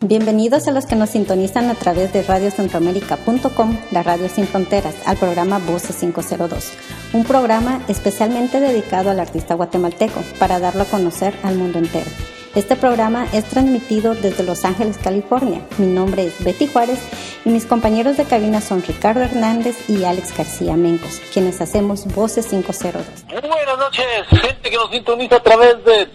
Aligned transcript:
Bienvenidos 0.00 0.68
a 0.68 0.72
los 0.72 0.84
que 0.84 0.94
nos 0.94 1.08
sintonizan 1.08 1.70
a 1.70 1.74
través 1.74 2.12
de 2.12 2.22
radiocentroamérica.com, 2.22 3.78
la 3.92 4.02
radio 4.02 4.28
sin 4.28 4.46
fronteras, 4.46 4.94
al 5.06 5.16
programa 5.16 5.58
Voces 5.58 5.96
502, 5.96 6.72
un 7.14 7.24
programa 7.24 7.80
especialmente 7.88 8.60
dedicado 8.60 9.08
al 9.08 9.20
artista 9.20 9.54
guatemalteco 9.54 10.20
para 10.38 10.60
darlo 10.60 10.82
a 10.82 10.86
conocer 10.86 11.34
al 11.42 11.56
mundo 11.56 11.78
entero. 11.78 12.10
Este 12.54 12.76
programa 12.76 13.26
es 13.32 13.46
transmitido 13.46 14.14
desde 14.14 14.44
Los 14.44 14.66
Ángeles, 14.66 14.98
California. 14.98 15.62
Mi 15.78 15.86
nombre 15.86 16.26
es 16.26 16.44
Betty 16.44 16.66
Juárez 16.66 17.00
y 17.46 17.48
mis 17.48 17.64
compañeros 17.64 18.18
de 18.18 18.24
cabina 18.24 18.60
son 18.60 18.82
Ricardo 18.82 19.22
Hernández 19.22 19.88
y 19.88 20.04
Alex 20.04 20.36
García 20.36 20.76
Mencos, 20.76 21.22
quienes 21.32 21.62
hacemos 21.62 22.06
Voces 22.14 22.48
502. 22.48 23.02
Buenas 23.28 23.78
noches, 23.78 24.06
gente 24.28 24.70
que 24.70 24.76
nos 24.76 24.90
sintoniza 24.90 25.36
a 25.36 25.42
través 25.42 25.82
de 25.86 26.06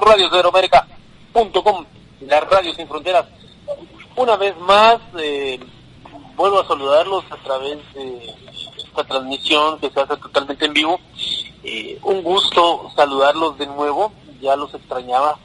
www.radioceroamérica.com, 0.00 1.84
la 2.22 2.40
radio 2.40 2.74
sin 2.74 2.88
fronteras. 2.88 3.26
Una 4.16 4.36
vez 4.36 4.56
más, 4.58 4.98
eh, 5.18 5.60
vuelvo 6.36 6.60
a 6.60 6.66
saludarlos 6.66 7.24
a 7.30 7.36
través 7.36 7.78
de 7.94 8.34
esta 8.78 9.04
transmisión 9.04 9.78
que 9.78 9.90
se 9.90 10.00
hace 10.00 10.16
totalmente 10.16 10.64
en 10.64 10.72
vivo. 10.72 11.00
Eh, 11.62 11.98
un 12.02 12.22
gusto 12.22 12.90
saludarlos 12.96 13.58
de 13.58 13.66
nuevo, 13.66 14.12
ya 14.40 14.56
los 14.56 14.72
extrañaba, 14.74 15.38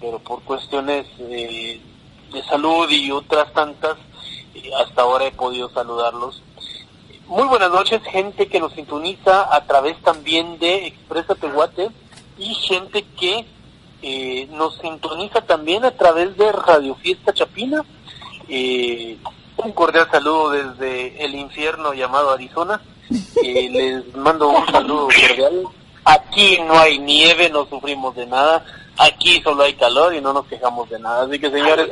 pero 0.00 0.18
por 0.18 0.42
cuestiones 0.42 1.06
eh, 1.18 1.80
de 2.32 2.42
salud 2.44 2.90
y 2.90 3.10
otras 3.10 3.52
tantas, 3.52 3.96
hasta 4.80 5.02
ahora 5.02 5.26
he 5.26 5.32
podido 5.32 5.70
saludarlos. 5.70 6.42
Muy 7.26 7.44
buenas 7.44 7.70
noches, 7.70 8.02
gente 8.02 8.48
que 8.48 8.60
nos 8.60 8.74
sintoniza 8.74 9.54
a 9.54 9.64
través 9.64 10.00
también 10.02 10.58
de 10.58 10.86
Expresa 10.86 11.34
Tehuate 11.34 11.88
y 12.36 12.54
gente 12.54 13.02
que 13.18 13.46
eh, 14.06 14.46
nos 14.52 14.76
sintoniza 14.80 15.40
también 15.40 15.82
a 15.86 15.90
través 15.92 16.36
de 16.36 16.52
Radio 16.52 16.94
Fiesta 16.96 17.32
Chapina. 17.32 17.82
Eh, 18.50 19.16
un 19.56 19.72
cordial 19.72 20.06
saludo 20.10 20.50
desde 20.50 21.24
el 21.24 21.34
infierno 21.34 21.94
llamado 21.94 22.30
Arizona. 22.30 22.82
Eh, 23.42 23.70
les 23.72 24.14
mando 24.14 24.50
un 24.50 24.66
saludo 24.66 25.06
cordial. 25.06 25.62
Aquí 26.04 26.58
no 26.66 26.78
hay 26.78 26.98
nieve, 26.98 27.48
no 27.48 27.64
sufrimos 27.64 28.14
de 28.14 28.26
nada. 28.26 28.62
Aquí 28.98 29.40
solo 29.40 29.62
hay 29.62 29.72
calor 29.72 30.14
y 30.14 30.20
no 30.20 30.34
nos 30.34 30.44
quejamos 30.48 30.90
de 30.90 30.98
nada. 30.98 31.24
Así 31.24 31.38
que 31.38 31.50
señores, 31.50 31.88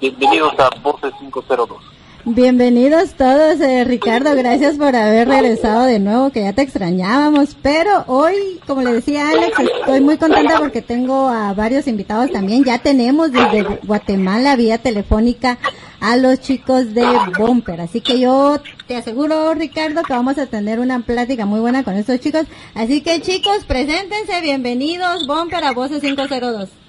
bienvenidos 0.00 0.58
a 0.58 0.70
Voces 0.80 1.12
502. 1.18 1.99
Bienvenidos 2.26 3.14
todos, 3.14 3.58
eh, 3.62 3.82
Ricardo, 3.84 4.34
gracias 4.36 4.76
por 4.76 4.94
haber 4.94 5.26
regresado 5.26 5.84
de 5.84 5.98
nuevo, 5.98 6.28
que 6.30 6.42
ya 6.42 6.52
te 6.52 6.60
extrañábamos, 6.60 7.56
pero 7.62 8.04
hoy, 8.08 8.60
como 8.66 8.82
le 8.82 8.92
decía 8.92 9.30
Alex, 9.30 9.58
estoy 9.58 10.02
muy 10.02 10.18
contenta 10.18 10.58
porque 10.58 10.82
tengo 10.82 11.28
a 11.28 11.54
varios 11.54 11.86
invitados 11.86 12.30
también, 12.30 12.62
ya 12.62 12.78
tenemos 12.78 13.32
desde 13.32 13.62
Guatemala 13.62 14.54
vía 14.56 14.76
telefónica 14.76 15.58
a 15.98 16.18
los 16.18 16.40
chicos 16.40 16.92
de 16.92 17.06
Bumper, 17.38 17.80
así 17.80 18.02
que 18.02 18.20
yo 18.20 18.60
te 18.86 18.96
aseguro, 18.96 19.54
Ricardo, 19.54 20.02
que 20.02 20.12
vamos 20.12 20.36
a 20.36 20.46
tener 20.46 20.78
una 20.78 21.00
plática 21.00 21.46
muy 21.46 21.60
buena 21.60 21.84
con 21.84 21.96
estos 21.96 22.20
chicos, 22.20 22.44
así 22.74 23.00
que 23.00 23.22
chicos, 23.22 23.64
preséntense, 23.66 24.42
bienvenidos, 24.42 25.26
Bumper 25.26 25.64
a 25.64 25.72
Voces 25.72 26.02
502. 26.02 26.79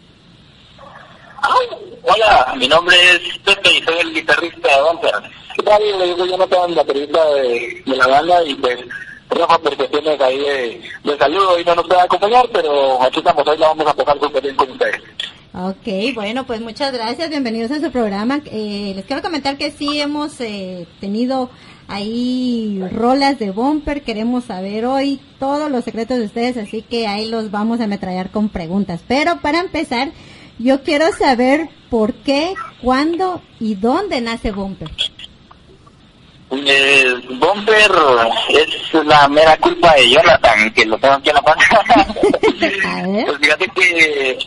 Hola, 2.03 2.53
mi 2.58 2.67
nombre 2.67 2.95
es 3.14 3.38
Pepe 3.39 3.73
y 3.73 3.84
soy 3.84 4.00
el 4.00 4.14
guitarrista 4.14 4.75
de 4.75 4.84
Bumper. 4.84 5.11
¿Qué 5.56 5.64
tal? 5.64 5.81
Yo 5.83 6.17
soy 6.17 6.30
Jonathan, 6.30 6.75
baterista 6.75 7.25
de, 7.33 7.83
de 7.86 7.95
la 7.95 8.08
banda 8.08 8.44
y 8.44 8.56
pues 8.56 8.80
Rafa 9.30 9.58
por 9.59 9.78
cuestiones 9.78 10.20
ahí 10.20 10.39
de, 10.39 11.17
saludo 11.17 11.59
y 11.59 11.64
no 11.64 11.75
nos 11.75 11.88
puede 11.88 12.02
acompañar, 12.02 12.45
pero 12.52 13.02
aquí 13.02 13.20
estamos, 13.20 13.48
hoy 13.48 13.58
la 13.58 13.67
vamos 13.70 13.88
a 13.88 13.94
pasar 13.94 14.20
súper 14.20 14.44
bien 14.44 14.56
con 14.56 14.72
ustedes. 14.72 15.02
Ok, 15.53 16.16
bueno, 16.16 16.45
pues 16.45 16.61
muchas 16.61 16.94
gracias, 16.94 17.30
bienvenidos 17.30 17.72
a 17.72 17.80
su 17.80 17.92
programa. 17.92 18.42
Eh, 18.45 18.94
les 18.95 19.05
quiero 19.05 19.22
comentar 19.22 19.58
que 19.58 19.72
sí 19.72 20.00
hemos 20.00 20.39
eh, 20.42 20.88
tenido 21.00 21.50
ahí 21.88 22.82
rolas 22.93 23.37
de 23.37 23.52
bumper, 23.52 24.04
queremos 24.04 24.45
saber 24.45 24.86
hoy 24.86 25.20
todos 25.39 25.70
los 25.70 25.83
secretos 25.83 26.17
de 26.17 26.26
ustedes, 26.26 26.58
así 26.58 26.82
que 26.82 27.08
ahí 27.08 27.30
los 27.30 27.52
vamos 27.52 27.82
a 27.82 27.86
ametrallar 27.86 28.32
con 28.32 28.49
preguntas. 28.49 29.02
Pero 29.08 29.42
para 29.42 29.60
empezar, 29.60 30.11
yo 30.61 30.83
quiero 30.83 31.11
saber 31.14 31.70
por 31.89 32.14
qué, 32.14 32.54
cuándo 32.82 33.42
y 33.60 33.76
dónde 33.76 34.22
nace 34.22 34.52
Bumper. 34.52 34.89
Eh, 36.52 37.16
es 38.49 39.05
la 39.05 39.27
mera 39.30 39.55
culpa 39.58 39.94
de 39.95 40.10
Jonathan, 40.10 40.72
que 40.73 40.86
lo 40.86 40.98
tengo 40.98 41.14
aquí 41.16 41.30
en 41.30 41.36
la 41.36 41.42
pantalla. 41.42 42.08
pues 43.26 43.38
fíjate 43.39 43.67
que 43.70 44.38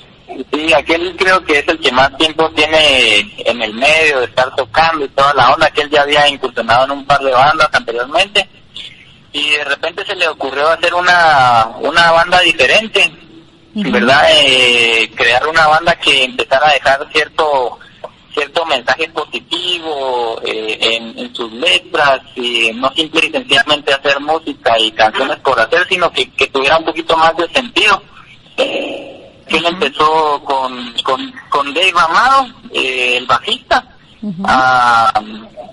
sí, 0.52 0.72
aquel 0.72 1.16
creo 1.16 1.42
que 1.44 1.60
es 1.60 1.68
el 1.68 1.78
que 1.80 1.92
más 1.92 2.14
tiempo 2.18 2.50
tiene 2.50 3.20
en 3.38 3.62
el 3.62 3.72
medio 3.72 4.20
de 4.20 4.26
estar 4.26 4.54
tocando 4.54 5.04
y 5.04 5.08
toda 5.08 5.32
la 5.34 5.54
onda, 5.54 5.70
que 5.70 5.82
él 5.82 5.90
ya 5.90 6.02
había 6.02 6.28
incursionado 6.28 6.84
en 6.84 6.90
un 6.90 7.06
par 7.06 7.20
de 7.20 7.32
bandas 7.32 7.68
anteriormente. 7.72 8.48
Y 9.32 9.50
de 9.50 9.64
repente 9.64 10.04
se 10.04 10.14
le 10.14 10.28
ocurrió 10.28 10.68
hacer 10.68 10.94
una, 10.94 11.72
una 11.80 12.12
banda 12.12 12.40
diferente, 12.40 13.10
¿verdad? 13.74 14.26
Eh, 14.32 15.10
crear 15.14 15.46
una 15.46 15.66
banda 15.66 15.94
que 15.96 16.24
empezara 16.24 16.68
a 16.68 16.72
dejar 16.74 17.08
cierto 17.12 17.78
cierto 18.32 18.66
mensaje 18.66 19.08
positivo 19.10 20.40
eh, 20.44 20.76
en, 20.80 21.32
sus 21.34 21.52
letras 21.52 22.20
y 22.34 22.72
no 22.74 22.92
simple 22.92 23.26
y 23.26 23.30
sencillamente 23.30 23.94
hacer 23.94 24.18
música 24.20 24.76
y 24.78 24.90
canciones 24.90 25.36
por 25.38 25.58
hacer, 25.58 25.86
sino 25.88 26.10
que, 26.10 26.28
que 26.32 26.48
tuviera 26.48 26.78
un 26.78 26.84
poquito 26.84 27.16
más 27.16 27.36
de 27.36 27.48
sentido. 27.48 28.02
Él 28.56 29.66
empezó 29.66 30.42
con, 30.44 30.92
con, 31.02 31.32
con 31.48 31.72
Dave 31.74 31.92
Amado, 31.96 32.46
eh, 32.72 33.18
el 33.18 33.26
bajista, 33.26 33.84
a, 34.44 35.12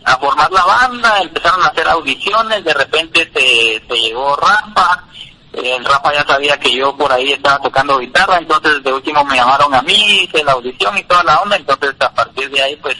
a 0.03 0.17
formar 0.17 0.51
la 0.51 0.65
banda, 0.65 1.21
empezaron 1.21 1.63
a 1.63 1.67
hacer 1.67 1.87
audiciones, 1.87 2.63
de 2.63 2.73
repente 2.73 3.31
se, 3.33 3.81
se 3.87 4.01
llegó 4.01 4.35
Rafa, 4.35 5.05
el 5.53 5.85
Rafa 5.85 6.13
ya 6.13 6.25
sabía 6.25 6.57
que 6.57 6.73
yo 6.73 6.95
por 6.95 7.11
ahí 7.11 7.31
estaba 7.33 7.59
tocando 7.59 7.99
guitarra, 7.99 8.37
entonces 8.37 8.81
de 8.83 8.93
último 8.93 9.23
me 9.25 9.35
llamaron 9.35 9.73
a 9.73 9.81
mí, 9.81 10.23
hice 10.23 10.43
la 10.43 10.53
audición 10.53 10.97
y 10.97 11.03
toda 11.03 11.23
la 11.23 11.39
onda, 11.39 11.57
entonces 11.57 11.93
a 11.99 12.13
partir 12.13 12.49
de 12.49 12.61
ahí 12.61 12.75
pues 12.77 12.95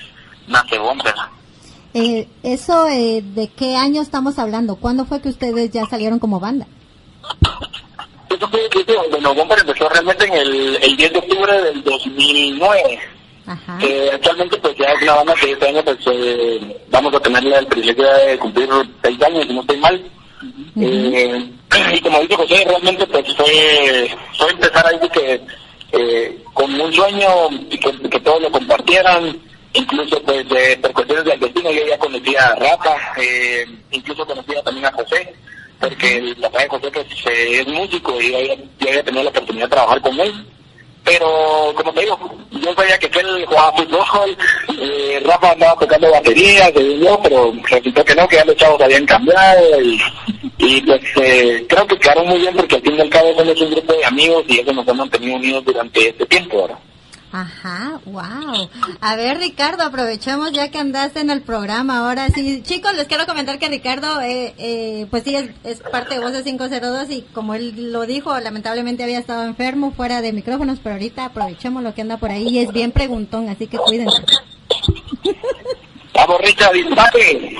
nace 0.47 0.78
Bomber. 0.78 1.16
Eh, 1.94 2.28
eso, 2.44 2.88
eh, 2.88 3.22
¿de 3.22 3.50
qué 3.50 3.75
año 3.75 4.01
estamos 4.01 4.40
hablando? 4.40 4.75
¿Cuándo 4.75 5.06
fue 5.06 5.22
que 5.22 5.29
ustedes 5.29 5.72
ya 5.72 5.85
salieron 5.85 6.19
como 6.19 6.40
banda? 6.40 6.67
Eso 8.29 8.47
fue, 8.47 8.69
bueno, 9.09 9.35
Bomber 9.35 9.59
empezó 9.59 9.90
realmente 9.90 10.25
en 10.25 10.34
el, 10.34 10.75
el 10.81 10.97
10 10.97 11.13
de 11.13 11.19
octubre 11.19 11.61
del 11.63 11.84
2009. 11.84 13.00
Ajá. 13.45 13.78
Eh, 13.81 14.09
actualmente 14.13 14.57
pues 14.57 14.75
ya 14.78 14.85
es 14.85 15.01
una 15.01 15.16
banda 15.16 15.34
que 15.34 15.51
este 15.51 15.67
año 15.67 15.84
pues 15.84 15.97
eh, 16.06 16.85
vamos 16.90 17.13
a 17.13 17.19
tener 17.19 17.44
el 17.45 17.67
privilegio 17.67 18.07
de 18.07 18.38
cumplir 18.38 18.69
seis 19.03 19.22
años, 19.23 19.45
si 19.47 19.53
no 19.53 19.61
estoy 19.61 19.78
mal. 19.78 20.11
Eh, 20.78 21.50
y 21.94 22.02
como 22.02 22.20
dice 22.22 22.36
José, 22.36 22.64
realmente 22.66 23.08
pues 23.08 23.36
fue, 23.36 24.09
fue 24.38 24.52
empezar 24.52 24.86
ahí 24.88 25.09
que 25.09 25.42
eh, 25.92 26.44
con 26.54 26.80
un 26.80 26.94
sueño 26.94 27.28
y 27.70 27.78
que, 27.78 28.09
que, 28.09 28.20
todos 28.20 28.42
lo 28.42 28.52
compartieran, 28.52 29.38
incluso 29.74 30.22
pues 30.24 30.48
de, 30.50 30.78
por 30.78 30.94
cuestiones 30.94 31.26
del 31.26 31.40
destino 31.40 31.72
yo 31.72 31.86
ya 31.88 31.98
conocía 31.98 32.48
a 32.48 32.56
Rafa, 32.56 32.96
eh, 33.18 33.66
incluso 33.92 34.26
conocía 34.26 34.62
también 34.64 34.86
a 34.86 34.94
José, 34.94 35.34
porque 35.80 36.18
el 36.18 36.36
papá 36.38 36.62
de 36.62 36.70
José 36.70 36.92
pues, 36.92 37.08
es 37.26 37.68
músico 37.68 38.22
y 38.22 38.32
yo, 38.32 38.38
yo 38.80 38.90
había 38.90 39.03
tenido 39.03 39.24
la 39.24 39.30
oportunidad 39.30 39.66
de 39.66 39.76
trabajar 39.76 40.02
con 40.02 40.20
él 40.20 40.46
pero 41.03 41.74
como 41.76 41.94
te 41.94 42.02
digo, 42.02 42.18
yo 42.52 42.74
sabía 42.76 42.98
que 43.00 43.20
él 43.20 43.46
jugaba 43.46 43.74
fútbol, 43.74 44.38
eh, 44.80 45.22
Rafa 45.26 45.52
andaba 45.52 45.80
tocando 45.80 46.12
batería, 46.12 46.70
yo, 46.70 47.20
pero 47.24 47.53
resultó 47.64 48.06
que 48.06 48.16
no, 48.16 48.28
que 48.28 48.36
ya 48.36 48.46
los 48.46 48.56
chavos 48.56 48.82
habían 48.82 49.06
cambiado 49.06 49.82
y, 49.82 50.00
y 50.61 50.81
pues 50.81 51.01
eh, 51.22 51.66
creo 51.67 51.88
que 51.88 51.97
quedaron 51.97 52.27
muy 52.27 52.39
bien 52.39 52.55
porque 52.55 52.75
al 52.75 52.81
fin 52.81 52.95
y 52.95 53.01
al 53.01 53.09
cabo 53.09 53.33
somos 53.35 53.59
un 53.59 53.72
grupo 53.72 53.94
de 53.94 54.05
amigos 54.05 54.44
y 54.47 54.59
eso 54.59 54.72
nos 54.72 54.88
ha 54.88 54.94
mantenido 54.94 55.35
unidos 55.35 55.66
durante 55.66 56.09
este 56.09 56.25
tiempo 56.27 56.59
ahora. 56.59 56.77
Ajá, 57.31 58.02
wow. 58.05 58.69
A 58.99 59.16
ver, 59.16 59.37
Ricardo, 59.37 59.84
aprovechemos 59.84 60.52
ya 60.52 60.69
que 60.69 60.78
andaste 60.78 61.22
en 61.22 61.29
el 61.29 61.41
programa. 61.41 61.99
Ahora 61.99 62.28
sí, 62.29 62.61
chicos, 62.61 62.93
les 62.93 63.08
quiero 63.08 63.25
comentar 63.25 63.58
que 63.58 63.69
Ricardo, 63.69 64.19
eh, 64.19 64.53
eh, 64.58 65.08
pues 65.09 65.23
sí, 65.23 65.35
es, 65.63 65.79
parte 65.91 66.16
de 66.16 66.19
Voces 66.19 66.43
502 66.43 67.09
y 67.09 67.22
como 67.34 67.53
él 67.53 67.93
lo 67.93 68.05
dijo, 68.05 68.37
lamentablemente 68.40 69.03
había 69.03 69.19
estado 69.19 69.46
enfermo 69.46 69.93
fuera 69.93 70.22
de 70.22 70.34
micrófonos, 70.34 70.79
pero 70.84 70.96
ahorita 70.96 71.25
aprovechemos 71.25 71.81
lo 71.81 71.96
que 71.96 72.02
anda 72.02 72.17
por 72.17 72.31
ahí 72.31 72.49
y 72.49 72.59
es 72.59 72.72
bien 72.73 72.91
preguntón, 72.91 73.47
así 73.47 73.67
que 73.67 73.78
cuídense. 73.78 74.22
Vamos, 76.14 76.41
Richard, 76.41 76.73
dispare. 76.73 77.55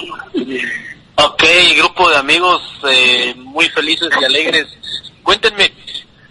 Ok, 1.16 1.44
grupo 1.78 2.10
de 2.10 2.18
amigos 2.18 2.62
eh, 2.90 3.34
muy 3.38 3.68
felices 3.69 4.10
y 4.19 4.24
alegres. 4.25 4.66
Cuéntenme, 5.24 5.72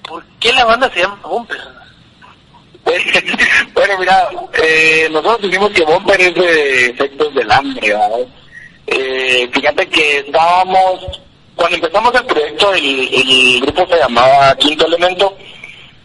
¿por 0.06 0.25
qué 0.41 0.53
la 0.53 0.65
banda 0.65 0.91
se 0.93 1.00
llama 1.00 1.21
Bumper? 1.23 1.81
bueno, 3.75 3.99
mira, 3.99 4.29
eh, 4.62 5.09
nosotros 5.11 5.43
dijimos 5.43 5.71
que 5.71 5.85
Bomber 5.85 6.21
es 6.21 6.35
de 6.35 6.87
efectos 6.87 7.35
del 7.35 7.50
hambre, 7.50 7.94
eh, 8.87 9.49
fíjate 9.53 9.88
que 9.88 10.19
estábamos, 10.19 11.21
cuando 11.55 11.76
empezamos 11.76 12.15
el 12.15 12.25
proyecto, 12.25 12.75
el, 12.75 13.09
el 13.15 13.61
grupo 13.61 13.87
se 13.87 13.99
llamaba 13.99 14.56
Quinto 14.56 14.87
Elemento, 14.87 15.37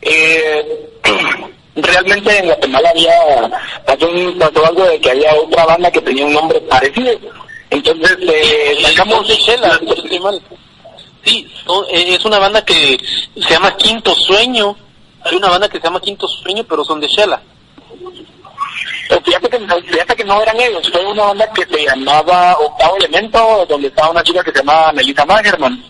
eh, 0.02 0.90
realmente 1.76 2.38
en 2.38 2.46
Guatemala 2.46 2.90
había 2.90 3.52
pasó, 3.86 4.08
pasó 4.40 4.66
algo 4.66 4.86
de 4.86 5.00
que 5.00 5.12
había 5.12 5.34
otra 5.34 5.66
banda 5.66 5.92
que 5.92 6.02
tenía 6.02 6.26
un 6.26 6.34
nombre 6.34 6.62
parecido. 6.62 7.18
Entonces, 7.70 8.18
eh, 8.22 8.78
sacamos... 8.82 9.28
Sí, 11.24 11.48
eh, 11.90 12.16
es 12.16 12.26
una 12.26 12.38
banda 12.40 12.64
que 12.64 13.00
se 13.36 13.50
llama 13.50 13.76
Quinto 13.76 14.14
Sueño. 14.16 14.76
Hay 15.24 15.36
una 15.36 15.50
banda 15.50 15.68
que 15.68 15.80
se 15.80 15.84
llama 15.84 16.00
Quinto 16.00 16.28
Sueño, 16.28 16.64
pero 16.64 16.84
son 16.84 17.00
de 17.00 17.08
Shela. 17.08 17.42
Fíjate 19.24 19.50
que, 19.50 19.60
fíjate 19.60 20.16
que 20.16 20.24
no 20.24 20.42
eran 20.42 20.60
ellos, 20.60 20.90
fue 20.92 21.06
una 21.06 21.26
banda 21.26 21.52
que 21.54 21.66
se 21.66 21.86
llamaba 21.86 22.58
Octavo 22.60 22.98
Elemento, 22.98 23.66
donde 23.68 23.88
estaba 23.88 24.10
una 24.10 24.24
chica 24.24 24.44
que 24.44 24.52
se 24.52 24.60
llamaba 24.60 24.92
Melissa 24.94 25.26
Magerman. 25.26 25.84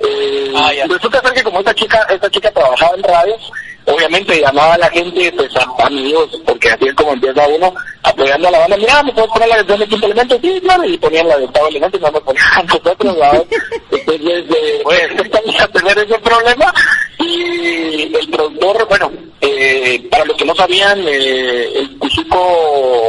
Eh, 0.00 0.52
ah, 0.54 0.72
resulta 0.88 1.20
ser 1.22 1.32
que 1.32 1.42
como 1.42 1.60
esta 1.60 1.74
chica, 1.74 2.06
esta 2.10 2.30
chica 2.30 2.50
trabajaba 2.50 2.96
en 2.96 3.02
radios, 3.02 3.52
obviamente 3.86 4.40
llamaba 4.40 4.74
a 4.74 4.78
la 4.78 4.90
gente, 4.90 5.32
pues 5.32 5.54
a, 5.56 5.86
amigos, 5.86 6.28
porque 6.44 6.68
así 6.70 6.86
es 6.88 6.94
como 6.94 7.12
empieza 7.12 7.46
uno, 7.48 7.72
apoyando 8.02 8.48
a 8.48 8.50
la 8.50 8.58
banda, 8.60 8.76
mira, 8.76 9.02
¿me 9.02 9.12
puedes 9.12 9.30
poner 9.30 9.48
la 9.48 9.56
versión 9.56 9.80
de 9.80 9.86
quinto 9.88 10.06
elemento? 10.06 10.38
Sí, 10.42 10.60
claro, 10.60 10.84
y 10.84 10.98
ponían 10.98 11.28
la 11.28 11.38
de 11.38 11.44
octavo 11.44 11.68
elemento 11.68 11.96
y 11.96 12.00
no 12.00 12.12
me 12.12 12.20
ponían 12.20 12.66
nosotros, 12.66 13.16
¿sabes? 13.18 13.42
Entonces, 13.90 14.44
eh, 14.50 14.80
pues, 14.82 15.10
estamos 15.24 15.60
a 15.60 15.68
tener 15.68 15.98
ese 15.98 16.18
problema, 16.18 16.74
y 17.18 18.14
el 18.14 18.28
productor, 18.30 18.88
bueno, 18.88 19.12
eh, 19.40 20.06
para 20.10 20.24
los 20.24 20.36
que 20.36 20.44
no 20.44 20.54
sabían, 20.54 21.00
eh, 21.06 21.78
el 21.78 21.98
Cuchico 21.98 22.38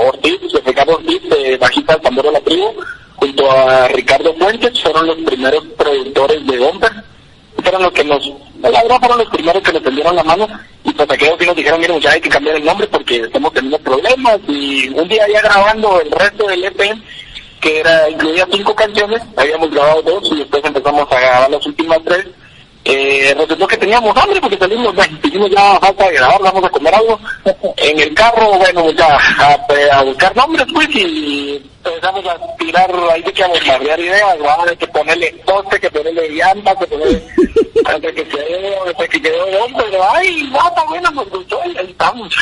Ortiz, 0.07 0.39
Ricardo 0.65 0.95
Ortiz, 0.95 1.21
de 1.29 1.57
bajista 1.57 1.93
del 1.93 2.01
Tambor 2.01 2.25
de 2.25 2.31
la 2.31 2.41
Tribu, 2.41 2.73
junto 3.17 3.51
a 3.51 3.87
Ricardo 3.89 4.33
Fuentes, 4.35 4.81
fueron 4.81 5.07
los 5.07 5.17
primeros 5.17 5.63
productores 5.77 6.45
de 6.47 6.57
Bomber. 6.57 6.91
Fueron 7.63 7.81
los 7.83 7.91
que 7.91 8.03
nos, 8.03 8.31
la 8.61 8.69
verdad 8.69 8.99
fueron 8.99 9.17
los 9.17 9.29
primeros 9.29 9.63
que 9.63 9.73
nos 9.73 9.83
tendieron 9.83 10.15
la 10.15 10.23
mano. 10.23 10.47
Y 10.83 10.93
pues 10.93 11.09
aquellos 11.09 11.37
que 11.37 11.45
nos 11.47 11.55
dijeron, 11.55 11.81
miren, 11.81 11.99
ya 11.99 12.11
hay 12.11 12.21
que 12.21 12.29
cambiar 12.29 12.55
el 12.55 12.65
nombre 12.65 12.87
porque 12.87 13.17
estamos 13.17 13.51
teniendo 13.53 13.79
problemas 13.79 14.39
y 14.47 14.89
un 14.89 15.07
día 15.07 15.27
ya 15.27 15.41
grabando 15.41 15.99
el 15.99 16.11
resto 16.11 16.47
del 16.47 16.63
EP, 16.63 16.79
que 17.59 17.79
era 17.79 18.09
incluía 18.09 18.47
cinco 18.51 18.75
canciones, 18.75 19.21
habíamos 19.35 19.71
grabado 19.71 20.01
dos 20.03 20.31
y 20.31 20.37
después 20.37 20.63
empezamos 20.63 21.11
a 21.11 21.19
grabar 21.19 21.51
las 21.51 21.65
últimas 21.65 21.99
tres, 22.05 22.27
eh, 22.89 23.33
resultó 23.33 23.67
que 23.67 23.77
teníamos 23.77 24.15
hambre 24.15 24.39
porque 24.39 24.57
salimos, 24.57 24.95
dijimos 25.23 25.49
ya 25.49 25.79
falta 25.79 26.07
de 26.07 26.13
grabar, 26.13 26.41
vamos 26.41 26.63
a 26.63 26.69
comer 26.69 26.95
algo. 26.95 27.19
En 27.77 27.99
el 27.99 28.13
carro, 28.13 28.57
bueno, 28.57 28.91
ya 28.91 29.17
a, 29.17 30.03
buscar 30.03 30.35
nombres 30.35 30.65
pues 30.73 30.87
y 30.95 31.61
empezamos 31.83 32.25
a 32.25 32.55
tirar, 32.57 32.91
ahí 33.11 33.21
de 33.21 33.33
que 33.33 33.43
a 33.43 33.47
bombardear 33.47 33.99
ideas, 33.99 34.37
¿va? 34.41 34.57
hay 34.67 34.77
que 34.77 34.87
ponerle 34.87 35.35
poste, 35.45 35.79
que 35.79 35.89
ponerle 35.89 36.29
llanta, 36.29 36.75
que 36.75 36.87
ponerle, 36.87 37.23
hasta 37.85 38.11
que 38.11 38.23
quedó, 38.23 38.85
hasta 38.85 39.07
que 39.07 39.21
quedó 39.21 39.65
hombre, 39.65 39.85
ay, 40.13 40.51
está 40.53 40.83
bueno, 40.85 41.11
nos 41.11 41.29
gustó 41.29 41.59
y 41.65 41.77
ahí 41.77 41.89
estamos. 41.89 42.33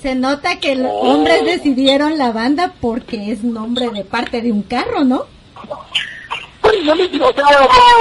Se 0.00 0.14
nota 0.14 0.58
que 0.58 0.76
los 0.76 0.90
hombres 0.92 1.44
decidieron 1.44 2.16
la 2.16 2.32
banda 2.32 2.72
porque 2.80 3.32
es 3.32 3.44
nombre 3.44 3.90
de 3.90 4.02
parte 4.02 4.40
de 4.40 4.50
un 4.50 4.62
carro, 4.62 5.04
¿no? 5.04 5.26
Yo 6.84 6.94
les 6.94 7.12
digo, 7.12 7.28
o 7.28 7.32
sea, 7.32 7.44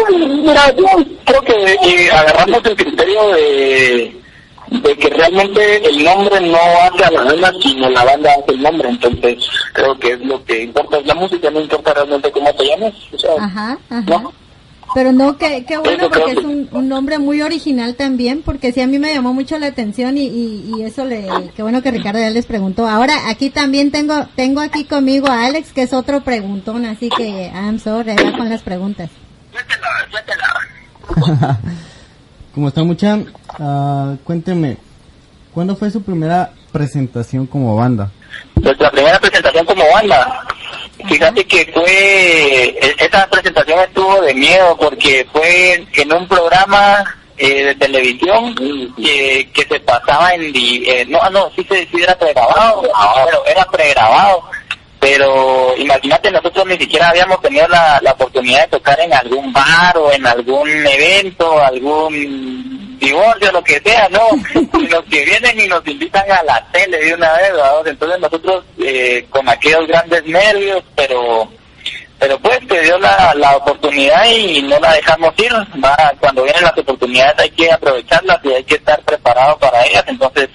mira, 0.10 0.76
yo 0.76 0.86
creo 1.26 1.42
que, 1.42 1.78
que 1.84 2.12
agarramos 2.12 2.66
el 2.66 2.76
criterio 2.76 3.30
de, 3.30 4.22
de 4.70 4.98
que 4.98 5.10
realmente 5.10 5.88
el 5.90 6.04
nombre 6.04 6.40
no 6.42 6.58
hace 6.58 7.04
a 7.06 7.12
la 7.12 7.24
banda, 7.24 7.52
sino 7.62 7.90
la 7.90 8.04
banda 8.06 8.32
hace 8.32 8.52
el 8.52 8.62
nombre. 8.62 8.90
Entonces, 8.90 9.38
creo 9.74 9.98
que 10.00 10.14
es 10.14 10.20
lo 10.22 10.44
que 10.46 10.64
importa 10.64 11.00
la 11.02 11.16
música, 11.16 11.50
no 11.50 11.62
importa 11.62 11.94
realmente 11.94 12.32
cómo 12.32 12.54
te 12.54 12.66
llames. 12.66 12.94
O 13.14 13.20
sea, 13.20 13.32
ajá, 13.40 13.78
ajá. 13.90 14.02
¿no? 14.08 14.34
Pero 14.94 15.12
no, 15.12 15.38
qué, 15.38 15.66
qué 15.66 15.78
bueno, 15.78 16.10
porque 16.10 16.32
es 16.32 16.38
un, 16.38 16.68
un, 16.72 16.90
nombre 16.90 17.20
muy 17.20 17.42
original 17.42 17.96
también, 17.96 18.42
porque 18.44 18.72
sí, 18.72 18.82
a 18.82 18.88
mí 18.88 18.98
me 18.98 19.14
llamó 19.14 19.34
mucho 19.34 19.60
la 19.60 19.68
atención 19.68 20.18
y, 20.18 20.26
y, 20.28 20.82
eso 20.84 21.06
le, 21.06 21.28
qué 21.56 21.62
bueno 21.62 21.82
que 21.82 21.92
Ricardo 21.92 22.20
ya 22.20 22.30
les 22.30 22.46
preguntó. 22.46 22.88
Ahora, 22.88 23.30
aquí 23.30 23.50
también 23.50 23.92
tengo, 23.92 24.28
tengo 24.36 24.62
aquí 24.62 24.86
conmigo 24.86 25.28
a 25.28 25.46
Alex, 25.46 25.74
que 25.74 25.84
es 25.84 25.94
otro 25.94 26.22
preguntón, 26.22 26.86
así 26.86 27.10
que 27.10 27.52
I'm 27.54 27.80
sorry, 27.80 28.16
con 28.36 28.50
las 28.50 28.64
preguntas. 28.64 29.10
Como 32.54 32.68
está 32.70 32.84
mucha, 32.84 33.18
uh, 33.60 34.18
cuénteme, 34.24 34.78
¿cuándo 35.54 35.76
fue 35.76 35.92
su 35.92 36.02
primera 36.02 36.52
presentación 36.72 37.46
como 37.46 37.76
banda? 37.76 38.12
Nuestra 38.56 38.92
primera 38.92 39.20
presentación 39.20 39.66
como 39.66 39.84
banda, 39.94 40.42
Fíjate 41.08 41.46
que 41.46 41.72
fue, 41.74 42.66
e-, 42.66 42.96
esa 42.98 43.28
presentación 43.30 43.80
estuvo 43.80 44.22
de 44.22 44.34
miedo 44.34 44.76
porque 44.78 45.26
fue 45.32 45.86
en 45.94 46.14
un 46.14 46.28
programa 46.28 47.06
eh, 47.42 47.64
de 47.64 47.76
televisión 47.76 48.54
que, 48.54 49.50
que 49.54 49.64
se 49.64 49.80
pasaba 49.80 50.34
en, 50.34 50.52
eh, 50.54 51.06
no, 51.08 51.30
no, 51.30 51.50
sí, 51.56 51.66
se, 51.70 51.88
sí 51.88 52.04
era 52.04 52.18
pregrabado, 52.18 52.84
ah, 52.94 53.24
pero 53.26 53.46
era 53.46 53.66
pregrabado, 53.66 54.44
pero 55.00 55.74
imagínate, 55.78 56.32
nosotros 56.32 56.66
ni 56.66 56.78
siquiera 56.78 57.08
habíamos 57.08 57.40
tenido 57.42 57.66
la, 57.70 57.98
la 58.02 58.12
oportunidad 58.12 58.64
de 58.64 58.78
tocar 58.78 59.00
en 59.00 59.14
algún 59.14 59.54
bar 59.54 59.98
o 59.98 60.12
en 60.12 60.28
algún 60.28 60.68
evento, 60.86 61.64
algún 61.64 62.79
divorcio, 63.00 63.52
lo 63.52 63.64
que 63.64 63.80
sea, 63.80 64.08
no, 64.10 64.22
los 64.80 65.04
que 65.06 65.26
vienen 65.26 65.60
y 65.60 65.68
nos 65.68 65.86
invitan 65.88 66.30
a 66.32 66.44
la 66.44 66.66
tele 66.72 66.98
de 66.98 67.14
una 67.14 67.34
vez, 67.34 67.52
entonces 67.86 68.20
nosotros 68.20 68.64
eh, 68.80 69.26
con 69.30 69.48
aquellos 69.48 69.88
grandes 69.88 70.24
nervios, 70.26 70.84
pero 70.96 71.50
pero 72.20 72.38
pues 72.40 72.60
te 72.68 72.82
dio 72.82 73.00
la, 73.00 73.34
la 73.36 73.56
oportunidad 73.56 74.26
y 74.26 74.62
no 74.64 74.78
la 74.80 74.94
dejamos 74.94 75.34
ir, 75.38 75.54
cuando 76.20 76.44
vienen 76.44 76.64
las 76.64 76.78
oportunidades 76.78 77.40
hay 77.40 77.50
que 77.52 77.72
aprovecharlas 77.72 78.40
y 78.44 78.54
hay 78.54 78.64
que 78.66 78.76
estar 78.76 79.00
preparado 79.04 79.58
para 79.58 79.86
ellas, 79.86 80.04
entonces 80.06 80.50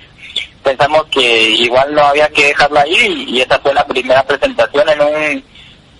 pensamos 0.62 1.04
que 1.06 1.42
igual 1.50 1.94
no 1.94 2.02
había 2.02 2.28
que 2.28 2.46
dejarla 2.48 2.86
ir 2.86 3.28
y 3.28 3.40
esa 3.40 3.58
fue 3.60 3.72
la 3.72 3.86
primera 3.86 4.22
presentación 4.24 4.88
en 4.90 5.00
un 5.00 5.44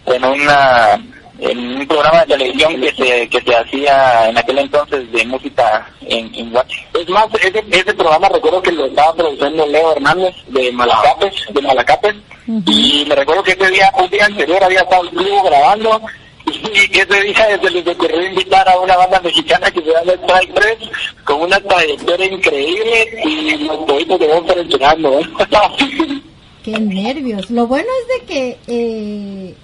en 0.06 0.24
una 0.24 1.00
en 1.38 1.58
un 1.58 1.86
programa 1.86 2.20
de 2.20 2.26
televisión 2.26 2.80
que 2.80 2.92
se, 2.94 3.28
que 3.28 3.40
se 3.40 3.56
hacía 3.56 4.28
en 4.28 4.38
aquel 4.38 4.58
entonces 4.58 5.10
de 5.10 5.26
música 5.26 5.90
en, 6.02 6.32
en 6.34 6.52
Es 6.94 7.08
más, 7.08 7.26
ese, 7.34 7.64
ese 7.70 7.94
programa 7.94 8.28
recuerdo 8.28 8.62
que 8.62 8.72
lo 8.72 8.86
estaba 8.86 9.14
produciendo 9.14 9.66
Leo 9.66 9.92
Hernández 9.92 10.34
de 10.48 10.72
Malacapes, 10.72 11.34
de 11.52 11.62
Malacapes, 11.62 12.14
y 12.46 13.04
me 13.08 13.14
recuerdo 13.14 13.42
que 13.42 13.52
ese 13.52 13.70
día, 13.70 13.92
un 13.98 14.10
día 14.10 14.26
anterior 14.26 14.62
había 14.62 14.80
estado 14.80 15.02
el 15.02 15.10
club 15.10 15.44
grabando, 15.44 16.00
y 16.46 16.98
ese 16.98 17.20
día 17.22 17.58
se 17.60 17.70
les 17.70 17.86
ocurrió 17.86 18.26
invitar 18.26 18.68
a 18.68 18.78
una 18.78 18.96
banda 18.96 19.20
mexicana 19.20 19.70
que 19.70 19.80
se 19.80 19.90
llama 19.90 20.12
Strike 20.12 20.54
3, 20.54 20.76
con 21.24 21.42
una 21.42 21.58
trayectoria 21.60 22.26
increíble, 22.26 23.22
y 23.24 23.64
los 23.64 23.78
poetas 23.78 24.18
de 24.18 24.36
estar 24.36 24.58
entrenando. 24.58 25.20
Qué 26.62 26.78
nervios. 26.78 27.50
Lo 27.50 27.66
bueno 27.66 27.88
es 28.00 28.20
de 28.20 28.26
que 28.26 28.58
eh, 28.68 29.54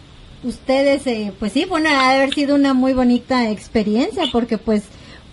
ustedes, 0.42 1.06
eh, 1.06 1.32
pues 1.38 1.52
sí, 1.52 1.64
bueno, 1.64 1.88
ha 1.90 2.12
de 2.12 2.18
haber 2.18 2.34
sido 2.34 2.54
una 2.54 2.74
muy 2.74 2.92
bonita 2.92 3.50
experiencia 3.50 4.24
porque 4.32 4.58
pues 4.58 4.84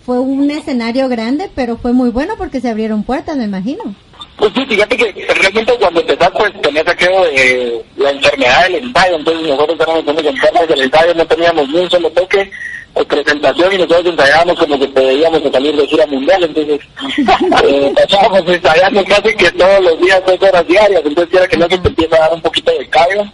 fue 0.04 0.18
un 0.20 0.50
escenario 0.50 1.08
grande, 1.08 1.50
pero 1.54 1.76
fue 1.76 1.92
muy 1.92 2.10
bueno 2.10 2.34
porque 2.38 2.60
se 2.60 2.68
abrieron 2.68 3.02
puertas, 3.02 3.36
me 3.36 3.44
imagino. 3.44 3.94
Pues 4.36 4.52
sí, 4.54 4.64
fíjate 4.66 4.96
que 4.96 5.12
realmente 5.34 5.74
cuando 5.78 6.00
empezás 6.00 6.30
pues 6.30 6.62
tenías 6.62 6.88
aquello 6.88 7.24
de 7.24 7.84
la 7.96 8.10
enfermedad 8.10 8.62
del 8.64 8.74
ensayo, 8.76 9.16
entonces 9.16 9.48
nosotros 9.48 9.80
éramos 9.80 10.06
unos 10.06 10.24
enfermos 10.24 10.68
del 10.68 10.80
ensayo, 10.80 11.14
no 11.14 11.26
teníamos 11.26 11.68
ni 11.68 11.80
un 11.80 11.90
solo 11.90 12.10
toque 12.10 12.50
o 12.94 13.04
presentación 13.04 13.72
y 13.72 13.78
nosotros 13.78 14.06
ensayábamos 14.06 14.58
como 14.58 14.78
que 14.78 14.88
podíamos 14.88 15.42
salir 15.52 15.76
de 15.76 15.86
gira 15.86 16.06
mundial, 16.06 16.44
entonces 16.44 16.80
eh, 17.64 17.92
pasábamos 17.94 18.42
ensayando 18.48 19.04
casi 19.04 19.34
que 19.34 19.50
todos 19.52 19.84
los 19.84 20.00
días, 20.00 20.22
dos 20.26 20.42
horas 20.42 20.66
diarias, 20.66 21.02
entonces 21.04 21.34
era 21.34 21.48
que 21.48 21.56
no 21.56 21.68
se 21.68 21.78
te 21.78 21.88
empieza 21.88 22.16
a 22.16 22.20
dar 22.20 22.34
un 22.34 22.40
poquito 22.40 22.72
de 22.72 22.88
callo 22.88 23.24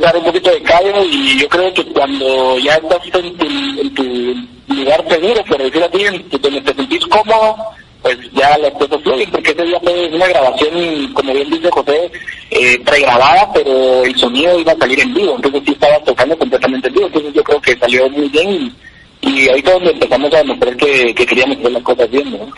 dar 0.00 0.16
un 0.16 0.24
poquito 0.24 0.50
de 0.50 0.62
callo 0.62 1.04
y 1.04 1.38
yo 1.38 1.48
creo 1.48 1.72
que 1.72 1.84
cuando 1.86 2.58
ya 2.58 2.74
estás 2.74 3.00
en 3.14 3.36
tu, 3.36 3.46
en 3.46 3.94
tu 3.94 4.74
lugar 4.74 5.04
seguro, 5.08 5.44
por 5.44 5.58
decirlo 5.58 5.86
así, 5.86 6.04
en 6.04 6.28
donde 6.40 6.60
te 6.60 6.74
sentís 6.74 7.06
cómodo, 7.06 7.56
pues 8.02 8.16
ya 8.32 8.56
las 8.58 8.72
cosas 8.72 9.02
fluyen, 9.02 9.30
porque 9.30 9.50
ese 9.50 9.64
día 9.64 9.80
fue 9.80 10.08
una 10.08 10.26
grabación, 10.28 11.12
como 11.12 11.32
bien 11.32 11.50
dice 11.50 11.70
José, 11.70 12.10
eh, 12.50 12.78
pregrabada, 12.84 13.50
pero 13.52 14.04
el 14.04 14.16
sonido 14.16 14.58
iba 14.58 14.72
a 14.72 14.78
salir 14.78 15.00
en 15.00 15.14
vivo, 15.14 15.34
entonces 15.36 15.62
sí 15.66 15.72
estaba 15.72 15.98
tocando 16.00 16.38
completamente 16.38 16.88
en 16.88 16.94
vivo, 16.94 17.06
entonces 17.06 17.34
yo 17.34 17.44
creo 17.44 17.60
que 17.60 17.76
salió 17.76 18.08
muy 18.10 18.28
bien 18.28 18.50
y, 18.50 19.28
y 19.28 19.48
ahí 19.48 19.62
fue 19.62 19.72
donde 19.72 19.90
empezamos 19.90 20.32
a 20.32 20.38
demostrar 20.38 20.76
que, 20.76 21.14
que 21.14 21.26
queríamos 21.26 21.58
hacer 21.58 21.72
las 21.72 21.82
cosas 21.82 22.10
bien, 22.10 22.30
¿no? 22.30 22.48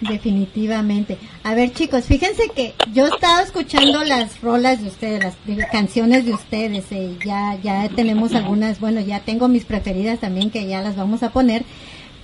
Definitivamente. 0.00 1.18
A 1.42 1.54
ver 1.54 1.72
chicos, 1.72 2.04
fíjense 2.04 2.48
que 2.54 2.74
yo 2.92 3.06
estaba 3.06 3.42
escuchando 3.42 4.04
las 4.04 4.40
rolas 4.40 4.80
de 4.80 4.88
ustedes, 4.88 5.20
las 5.20 5.70
canciones 5.72 6.24
de 6.24 6.34
ustedes, 6.34 6.84
eh, 6.92 7.16
ya 7.24 7.58
ya 7.62 7.88
tenemos 7.88 8.32
algunas, 8.34 8.78
bueno, 8.78 9.00
ya 9.00 9.20
tengo 9.20 9.48
mis 9.48 9.64
preferidas 9.64 10.20
también 10.20 10.50
que 10.50 10.66
ya 10.66 10.82
las 10.82 10.94
vamos 10.94 11.24
a 11.24 11.30
poner, 11.30 11.64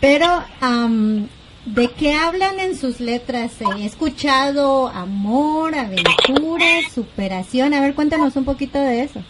pero 0.00 0.44
¿de 1.66 1.88
qué 1.98 2.12
hablan 2.12 2.60
en 2.60 2.78
sus 2.78 3.00
letras? 3.00 3.52
He 3.76 3.84
escuchado 3.84 4.86
amor, 4.88 5.74
aventura, 5.74 6.88
superación, 6.94 7.74
a 7.74 7.80
ver, 7.80 7.94
cuéntanos 7.94 8.36
un 8.36 8.44
poquito 8.44 8.78
de 8.78 9.02
eso. 9.02 9.20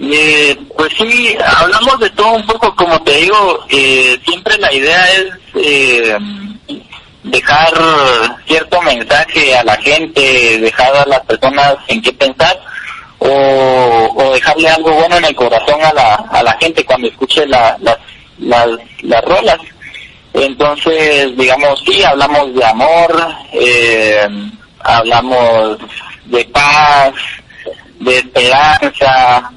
Eh, 0.00 0.56
pues 0.76 0.92
sí, 0.96 1.34
hablamos 1.44 1.98
de 1.98 2.10
todo 2.10 2.34
un 2.34 2.46
poco, 2.46 2.72
como 2.76 3.02
te 3.02 3.22
digo, 3.22 3.58
eh, 3.70 4.16
siempre 4.24 4.56
la 4.58 4.72
idea 4.72 5.04
es... 5.14 6.22
Dejar 7.22 7.74
cierto 8.46 8.80
mensaje 8.82 9.56
a 9.56 9.64
la 9.64 9.76
gente, 9.76 10.58
dejar 10.58 10.96
a 10.96 11.06
las 11.06 11.20
personas 11.20 11.76
en 11.88 12.00
qué 12.00 12.12
pensar 12.12 12.58
o, 13.18 14.14
o 14.16 14.32
dejarle 14.32 14.68
algo 14.68 14.92
bueno 14.92 15.16
en 15.16 15.24
el 15.24 15.34
corazón 15.34 15.82
a 15.82 15.92
la, 15.92 16.14
a 16.14 16.42
la 16.42 16.56
gente 16.58 16.84
cuando 16.84 17.08
escuche 17.08 17.46
la, 17.46 17.76
las, 17.80 17.98
las, 18.38 18.68
las 19.02 19.24
rolas. 19.24 19.58
Entonces, 20.32 21.36
digamos, 21.36 21.82
sí, 21.84 22.02
hablamos 22.04 22.54
de 22.54 22.64
amor, 22.64 23.28
eh, 23.52 24.28
hablamos 24.80 25.78
de 26.26 26.44
paz, 26.44 27.12
de 27.98 28.18
esperanza, 28.18 29.50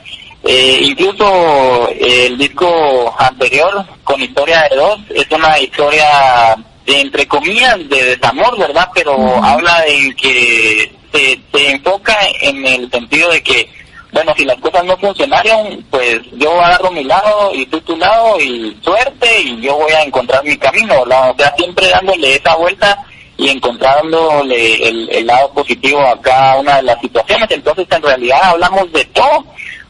eh, 0.43 0.79
incluso 0.81 1.87
el 1.89 2.37
disco 2.37 3.13
anterior, 3.19 3.85
con 4.03 4.19
Historia 4.21 4.67
de 4.69 4.75
Dos, 4.75 4.99
es 5.13 5.27
una 5.29 5.59
historia 5.59 6.55
de, 6.91 7.01
entre 7.01 7.27
comillas, 7.27 7.77
de 7.89 8.15
desamor, 8.15 8.57
¿verdad? 8.57 8.89
Pero 8.93 9.15
habla 9.43 9.85
en 9.87 10.13
que 10.15 10.91
se, 11.13 11.39
se 11.51 11.71
enfoca 11.71 12.17
en 12.41 12.65
el 12.65 12.91
sentido 12.91 13.31
de 13.31 13.41
que 13.41 13.69
bueno, 14.11 14.33
si 14.35 14.43
las 14.43 14.57
cosas 14.57 14.83
no 14.83 14.97
funcionaron, 14.97 15.85
pues 15.89 16.19
yo 16.33 16.59
agarro 16.59 16.91
mi 16.91 17.05
lado 17.05 17.51
y 17.53 17.65
tú 17.67 17.79
tu 17.79 17.95
lado 17.95 18.39
y 18.41 18.77
suerte 18.81 19.41
y 19.41 19.61
yo 19.61 19.77
voy 19.77 19.91
a 19.93 20.03
encontrar 20.03 20.43
mi 20.43 20.57
camino, 20.57 21.01
O 21.01 21.35
sea, 21.37 21.53
siempre 21.57 21.87
dándole 21.87 22.35
esa 22.35 22.55
vuelta 22.57 23.05
y 23.37 23.47
encontrándole 23.47 24.85
el, 24.85 25.09
el 25.11 25.25
lado 25.25 25.53
positivo 25.53 26.01
a 26.01 26.19
cada 26.19 26.59
una 26.59 26.75
de 26.77 26.83
las 26.83 26.99
situaciones. 26.99 27.49
Entonces, 27.51 27.87
en 27.89 28.01
realidad 28.01 28.39
hablamos 28.43 28.91
de 28.91 29.05
todo, 29.05 29.45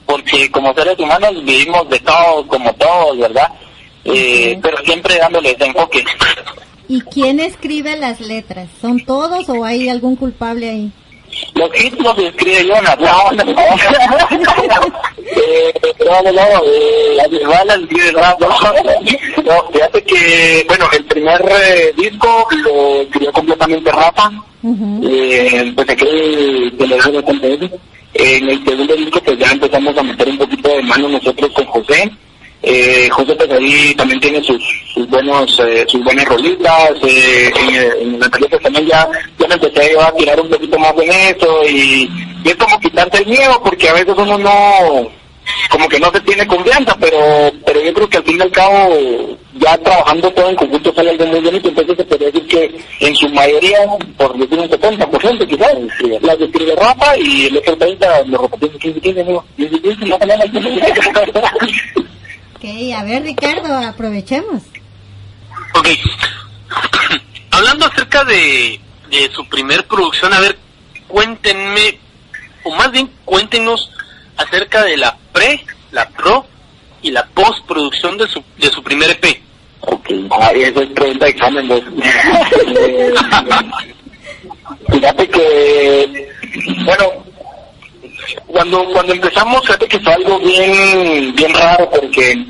porque 0.05 0.51
como 0.51 0.71
seres 0.75 0.99
humanos 0.99 1.43
vivimos 1.43 1.89
de 1.89 1.99
todo, 1.99 2.47
como 2.47 2.71
todos, 2.73 3.17
¿verdad? 3.17 3.51
Eh, 4.05 4.59
pero 4.61 4.77
siempre 4.83 5.17
dándole 5.17 5.51
ese 5.51 5.65
enfoque. 5.65 6.03
¿Y 6.91 6.99
quién 7.03 7.39
escribe 7.39 7.95
las 7.95 8.19
letras? 8.19 8.67
¿Son 8.81 8.99
todos 9.05 9.47
o 9.47 9.63
hay 9.63 9.87
algún 9.87 10.17
culpable 10.17 10.69
ahí? 10.69 10.91
Los 11.55 11.69
hits 11.81 11.97
los 11.99 12.17
escribe 12.17 12.65
Jonas, 12.65 12.99
no, 12.99 13.31
no, 13.31 13.45
no. 13.45 13.61
eh, 15.25 15.73
no, 16.05 16.21
no, 16.21 16.31
no, 16.33 16.41
eh, 16.65 17.15
las 17.15 17.31
hermanas 17.31 17.79
escribe 17.79 18.11
rap, 18.11 18.41
no. 18.41 19.69
fíjate 19.71 20.03
que, 20.03 20.65
bueno, 20.67 20.85
el 20.91 21.05
primer 21.05 21.41
eh, 21.63 21.93
disco 21.95 22.45
lo 22.61 23.01
escribió 23.03 23.31
completamente 23.31 23.89
Rafa, 23.89 24.29
eh, 25.03 25.71
pues 25.73 25.89
aquí 25.89 26.05
que 26.77 26.87
le 26.87 26.97
doy 26.97 27.13
bastante. 27.13 27.71
En 28.15 28.49
el 28.49 28.65
segundo 28.65 28.93
disco 28.97 29.21
pues 29.23 29.39
ya 29.39 29.49
empezamos 29.53 29.97
a 29.97 30.03
meter 30.03 30.27
un 30.27 30.37
poquito 30.39 30.67
de 30.67 30.83
mano 30.83 31.07
nosotros 31.07 31.51
con 31.53 31.65
José, 31.67 32.11
eh, 32.63 33.09
José 33.09 33.35
ahí 33.49 33.95
también 33.95 34.19
tiene 34.19 34.43
sus, 34.43 34.61
sus 34.93 35.07
buenos 35.07 35.59
eh, 35.65 35.83
sus 35.87 36.03
buenas 36.03 36.25
rolitas 36.25 36.91
eh, 37.03 37.51
en, 37.59 38.13
en 38.13 38.19
pues 38.19 38.61
también 38.61 38.85
ya 38.85 39.07
ya 39.39 39.47
me 39.47 39.55
empecé 39.55 39.99
a 39.99 40.11
tirar 40.11 40.39
un 40.39 40.49
poquito 40.49 40.77
más 40.77 40.93
en 41.01 41.11
eso 41.11 41.63
y, 41.67 42.09
es 42.45 42.55
como 42.55 42.79
quitarse 42.79 43.17
el 43.19 43.27
miedo 43.27 43.61
porque 43.63 43.89
a 43.89 43.93
veces 43.93 44.13
uno 44.15 44.37
no 44.37 45.09
como 45.71 45.89
que 45.89 45.99
no 45.99 46.11
se 46.11 46.19
tiene 46.21 46.45
confianza 46.45 46.95
pero 46.99 47.51
pero 47.65 47.81
yo 47.81 47.93
creo 47.95 48.09
que 48.09 48.17
al 48.17 48.23
fin 48.25 48.37
y 48.37 48.41
al 48.43 48.51
cabo 48.51 49.37
ya 49.53 49.75
trabajando 49.79 50.31
todo 50.31 50.49
en 50.49 50.55
conjunto 50.55 50.93
sale 50.93 51.09
algo 51.09 51.25
muy 51.25 51.39
bonito 51.39 51.69
entonces 51.69 51.97
se 51.97 52.03
podría 52.03 52.31
decir 52.31 52.47
que 52.47 53.07
en 53.07 53.15
su 53.15 53.27
mayoría 53.29 53.79
por 54.17 54.37
decir 54.37 54.59
un 54.59 54.69
70% 54.69 55.47
quizás 55.47 56.21
las 56.21 56.39
escribe 56.39 56.75
Rafa 56.75 57.17
y 57.17 57.47
el 57.47 57.57
otro 57.57 57.75
30 57.75 58.23
lo 58.25 58.37
repetimos 58.37 58.77
15 58.77 59.01
15 59.01 59.21
amigo 59.21 59.45
15 59.57 59.81
15 59.81 60.05
no 60.05 62.01
Ok, 62.71 62.93
a 62.95 63.03
ver 63.03 63.23
Ricardo, 63.23 63.75
aprovechemos. 63.75 64.63
Ok, 65.75 65.87
hablando 67.51 67.85
acerca 67.85 68.23
de, 68.23 68.79
de 69.09 69.29
su 69.33 69.45
primer 69.49 69.85
producción, 69.87 70.33
a 70.33 70.39
ver, 70.39 70.57
cuéntenme, 71.07 71.99
o 72.63 72.73
más 72.75 72.89
bien 72.91 73.11
cuéntenos 73.25 73.91
acerca 74.37 74.83
de 74.83 74.95
la 74.95 75.17
pre, 75.33 75.65
la 75.91 76.07
pro 76.09 76.45
y 77.01 77.11
la 77.11 77.25
postproducción 77.27 78.17
de 78.17 78.29
su, 78.29 78.41
de 78.57 78.69
su 78.69 78.81
primer 78.81 79.11
EP. 79.11 79.41
Ok, 79.81 80.09
ahí 80.39 80.63
eso 80.63 80.81
es 80.81 80.89
pregunta 80.91 81.25
de 81.25 81.31
examen. 81.31 81.67
¿no? 81.67 81.75
Fíjate 84.93 85.27
que, 85.27 86.29
bueno, 86.85 87.25
cuando 88.47 88.85
cuando 88.91 89.13
empezamos, 89.13 89.61
fíjate 89.61 89.87
que 89.87 89.99
fue 89.99 90.13
algo 90.13 90.39
bien 90.39 91.33
bien 91.35 91.53
raro 91.53 91.89
porque 91.89 92.45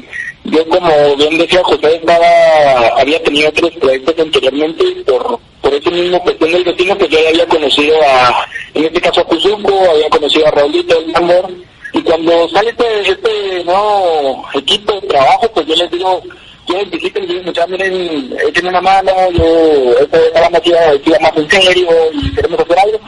yo 0.46 0.68
como 0.68 1.16
bien 1.18 1.38
decía 1.38 1.62
José 1.64 1.96
estaba 1.96 2.88
había 3.00 3.22
tenido 3.24 3.50
otros 3.50 3.72
proyectos 3.72 4.16
anteriormente 4.20 4.84
por 5.06 5.40
por 5.62 5.74
ese 5.74 5.92
mismo 5.92 6.22
cuestión 6.24 6.52
del 6.52 6.64
vecino 6.64 6.98
que 6.98 7.08
yo 7.08 7.20
ya 7.20 7.30
había 7.30 7.46
conocido 7.48 7.96
a 8.04 8.46
en 8.74 8.86
este 8.86 9.02
caso 9.02 9.22
a 9.22 9.26
Cuzuco, 9.26 9.92
había 9.92 10.10
conocido 10.10 10.48
a 10.48 10.52
Raulito 10.52 11.00
el 11.00 11.16
amor 11.16 11.52
y 11.94 12.02
cuando 12.02 12.50
sale 12.50 12.70
este 12.72 13.12
este 13.12 13.64
nuevo 13.64 14.46
equipo 14.54 14.94
de 14.94 15.08
trabajo 15.08 15.52
pues 15.54 15.68
yo 15.68 15.76
les 15.76 15.92
digo 15.92 16.22
les 16.68 16.90
visiten 16.90 17.24
y 17.24 17.28
les 17.28 17.46
digo 17.46 17.68
miren 17.68 18.38
échenme 18.48 18.70
una 18.70 18.82
mano 18.82 19.12
yo 19.32 20.00
esta 20.00 20.42
banda 20.42 20.62
iba 20.64 21.20
más 21.20 21.38
en 21.38 21.50
serio 21.50 21.90
y 22.14 22.34
queremos 22.34 22.60
hacer 22.60 22.80
algo 22.80 23.00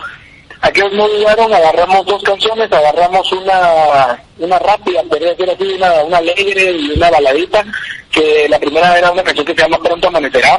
Aquellos 0.63 0.93
no 0.93 1.09
dudaron, 1.09 1.53
agarramos 1.53 2.05
dos 2.05 2.23
canciones, 2.23 2.71
agarramos 2.71 3.29
una 3.33 4.17
una 4.37 4.57
rápida, 4.59 5.03
podría 5.03 5.31
decir 5.31 5.49
así, 5.49 5.73
una, 5.73 6.03
una 6.03 6.17
alegre 6.19 6.71
y 6.71 6.91
una 6.91 7.11
baladita, 7.11 7.65
que 8.09 8.47
la 8.47 8.57
primera 8.59 8.97
era 8.97 9.11
una 9.11 9.23
canción 9.23 9.45
que 9.45 9.53
se 9.55 9.61
llama 9.61 9.77
Pronto 9.79 10.07
Amanecerá, 10.07 10.57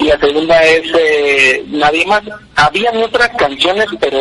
y 0.00 0.06
la 0.06 0.18
segunda 0.18 0.60
es 0.64 0.82
eh, 0.98 1.64
Nadie 1.68 2.04
más. 2.04 2.22
Habían 2.56 3.00
otras 3.00 3.28
canciones, 3.36 3.86
pero 4.00 4.18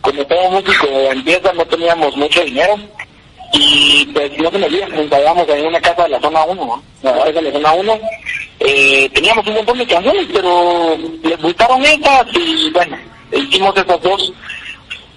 como 0.00 0.24
todo 0.24 0.50
músico 0.52 0.86
empieza 1.10 1.52
no 1.54 1.66
teníamos 1.66 2.16
mucho 2.16 2.44
dinero, 2.44 2.76
y 3.52 4.06
pues 4.14 4.38
no 4.38 4.48
se 4.48 4.58
me 4.58 4.66
olvida, 4.66 4.88
nos 4.90 5.06
pagábamos 5.06 5.48
en 5.48 5.66
una 5.66 5.80
casa 5.80 6.04
de 6.04 6.10
la 6.10 6.20
zona 6.20 6.44
1, 6.44 6.54
¿no? 6.64 6.82
la 7.02 7.24
de 7.24 7.42
la 7.42 7.50
zona 7.50 7.72
1, 7.72 8.00
eh, 8.60 9.10
teníamos 9.12 9.44
un 9.44 9.54
montón 9.54 9.78
de 9.78 9.86
canciones, 9.88 10.26
pero 10.32 10.96
les 11.24 11.42
gustaron 11.42 11.84
esas 11.84 12.26
y 12.32 12.70
bueno, 12.70 12.96
hicimos 13.32 13.76
esas 13.76 14.00
dos 14.02 14.32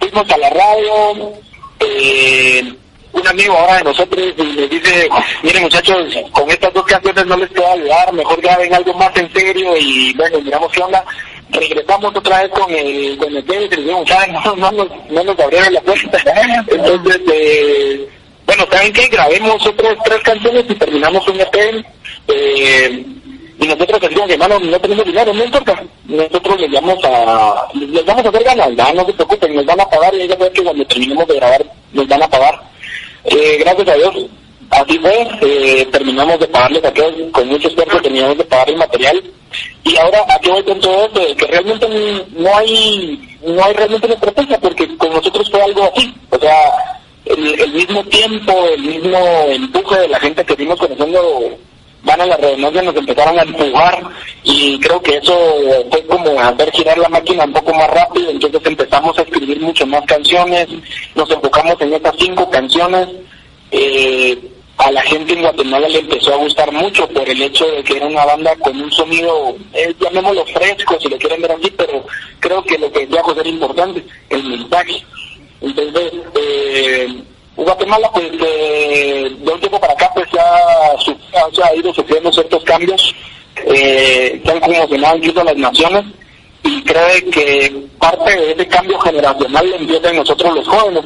fuimos 0.01 0.29
a 0.31 0.37
la 0.37 0.49
radio, 0.49 1.33
eh, 1.79 2.73
un 3.13 3.27
amigo 3.27 3.57
ahora 3.57 3.77
de 3.77 3.83
nosotros 3.83 4.33
le 4.37 4.67
dice, 4.67 5.09
miren 5.43 5.63
muchachos, 5.63 6.15
con 6.31 6.49
estas 6.49 6.73
dos 6.73 6.85
canciones 6.85 7.25
no 7.25 7.37
les 7.37 7.49
puedo 7.49 7.71
ayudar, 7.71 8.13
mejor 8.13 8.41
graben 8.41 8.73
algo 8.73 8.93
más 8.95 9.15
en 9.15 9.31
serio 9.31 9.77
y 9.77 10.13
bueno, 10.13 10.39
miramos 10.41 10.71
qué 10.71 10.81
onda. 10.81 11.03
Regresamos 11.49 12.15
otra 12.15 12.43
vez 12.43 12.51
con 12.51 12.71
el, 12.71 13.17
con 13.17 13.35
el 13.35 13.43
y 13.43 13.67
dijimos, 13.67 14.09
no, 14.45 14.55
no, 14.55 14.71
nos, 14.71 14.87
no 15.09 15.23
nos 15.23 15.39
abrieron 15.39 15.73
la 15.73 15.81
puerta. 15.81 16.17
Entonces, 16.67 17.21
eh, 17.33 18.09
bueno, 18.45 18.65
¿saben 18.71 18.93
qué? 18.93 19.07
Grabemos 19.07 19.67
otras 19.67 19.97
tres 20.05 20.21
canciones 20.23 20.65
y 20.69 20.75
terminamos 20.75 21.27
un 21.27 21.41
EP. 21.41 21.85
Eh, 22.29 23.05
y 23.61 23.67
nosotros 23.67 24.01
decimos 24.01 24.25
que 24.25 24.33
hermano 24.33 24.59
no 24.59 24.79
tenemos 24.79 25.05
dinero, 25.05 25.31
no 25.31 25.43
importa, 25.43 25.83
nosotros 26.05 26.61
les 26.61 26.71
vamos 26.71 26.97
a, 27.03 27.67
les 27.75 28.03
vamos 28.03 28.25
a 28.25 28.29
hacer 28.29 28.43
ganas, 28.43 28.95
no 28.95 29.05
se 29.05 29.13
preocupen, 29.13 29.55
nos 29.55 29.65
van 29.67 29.79
a 29.79 29.85
pagar 29.87 30.15
y 30.15 30.21
ella 30.21 30.35
sabe 30.35 30.51
que 30.51 30.63
cuando 30.63 30.85
terminemos 30.85 31.27
de 31.27 31.35
grabar 31.35 31.65
nos 31.93 32.07
van 32.07 32.23
a 32.23 32.27
pagar. 32.27 32.59
Eh, 33.23 33.57
gracias 33.59 33.87
a 33.87 33.93
Dios, 33.93 34.15
así 34.71 34.97
fue, 34.97 35.27
eh, 35.41 35.87
terminamos 35.91 36.39
de 36.39 36.47
pagarles 36.47 36.83
a 36.83 36.87
aquellos, 36.87 37.31
con 37.31 37.47
mucho 37.49 37.67
esfuerzo 37.67 38.01
teníamos 38.01 38.35
de 38.35 38.45
pagar 38.45 38.67
el 38.67 38.77
material. 38.77 39.23
Y 39.83 39.95
ahora 39.97 40.25
aquí 40.27 40.49
voy 40.49 40.63
con 40.63 40.79
todo 40.79 41.05
esto, 41.05 41.35
que 41.35 41.45
realmente 41.45 41.87
no 42.31 42.55
hay, 42.57 43.37
no 43.45 43.63
hay 43.63 43.73
realmente 43.73 44.07
una 44.07 44.15
estrategia 44.15 44.59
porque 44.59 44.97
con 44.97 45.13
nosotros 45.13 45.51
fue 45.51 45.61
algo 45.61 45.83
así, 45.83 46.11
o 46.31 46.39
sea, 46.39 46.99
el, 47.25 47.61
el 47.61 47.73
mismo 47.73 48.03
tiempo, 48.05 48.53
el 48.73 48.81
mismo 48.81 49.19
empuje 49.49 49.99
de 49.99 50.07
la 50.07 50.19
gente 50.19 50.43
que 50.43 50.55
vimos 50.55 50.79
conociendo 50.79 51.59
van 52.03 52.21
a 52.21 52.25
la 52.25 52.37
redundancia 52.37 52.81
nos 52.81 52.95
empezaron 52.95 53.39
a 53.39 53.43
empujar 53.43 54.03
y 54.43 54.79
creo 54.79 55.01
que 55.01 55.17
eso 55.17 55.35
fue 55.91 56.05
como 56.05 56.39
hacer 56.39 56.71
girar 56.71 56.97
la 56.97 57.09
máquina 57.09 57.45
un 57.45 57.53
poco 57.53 57.73
más 57.73 57.89
rápido, 57.89 58.29
entonces 58.31 58.61
empezamos 58.65 59.17
a 59.17 59.21
escribir 59.21 59.59
mucho 59.61 59.85
más 59.85 60.03
canciones, 60.05 60.67
nos 61.15 61.29
enfocamos 61.29 61.79
en 61.81 61.93
estas 61.93 62.15
cinco 62.17 62.49
canciones, 62.49 63.07
eh, 63.71 64.37
a 64.77 64.91
la 64.91 65.01
gente 65.03 65.33
en 65.33 65.41
Guatemala 65.41 65.87
le 65.87 65.99
empezó 65.99 66.33
a 66.33 66.37
gustar 66.37 66.71
mucho 66.71 67.07
por 67.09 67.29
el 67.29 67.39
hecho 67.39 67.67
de 67.67 67.83
que 67.83 67.97
era 67.97 68.07
una 68.07 68.25
banda 68.25 68.55
con 68.55 68.81
un 68.81 68.91
sonido, 68.91 69.55
eh, 69.73 69.93
llamémoslo 69.99 70.43
fresco 70.47 70.97
si 70.99 71.07
lo 71.07 71.17
quieren 71.19 71.41
ver 71.41 71.51
así, 71.51 71.71
pero 71.77 72.03
creo 72.39 72.63
que 72.63 72.79
lo 72.79 72.91
que 72.91 73.05
decía 73.05 73.21
José 73.21 73.41
era 73.41 73.49
importante, 73.49 74.03
el 74.29 74.43
mensaje. 74.43 75.05
Entonces, 75.61 76.13
eh, 76.35 77.23
Guatemala, 77.63 78.09
pues 78.13 78.31
de, 78.31 79.35
un 79.41 79.59
tiempo 79.59 79.79
para 79.79 79.93
acá, 79.93 80.11
pues 80.13 80.27
ya, 80.31 81.65
ha 81.65 81.75
ido 81.75 81.93
sufriendo 81.93 82.31
ciertos 82.31 82.63
cambios 82.63 83.15
eh, 83.55 84.41
que 84.43 84.51
han 84.51 84.59
conmocionado 84.59 85.17
incluso 85.17 85.41
a 85.41 85.45
las 85.45 85.57
naciones 85.57 86.05
y 86.63 86.83
cree 86.83 87.25
que 87.25 87.87
parte 87.99 88.35
de 88.35 88.51
ese 88.51 88.67
cambio 88.67 88.99
generacional 88.99 89.73
empieza 89.73 90.09
en 90.09 90.17
nosotros 90.17 90.55
los 90.55 90.67
jóvenes. 90.67 91.05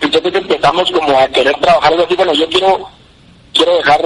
Entonces 0.00 0.34
empezamos 0.34 0.90
como 0.90 1.18
a 1.18 1.28
querer 1.28 1.54
trabajar 1.60 1.92
algo 1.92 2.04
así, 2.04 2.16
bueno, 2.16 2.32
yo 2.34 2.48
quiero 2.48 2.88
quiero 3.52 3.76
dejar 3.76 4.00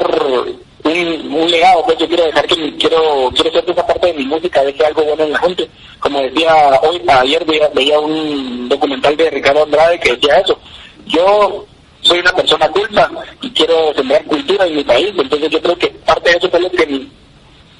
un, 0.84 1.50
legado, 1.50 1.82
pues 1.84 1.98
yo 1.98 2.06
quiero 2.06 2.24
dejar 2.24 2.46
que 2.46 2.76
quiero 2.76 3.30
quiero 3.34 3.50
hacer 3.50 3.70
esa 3.70 3.86
parte 3.86 4.06
de 4.08 4.14
mi 4.14 4.24
música, 4.24 4.62
deje 4.62 4.84
algo 4.84 5.02
bueno 5.02 5.24
en 5.24 5.32
la 5.32 5.38
gente. 5.38 5.68
Como 5.98 6.20
decía 6.20 6.54
hoy, 6.82 7.02
ayer 7.08 7.44
veía, 7.74 7.98
un 7.98 8.68
documental 8.68 9.16
de 9.16 9.30
Ricardo 9.30 9.64
Andrade 9.64 9.98
que 9.98 10.12
decía 10.14 10.38
eso. 10.38 10.58
Yo 11.06 11.64
soy 12.00 12.18
una 12.20 12.32
persona 12.32 12.68
culta 12.68 13.10
y 13.42 13.50
quiero 13.50 13.94
sembrar 13.94 14.24
cultura 14.24 14.66
en 14.66 14.76
mi 14.76 14.84
país, 14.84 15.12
entonces 15.16 15.50
yo 15.50 15.60
creo 15.60 15.78
que 15.78 15.88
parte 16.04 16.30
de 16.30 16.36
eso 16.36 16.50
fue 16.50 16.60
lo 16.60 16.70
que, 16.70 17.06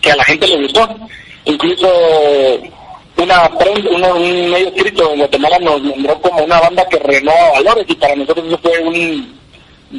que 0.00 0.10
a 0.10 0.16
la 0.16 0.24
gente 0.24 0.46
le 0.46 0.62
gustó. 0.62 0.88
Incluso 1.44 1.88
una 3.18 3.48
prensa, 3.58 3.88
un 3.90 4.50
medio 4.50 4.68
escrito 4.68 5.12
en 5.12 5.18
Guatemala 5.20 5.58
nos 5.60 5.82
nombró 5.82 6.20
como 6.20 6.44
una 6.44 6.60
banda 6.60 6.86
que 6.88 6.98
renueva 6.98 7.52
valores 7.52 7.86
y 7.88 7.94
para 7.94 8.16
nosotros 8.16 8.46
eso 8.46 8.58
fue 8.58 8.78
un 8.80 9.36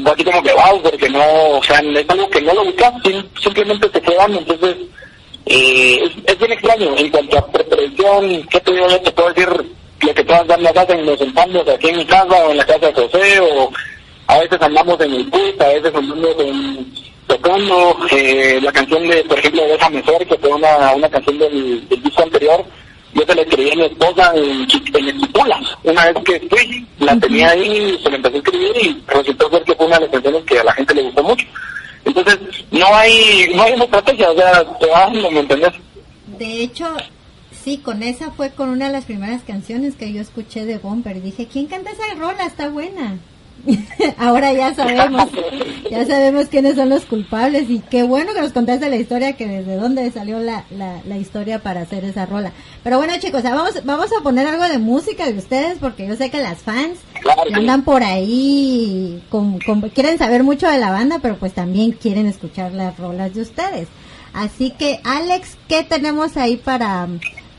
así 0.06 0.24
como 0.24 0.44
que 0.44 0.54
wow, 0.54 0.82
porque 0.82 1.10
no, 1.10 1.58
o 1.58 1.64
sea, 1.64 1.80
es 1.80 2.10
algo 2.10 2.30
que 2.30 2.42
no 2.42 2.54
lo 2.54 2.66
buscas, 2.66 2.94
simplemente 3.42 3.90
te 3.90 4.02
quedan, 4.02 4.36
entonces 4.36 4.76
eh, 5.46 6.12
es, 6.26 6.40
bien 6.40 6.52
extraño 6.52 6.98
en 6.98 7.10
cuanto 7.10 7.38
a 7.38 7.48
preparación, 7.48 8.44
¿qué 8.50 8.60
te 8.60 8.74
digo 8.74 8.88
yo? 8.90 9.02
Te 9.02 9.12
puedo 9.12 9.30
decir 9.30 9.50
lo 10.02 10.14
que 10.14 10.24
todas 10.24 10.62
las 10.62 10.78
hacen, 10.78 11.06
nos 11.06 11.18
sentamos 11.18 11.68
aquí 11.68 11.90
en 11.90 11.98
mi 11.98 12.06
casa 12.06 12.36
o 12.46 12.52
en 12.52 12.58
la 12.58 12.66
casa 12.66 12.88
de 12.88 12.94
José, 12.94 13.40
o 13.40 13.72
a 14.28 14.40
veces 14.40 14.62
andamos 14.62 15.00
en 15.02 15.14
el 15.14 15.24
bus, 15.26 15.54
a 15.60 15.68
veces 15.68 15.96
andamos 15.96 16.36
en, 16.40 16.94
tocando 17.28 17.98
eh, 18.12 18.60
la 18.62 18.72
canción 18.72 19.08
de, 19.08 19.24
por 19.24 19.40
ejemplo, 19.40 19.64
Déjame 19.64 20.04
Ser, 20.04 20.28
que 20.28 20.38
fue 20.38 20.50
una, 20.50 20.94
una 20.94 21.10
canción 21.10 21.38
del, 21.38 21.88
del 21.88 22.04
disco 22.04 22.24
anterior, 22.24 22.66
yo 23.14 23.24
se 23.26 23.36
la 23.36 23.42
escribí 23.42 23.72
a 23.72 23.76
mi 23.76 23.86
esposa 23.86 24.32
en, 24.36 24.68
en 24.94 25.08
Esquipula. 25.10 25.60
Una 25.84 26.06
vez 26.12 26.24
que 26.24 26.48
fui, 26.50 26.88
la 27.00 27.18
tenía 27.20 27.50
ahí, 27.50 28.00
se 28.04 28.10
la 28.10 28.16
empecé 28.18 28.36
a 28.36 28.40
escribir 28.40 28.72
y 28.82 29.04
resultó 29.08 29.50
ser 29.50 29.64
que 29.64 29.76
fue 29.76 29.86
una 29.88 29.96
de 29.96 30.02
las 30.02 30.12
canciones 30.12 30.44
que 30.44 30.60
a 30.60 30.64
la 30.64 30.74
gente 30.74 30.94
le 30.94 31.02
gustó 31.04 31.24
mucho. 31.24 31.48
Entonces, 32.06 32.40
no 32.72 32.86
hay, 32.94 33.52
no 33.56 33.64
hay 33.64 33.74
una 33.74 33.86
estrategia, 33.86 34.32
o 34.32 34.36
sea, 34.36 34.78
te 34.78 34.86
vas, 34.88 35.12
¿me 35.12 35.40
entendés? 35.40 35.74
De 36.28 36.64
hecho, 36.64 36.86
sí, 37.68 37.80
con 37.80 38.02
esa 38.02 38.32
fue 38.32 38.52
con 38.52 38.70
una 38.70 38.86
de 38.86 38.94
las 38.94 39.04
primeras 39.04 39.44
canciones 39.44 39.96
que 39.96 40.14
yo 40.14 40.22
escuché 40.22 40.66
de 40.66 40.78
Bomber. 40.78 41.22
Dije, 41.22 41.48
¿quién 41.52 41.66
canta 41.66 41.92
esa 41.92 42.18
rola? 42.18 42.46
Está 42.46 42.70
buena. 42.70 43.18
Ahora 44.18 44.54
ya 44.54 44.74
sabemos, 44.74 45.30
ya 45.92 46.06
sabemos 46.06 46.46
quiénes 46.48 46.76
son 46.76 46.88
los 46.88 47.04
culpables 47.04 47.70
y 47.70 47.80
qué 47.80 48.04
bueno 48.04 48.34
que 48.34 48.40
nos 48.40 48.54
contaste 48.54 48.90
la 48.90 48.96
historia, 48.96 49.34
que 49.34 49.48
desde 49.48 49.76
dónde 49.76 50.10
salió 50.12 50.40
la, 50.40 50.64
la, 50.70 51.18
historia 51.18 51.60
para 51.60 51.82
hacer 51.82 52.06
esa 52.06 52.26
rola. 52.26 52.54
Pero 52.86 53.00
bueno 53.00 53.16
chicos, 53.20 53.44
vamos, 53.44 53.84
vamos 53.84 54.12
a 54.18 54.24
poner 54.24 54.48
algo 54.48 54.64
de 54.64 54.78
música 54.78 55.26
de 55.26 55.38
ustedes 55.38 55.78
porque 55.80 56.08
yo 56.08 56.16
sé 56.16 56.30
que 56.30 56.42
las 56.42 56.60
fans 56.60 57.00
andan 57.54 57.84
por 57.84 58.02
ahí, 58.02 59.22
con, 59.28 59.60
quieren 59.94 60.18
saber 60.18 60.46
mucho 60.46 60.70
de 60.70 60.78
la 60.78 60.92
banda, 60.92 61.20
pero 61.22 61.36
pues 61.36 61.52
también 61.52 61.92
quieren 61.92 62.28
escuchar 62.28 62.72
las 62.72 62.98
rolas 62.98 63.34
de 63.34 63.42
ustedes. 63.42 63.90
Así 64.32 64.70
que 64.70 65.02
Alex, 65.04 65.58
¿qué 65.68 65.84
tenemos 65.84 66.38
ahí 66.38 66.56
para 66.56 67.10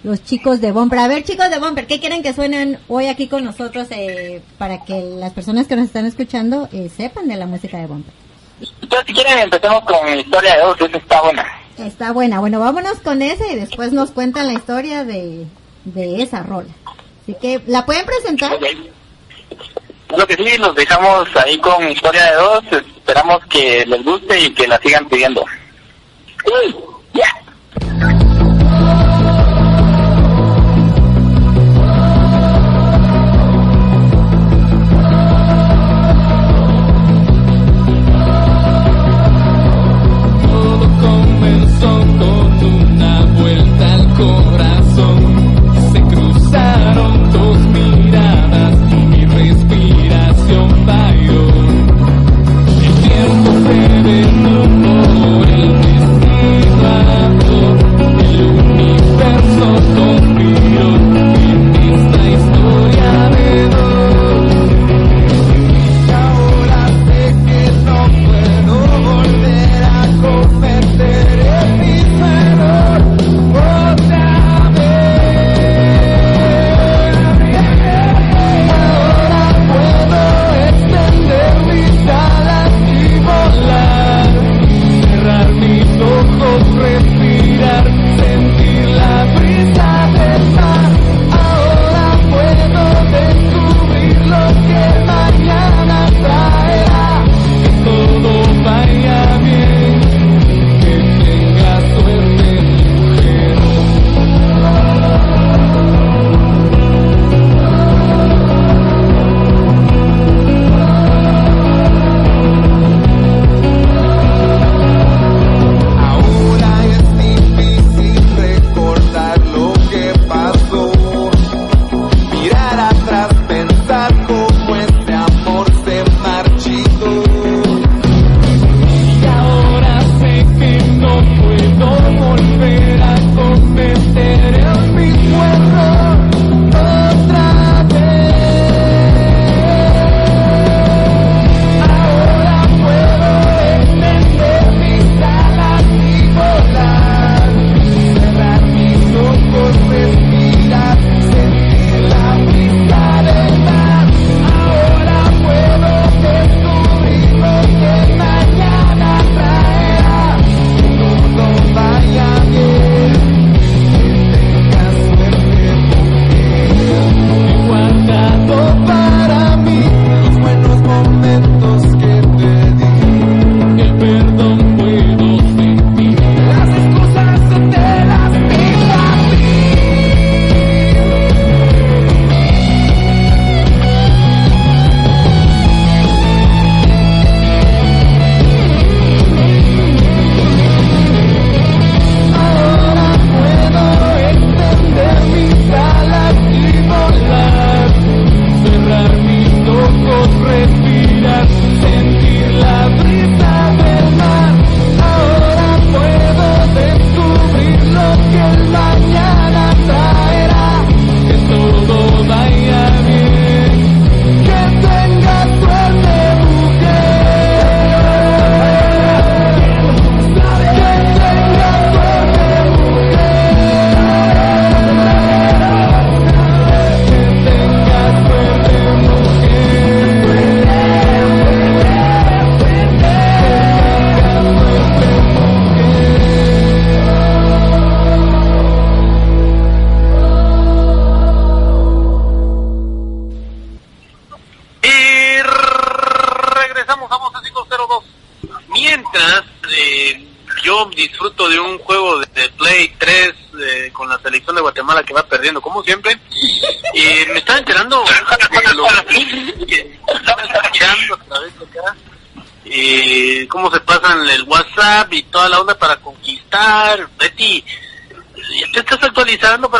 los 0.04 0.22
chicos 0.24 0.60
de 0.60 0.72
Bomber. 0.72 0.98
A 0.98 1.08
ver, 1.08 1.24
chicos 1.24 1.50
de 1.50 1.58
Bomber, 1.58 1.86
¿qué 1.86 2.00
quieren 2.00 2.22
que 2.22 2.32
suenen 2.32 2.78
hoy 2.88 3.06
aquí 3.06 3.28
con 3.28 3.44
nosotros 3.44 3.88
eh, 3.90 4.42
para 4.58 4.84
que 4.84 5.00
las 5.00 5.32
personas 5.32 5.66
que 5.66 5.76
nos 5.76 5.86
están 5.86 6.06
escuchando 6.06 6.68
eh, 6.72 6.90
sepan 6.94 7.28
de 7.28 7.36
la 7.36 7.46
música 7.46 7.78
de 7.78 7.86
Bomber? 7.86 8.12
Entonces, 8.82 9.06
si 9.06 9.12
quieren, 9.12 9.38
empecemos 9.38 9.82
con 9.84 10.06
la 10.06 10.16
historia 10.16 10.56
de 10.56 10.62
dos, 10.62 10.80
esa 10.80 10.98
está 10.98 11.22
buena. 11.22 11.46
Está 11.78 12.12
buena. 12.12 12.40
Bueno, 12.40 12.60
vámonos 12.60 12.98
con 13.00 13.22
esa 13.22 13.46
y 13.48 13.56
después 13.56 13.92
nos 13.92 14.10
cuentan 14.10 14.46
la 14.46 14.54
historia 14.54 15.04
de, 15.04 15.46
de 15.84 16.22
esa 16.22 16.42
rola. 16.42 16.70
Así 17.22 17.36
que, 17.40 17.60
¿la 17.66 17.86
pueden 17.86 18.04
presentar? 18.04 18.58
Lo 20.16 20.26
que 20.26 20.34
sí, 20.34 20.58
los 20.58 20.74
dejamos 20.74 21.28
ahí 21.36 21.58
con 21.58 21.88
historia 21.90 22.24
de 22.24 22.36
dos. 22.36 22.64
Esperamos 22.72 23.44
que 23.46 23.84
les 23.86 24.04
guste 24.04 24.40
y 24.40 24.54
que 24.54 24.66
la 24.66 24.78
sigan 24.78 25.08
pidiendo. 25.08 25.44
ya. 26.44 26.97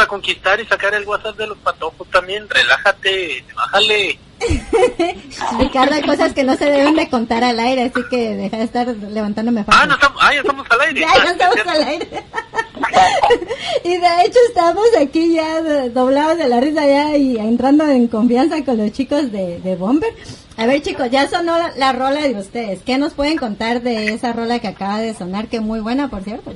Conquistar 0.08 0.60
y 0.60 0.66
sacar 0.66 0.94
el 0.94 1.06
WhatsApp 1.06 1.36
de 1.36 1.46
los 1.46 1.58
patojos 1.58 2.08
también. 2.10 2.48
Relájate, 2.48 3.44
bájale. 3.54 4.18
Ricardo, 5.58 5.94
hay 5.94 6.02
cosas 6.02 6.32
que 6.32 6.44
no 6.44 6.56
se 6.56 6.66
deben 6.66 6.94
de 6.96 7.08
contar 7.08 7.44
al 7.44 7.58
aire, 7.60 7.84
así 7.84 8.00
que 8.10 8.36
deja 8.36 8.56
de 8.56 8.64
estar 8.64 8.88
levantándome 8.88 9.64
Ah, 9.68 9.86
no 9.86 9.94
estamos, 9.94 10.18
ah, 10.20 10.32
ya 10.32 10.40
estamos 10.40 10.66
al 10.70 10.80
aire. 10.80 11.00
Ya, 11.00 11.24
ya 11.24 11.30
estamos 11.30 11.66
al 11.66 11.82
aire. 11.84 12.08
y 13.84 13.96
de 13.96 14.22
hecho 14.24 14.38
estamos 14.48 14.86
aquí 15.00 15.34
ya 15.34 15.60
doblados 15.90 16.38
de 16.38 16.48
la 16.48 16.60
risa 16.60 16.86
ya 16.86 17.16
y 17.16 17.36
entrando 17.36 17.84
en 17.86 18.08
confianza 18.08 18.64
con 18.64 18.78
los 18.78 18.92
chicos 18.92 19.30
de, 19.30 19.60
de 19.60 19.76
Bomber. 19.76 20.12
A 20.58 20.66
ver 20.66 20.82
chicos, 20.82 21.08
ya 21.08 21.28
sonó 21.28 21.56
la, 21.76 21.92
rola 21.92 22.20
de 22.20 22.34
ustedes. 22.34 22.82
¿Qué 22.82 22.98
nos 22.98 23.14
pueden 23.14 23.38
contar 23.38 23.80
de 23.80 24.12
esa 24.12 24.32
rola 24.32 24.58
que 24.58 24.66
acaba 24.66 24.98
de 24.98 25.14
sonar? 25.14 25.46
Que 25.46 25.60
muy 25.60 25.78
buena, 25.78 26.08
por 26.10 26.24
cierto. 26.24 26.52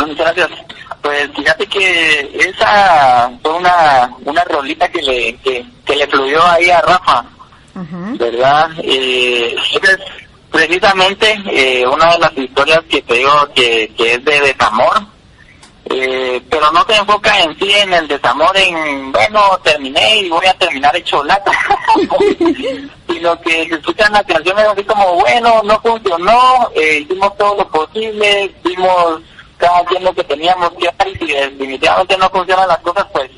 Muchas 0.00 0.34
gracias. 0.34 0.50
Pues 1.02 1.30
fíjate 1.34 1.66
que 1.66 2.20
esa 2.50 3.30
fue 3.42 3.54
una, 3.54 4.10
una 4.24 4.44
rolita 4.44 4.88
que 4.88 5.02
le, 5.02 5.36
que, 5.38 5.64
le 5.96 6.06
fluyó 6.06 6.44
ahí 6.44 6.70
a 6.70 6.80
Rafa, 6.80 7.24
¿verdad? 8.18 8.70
Eh, 8.82 9.54
es 9.80 9.98
precisamente 10.50 11.38
eh, 11.46 11.86
una 11.86 12.12
de 12.12 12.18
las 12.18 12.36
historias 12.36 12.80
que 12.88 13.02
te 13.02 13.14
digo 13.14 13.48
que, 13.54 13.92
que 13.96 14.14
es 14.14 14.24
de 14.24 14.40
desamor, 14.40 15.06
eh, 15.90 16.42
pero 16.50 16.70
no 16.70 16.84
se 16.84 16.96
enfoca 16.96 17.40
en 17.42 17.58
sí 17.58 17.70
en 17.70 17.92
el 17.94 18.08
desamor, 18.08 18.54
en, 18.56 19.10
bueno, 19.10 19.58
terminé 19.62 20.18
y 20.18 20.28
voy 20.28 20.46
a 20.46 20.54
terminar 20.54 20.94
hecho 20.94 21.24
lata, 21.24 21.50
sino 23.08 23.40
que 23.40 23.68
se 23.68 23.74
escuchan 23.74 24.12
las 24.12 24.24
canciones 24.24 24.66
así 24.66 24.84
como, 24.84 25.14
bueno, 25.14 25.62
no 25.64 25.80
funcionó, 25.80 26.70
eh, 26.74 27.00
hicimos 27.02 27.36
todo 27.38 27.56
lo 27.56 27.68
posible, 27.68 28.54
vimos 28.64 29.22
cada 29.58 29.84
quien 29.84 30.04
lo 30.04 30.14
que 30.14 30.24
teníamos 30.24 30.70
que 30.72 30.88
hacer 30.88 31.08
y 31.08 31.18
si 31.18 31.32
definitivamente 31.32 32.16
no 32.16 32.30
funcionan 32.30 32.68
las 32.68 32.78
cosas, 32.78 33.06
pues 33.12 33.30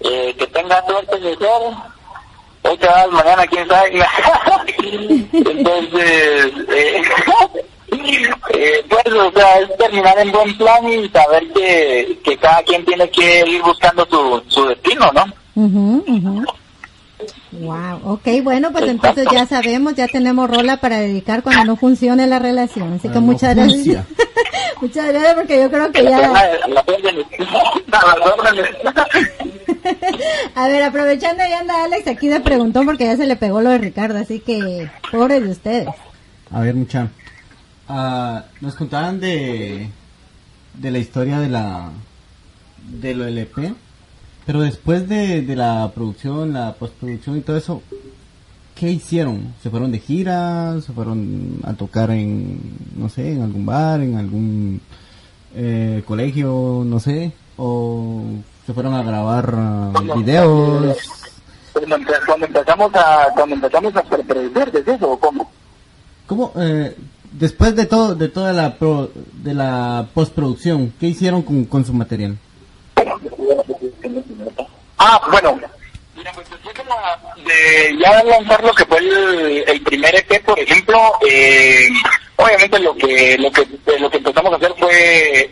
eh, 0.00 0.34
que 0.38 0.46
tenga 0.46 0.84
suerte 0.86 1.18
de 1.18 1.36
ser. 1.36 1.62
Hoy 2.62 2.76
te 2.76 2.88
mañana 3.10 3.46
quién 3.46 3.66
sabe. 3.68 3.90
Entonces, 5.32 6.52
eh, 6.68 7.02
eh, 8.50 8.84
pues, 8.88 9.14
o 9.14 9.32
sea, 9.32 9.58
es 9.60 9.76
terminar 9.76 10.18
en 10.18 10.32
buen 10.32 10.56
plan 10.56 10.86
y 10.88 11.08
saber 11.08 11.52
que, 11.52 12.18
que 12.22 12.36
cada 12.36 12.62
quien 12.62 12.84
tiene 12.84 13.10
que 13.10 13.44
ir 13.46 13.62
buscando 13.62 14.06
su, 14.10 14.42
su 14.48 14.66
destino, 14.66 15.10
¿no? 15.12 15.24
Wow, 17.52 18.00
ok, 18.04 18.28
bueno, 18.42 18.70
pues 18.70 18.84
entonces 18.88 19.26
ya 19.32 19.44
sabemos, 19.46 19.94
ya 19.94 20.06
tenemos 20.06 20.48
rola 20.48 20.76
para 20.76 20.98
dedicar 20.98 21.42
cuando 21.42 21.64
no 21.64 21.76
funcione 21.76 22.26
la 22.26 22.38
relación. 22.38 22.92
Así 22.92 23.08
que 23.08 23.18
muchas 23.18 23.56
gracias. 23.56 24.06
muchas 24.80 25.08
gracias 25.08 25.34
porque 25.34 25.60
yo 25.60 25.70
creo 25.70 25.90
que 25.90 26.04
ya... 26.04 26.32
A 30.54 30.68
ver, 30.68 30.82
aprovechando 30.82 31.42
ya 31.48 31.60
anda 31.60 31.84
Alex 31.84 32.06
aquí 32.06 32.28
de 32.28 32.40
preguntón 32.40 32.86
porque 32.86 33.04
ya 33.04 33.16
se 33.16 33.26
le 33.26 33.36
pegó 33.36 33.60
lo 33.62 33.70
de 33.70 33.78
Ricardo, 33.78 34.18
así 34.18 34.38
que 34.40 34.88
pobre 35.10 35.40
de 35.40 35.50
ustedes. 35.50 35.88
A 36.50 36.60
ver, 36.60 36.74
mucha. 36.74 37.08
Uh, 37.88 38.40
nos 38.60 38.74
contaban 38.76 39.18
de 39.18 39.88
de 40.74 40.90
la 40.90 40.98
historia 40.98 41.40
de 41.40 41.48
la 41.48 41.90
de 42.78 43.14
lo 43.14 43.26
LP 43.26 43.74
pero 44.46 44.60
después 44.60 45.08
de, 45.08 45.42
de 45.42 45.56
la 45.56 45.90
producción, 45.94 46.52
la 46.52 46.74
postproducción 46.74 47.36
y 47.36 47.40
todo 47.40 47.56
eso, 47.56 47.82
¿qué 48.74 48.90
hicieron? 48.90 49.54
¿Se 49.62 49.70
fueron 49.70 49.92
de 49.92 49.98
gira? 49.98 50.80
¿Se 50.80 50.92
fueron 50.92 51.60
a 51.64 51.74
tocar 51.74 52.10
en, 52.10 52.58
no 52.96 53.08
sé, 53.08 53.32
en 53.32 53.42
algún 53.42 53.66
bar, 53.66 54.00
en 54.00 54.16
algún 54.16 54.80
eh, 55.54 56.02
colegio, 56.06 56.82
no 56.86 56.98
sé? 56.98 57.32
¿O 57.56 58.22
se 58.66 58.72
fueron 58.72 58.94
a 58.94 59.02
grabar 59.02 59.54
uh, 59.54 60.18
videos? 60.18 60.96
Cuando 61.72 62.46
empezamos 62.46 62.94
a, 62.94 63.28
cuando 63.34 63.54
empezamos 63.54 63.94
a 63.96 64.02
producir, 64.02 64.72
¿de 64.72 64.92
eso 64.94 65.10
o 65.10 65.18
cómo? 65.18 65.50
¿Cómo? 66.26 66.52
Eh, 66.56 66.96
después 67.32 67.76
de 67.76 67.86
todo, 67.86 68.14
de 68.14 68.28
toda 68.28 68.52
la 68.52 68.76
pro, 68.76 69.10
de 69.42 69.54
la 69.54 70.08
postproducción, 70.14 70.92
¿qué 70.98 71.08
hicieron 71.08 71.42
con, 71.42 71.64
con 71.64 71.84
su 71.84 71.92
material? 71.92 72.38
Ah, 75.02 75.18
bueno. 75.30 75.58
Mira, 76.14 76.30
pues 76.32 76.46
después 76.50 76.76
de, 77.46 77.98
ya 77.98 78.22
lanzar 78.22 78.62
lo 78.62 78.74
que 78.74 78.84
fue 78.84 78.98
el, 78.98 79.80
primer 79.80 80.14
EP, 80.14 80.44
por 80.44 80.58
ejemplo, 80.58 81.00
eh, 81.26 81.88
obviamente 82.36 82.78
lo 82.80 82.94
que 82.94 83.38
lo 83.38 83.50
que 83.50 83.66
lo 83.98 84.10
que 84.10 84.18
empezamos 84.18 84.52
a 84.52 84.56
hacer 84.56 84.74
fue 84.78 85.50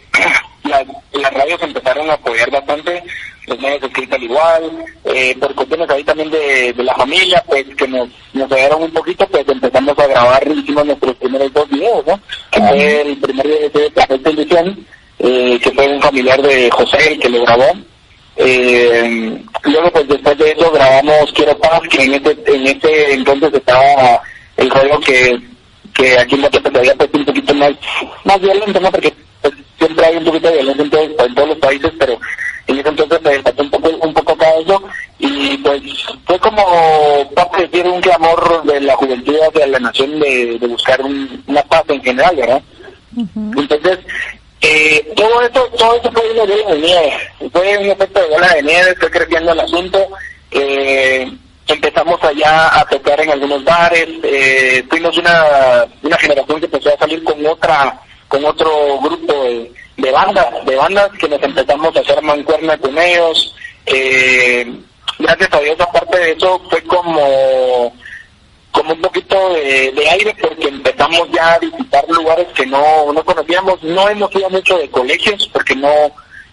las 1.13 1.33
radios 1.33 1.63
empezaron 1.63 2.11
a 2.11 2.15
apoyar 2.15 2.51
bastante 2.51 3.03
los 3.47 3.59
medios 3.59 3.83
escritos 3.85 4.17
al 4.17 4.23
igual, 4.23 4.85
eh, 5.05 5.35
por 5.41 5.55
cuestiones 5.55 5.89
ahí 5.89 6.05
también 6.05 6.31
de, 6.31 6.75
de 6.75 6.85
la 6.85 6.95
familia, 6.95 7.43
pues 7.47 7.65
que 7.75 7.89
nos, 7.89 8.07
nos 8.35 8.53
ayudaron 8.53 8.83
un 8.83 8.93
poquito, 8.93 9.27
pues 9.29 9.49
empezamos 9.49 9.99
a 9.99 10.07
grabar, 10.07 10.47
hicimos 10.47 10.85
nuestros 10.85 11.17
primeros 11.17 11.51
dos 11.55 11.67
videos, 11.71 12.07
¿no? 12.07 12.21
Que 12.51 12.61
fue 12.61 13.01
el 13.01 13.17
primer 13.17 13.47
video 13.47 13.71
de 13.71 13.91
Perfecta 13.91 14.31
Ilusión, 14.31 14.87
eh, 15.21 15.59
que 15.63 15.71
fue 15.71 15.89
un 15.89 16.03
familiar 16.03 16.43
de 16.43 16.71
José 16.71 17.13
el 17.13 17.19
que 17.19 17.31
lo 17.31 17.41
grabó, 17.45 17.73
eh, 18.39 19.43
luego, 19.65 19.91
pues 19.91 20.09
después 20.09 20.39
de 20.39 20.53
eso 20.53 20.71
grabamos 20.71 21.33
Quiero 21.33 21.59
Paz, 21.59 21.81
que 21.91 22.05
en 22.05 22.15
este, 22.15 22.55
en 22.55 22.67
este 22.67 23.15
entonces 23.15 23.53
estaba 23.53 24.23
el 24.57 24.71
rollo 24.71 25.01
que, 25.01 25.41
que 25.95 26.19
aquí 26.19 26.37
en 26.37 26.43
la 26.43 26.51
se 26.51 26.79
había 26.79 26.95
puesto 26.95 27.19
un 27.19 27.25
poquito 27.25 27.55
más, 27.55 27.73
más 28.25 28.41
violento, 28.41 28.81
¿no? 28.81 28.91
Porque 28.93 29.13
pues, 29.43 29.55
siempre 29.77 30.07
hay 30.07 30.17
un 30.17 30.25
poquito 30.25 30.49
de 30.49 30.55
violencia 30.55 30.85
en, 30.85 30.91
todos, 30.91 31.27
en 31.27 31.35
todos 31.35 31.49
los 31.49 31.59
países, 31.59 31.93
pero 31.99 32.21
en 32.69 32.79
ese 32.79 32.89
entonces 32.89 33.23
me 33.23 33.31
desató 33.31 33.63
un 33.63 33.71
poco, 33.71 33.89
un 33.89 34.15
poco 34.15 34.37
cada 34.37 34.59
eso 34.61 34.83
y 35.19 35.57
pues 35.59 35.83
fue 36.25 36.39
como 36.39 36.65
parte 37.35 37.67
decir 37.67 37.87
un 37.87 38.01
clamor 38.01 38.63
de 38.65 38.81
la 38.81 38.95
juventud 38.95 39.35
de 39.53 39.67
la 39.67 39.79
nación 39.81 40.21
de, 40.21 40.59
de 40.61 40.67
buscar 40.69 41.01
una 41.03 41.63
paz 41.63 41.83
en 41.89 42.03
general, 42.03 42.37
¿verdad? 42.37 42.63
Entonces, 43.17 43.99
eh, 44.61 45.13
todo 45.15 45.43
esto, 45.43 45.71
todo 45.79 45.95
esto 45.97 46.11
fue 46.13 46.31
una 46.33 46.43
bola 46.43 46.75
de 46.75 46.79
nieve, 46.79 47.13
fue 47.53 47.79
un 47.79 47.87
efecto 47.87 48.21
de 48.21 48.29
bola 48.29 48.55
de 48.55 48.63
nieve, 48.63 48.95
fue 48.99 49.11
creciendo 49.11 49.53
el 49.53 49.61
asunto, 49.61 50.09
eh, 50.51 51.31
empezamos 51.67 52.23
allá 52.25 52.81
a 52.81 52.85
tocar 52.87 53.21
en 53.21 53.31
algunos 53.31 53.63
bares, 53.63 54.09
eh, 54.23 54.85
fuimos 54.89 55.17
una, 55.17 55.87
una 56.03 56.17
generación 56.19 56.59
que 56.59 56.67
empezó 56.67 56.93
a 56.93 56.99
salir 56.99 57.23
con 57.23 57.45
otra, 57.47 58.01
con 58.27 58.45
otro 58.45 58.99
grupo 59.01 59.33
de, 59.97 60.11
bandas, 60.11 60.47
de 60.67 60.77
bandas 60.77 61.11
que 61.21 61.29
nos 61.29 61.43
empezamos 61.43 61.95
a 61.97 62.01
hacer 62.01 62.21
mancuerna 62.23 62.77
con 62.79 62.99
ellos, 62.99 63.55
eh, 63.87 64.67
gracias 65.19 65.53
a 65.53 65.61
Dios 65.61 65.81
aparte 65.81 66.19
de 66.19 66.33
eso 66.33 66.61
fue 66.69 66.83
como 66.83 67.93
como 68.73 68.93
un 68.93 69.01
poquito 69.01 69.55
de, 69.55 70.09
aire 70.11 70.35
porque 70.41 70.69
empezamos 70.69 71.29
ya 71.33 71.55
a 71.55 71.59
visitar 71.59 72.05
lugares 72.09 72.47
que 72.55 72.67
no, 72.67 73.13
no 73.13 73.25
conocíamos, 73.25 73.83
no 73.83 74.09
hemos 74.09 74.35
ido 74.35 74.51
mucho 74.51 74.79
de 74.79 74.91
colegios 74.91 75.49
porque 75.53 75.75
no, 75.75 75.91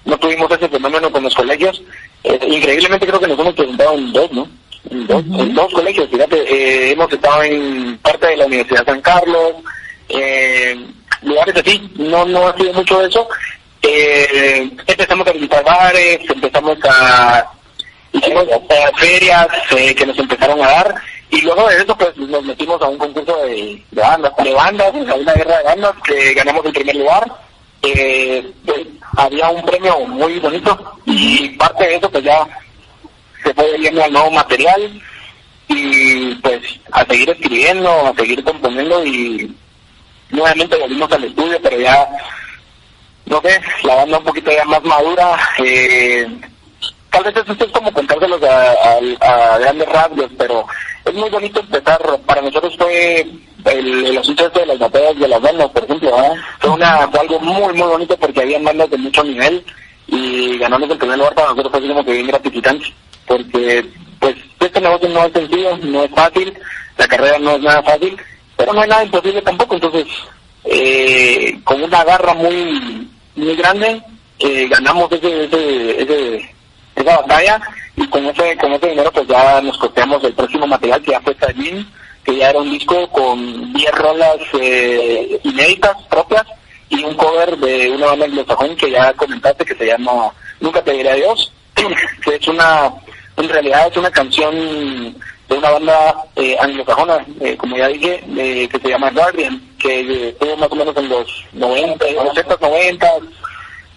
no 0.06 0.18
tuvimos 0.18 0.50
ese 0.52 0.70
fenómeno 0.70 1.12
con 1.12 1.24
los 1.24 1.36
colegios. 1.36 1.82
Eh, 2.24 2.40
increíblemente 2.48 3.06
creo 3.06 3.20
que 3.20 3.28
nos 3.28 3.40
hemos 3.40 3.54
presentado 3.54 3.94
en 3.94 4.14
dos, 4.14 4.32
¿no? 4.32 4.48
En 4.90 5.08
dos, 5.08 5.24
en 5.26 5.54
dos 5.54 5.74
colegios, 5.74 6.10
fíjate, 6.10 6.38
eh, 6.42 6.92
hemos 6.92 7.12
estado 7.12 7.44
en 7.44 7.98
parte 7.98 8.28
de 8.28 8.38
la 8.38 8.46
Universidad 8.46 8.86
de 8.86 8.92
San 8.92 9.02
Carlos, 9.02 9.54
eh, 10.10 10.78
lugares 11.24 11.56
así, 11.56 11.92
no, 11.96 12.26
no 12.26 12.48
ha 12.48 12.56
sido 12.56 12.74
mucho 12.74 13.00
de 13.00 13.08
eso. 13.08 13.28
Eh, 13.82 14.70
empezamos 14.88 15.28
a 15.28 15.32
visitar 15.32 15.64
bares, 15.64 16.20
empezamos 16.30 16.78
a, 16.88 17.52
hicimos 18.14 18.46
ferias 18.98 19.48
que 19.70 20.06
nos 20.06 20.18
empezaron 20.18 20.62
a 20.64 20.68
dar 20.68 20.96
y 21.36 21.42
luego 21.42 21.68
de 21.68 21.78
eso, 21.78 21.98
pues 21.98 22.16
nos 22.16 22.44
metimos 22.44 22.82
a 22.82 22.88
un 22.88 22.98
concurso 22.98 23.36
de, 23.46 23.84
bandas, 23.92 24.32
de 24.38 24.54
bandas, 24.54 24.88
a 24.88 25.16
una 25.16 25.34
guerra 25.34 25.58
de 25.58 25.64
bandas, 25.66 25.94
que 26.06 26.34
ganamos 26.34 26.66
el 26.66 26.72
primer 26.72 26.96
lugar. 26.96 27.30
Eh, 27.82 28.52
pues, 28.66 28.88
había 29.18 29.50
un 29.50 29.66
premio 29.66 30.00
muy 30.08 30.40
bonito 30.40 30.98
y 31.06 31.50
parte 31.50 31.88
de 31.88 31.96
eso, 31.98 32.10
pues 32.10 32.24
ya 32.24 32.48
se 33.44 33.54
fue 33.54 33.78
viendo 33.78 34.02
al 34.04 34.14
nuevo 34.14 34.32
material 34.32 35.02
y 35.68 36.36
pues 36.36 36.62
a 36.92 37.06
seguir 37.06 37.30
escribiendo, 37.30 37.90
a 38.08 38.14
seguir 38.16 38.42
componiendo 38.44 39.06
y 39.06 39.54
nuevamente 40.30 40.78
volvimos 40.78 41.12
al 41.12 41.26
estudio, 41.26 41.60
pero 41.62 41.80
ya, 41.82 42.08
no 43.26 43.42
sé, 43.42 43.62
la 43.84 43.96
banda 43.96 44.20
un 44.20 44.24
poquito 44.24 44.52
ya 44.52 44.64
más 44.64 44.84
madura. 44.84 45.38
Eh, 45.60 46.28
tal 47.16 47.24
vez 47.24 47.36
esto 47.48 47.66
es 47.66 47.72
como 47.72 47.92
contárselos 47.94 48.44
a, 48.44 48.72
a, 48.72 49.54
a 49.54 49.58
grandes 49.58 49.88
rasgos, 49.88 50.30
pero 50.38 50.66
es 51.06 51.14
muy 51.14 51.30
bonito 51.30 51.62
empezar, 51.62 52.02
para 52.26 52.42
nosotros 52.42 52.76
fue 52.78 53.26
el, 53.66 54.18
asunto 54.18 54.46
este 54.46 54.60
de 54.60 54.66
las 54.66 54.80
batallas 54.80 55.18
de 55.18 55.28
las 55.28 55.42
bandas, 55.42 55.70
por 55.70 55.84
ejemplo, 55.86 56.12
fue, 56.60 56.70
una, 56.72 57.08
fue 57.08 57.20
algo 57.22 57.40
muy, 57.40 57.74
muy 57.74 57.88
bonito 57.88 58.18
porque 58.18 58.42
había 58.42 58.60
bandas 58.60 58.90
de 58.90 58.98
mucho 58.98 59.24
nivel 59.24 59.64
y 60.08 60.58
ganarnos 60.58 60.90
el 60.90 60.98
primer 60.98 61.18
lugar 61.18 61.36
para 61.36 61.50
nosotros 61.50 61.72
fue 61.72 61.88
como 61.88 62.06
que 62.06 62.12
bien 62.12 62.28
gratificante, 62.28 62.94
porque 63.26 63.86
pues 64.20 64.36
este 64.60 64.82
negocio 64.82 65.10
no 65.10 65.24
es 65.24 65.32
sencillo, 65.32 65.78
no 65.78 66.04
es 66.04 66.12
fácil, 66.12 66.54
la 66.98 67.08
carrera 67.08 67.40
no 67.40 67.52
es 67.52 67.62
nada 67.62 67.82
fácil, 67.82 68.18
pero 68.58 68.74
no 68.74 68.82
hay 68.82 68.90
nada 68.90 69.04
imposible 69.06 69.42
tampoco, 69.42 69.76
entonces 69.76 70.06
eh, 70.66 71.60
con 71.64 71.82
una 71.82 72.04
garra 72.04 72.34
muy 72.34 73.10
muy 73.36 73.56
grande 73.56 74.02
eh, 74.40 74.68
ganamos 74.70 75.10
ese, 75.12 75.46
ese, 75.46 76.02
ese, 76.02 76.55
esa 77.06 77.22
batalla 77.22 77.62
y 77.96 78.08
con 78.08 78.26
ese 78.26 78.58
con 78.58 78.74
ese 78.74 78.90
dinero 78.90 79.12
pues 79.12 79.28
ya 79.28 79.62
nos 79.62 79.78
costeamos 79.78 80.24
el 80.24 80.34
próximo 80.34 80.68
material 80.68 81.02
que 81.02 81.12
ya 81.12 81.22
fue 81.22 81.36
Tajin, 81.36 81.88
que 82.24 82.36
ya 82.36 82.50
era 82.50 82.60
un 82.60 82.72
disco 82.72 83.08
con 83.10 83.74
10 83.74 83.92
rolas 83.92 84.38
eh, 84.60 85.40
inéditas 85.44 85.96
propias 86.10 86.46
y 86.90 87.04
un 87.04 87.16
cover 87.16 87.58
de 87.58 87.92
una 87.92 88.08
banda 88.08 88.26
anglosajón 88.26 88.76
que 88.76 88.92
ya 88.92 89.14
comentaste 89.14 89.66
que 89.66 89.76
se 89.76 89.86
llama 89.86 90.32
Nunca 90.60 90.82
te 90.84 90.94
diré 90.94 91.12
adiós, 91.12 91.52
que 92.24 92.36
es 92.36 92.48
una, 92.48 92.92
en 93.38 93.50
realidad 93.50 93.88
es 93.90 93.98
una 93.98 94.10
canción 94.10 94.56
de 95.50 95.58
una 95.58 95.72
banda 95.72 96.16
eh, 96.36 96.56
anglosajona, 96.60 97.26
eh, 97.42 97.56
como 97.58 97.78
ya 97.78 97.88
dije, 97.88 98.24
eh, 98.38 98.68
que 98.68 98.80
se 98.80 98.90
llama 98.90 99.12
Guardian, 99.12 99.62
que 99.78 100.30
estuvo 100.30 100.58
más 100.58 100.72
o 100.72 100.76
menos 100.76 100.98
en 100.98 101.10
los 101.10 101.46
90, 101.54 102.12
los 102.12 102.30
80, 102.30 102.58
90, 102.62 103.08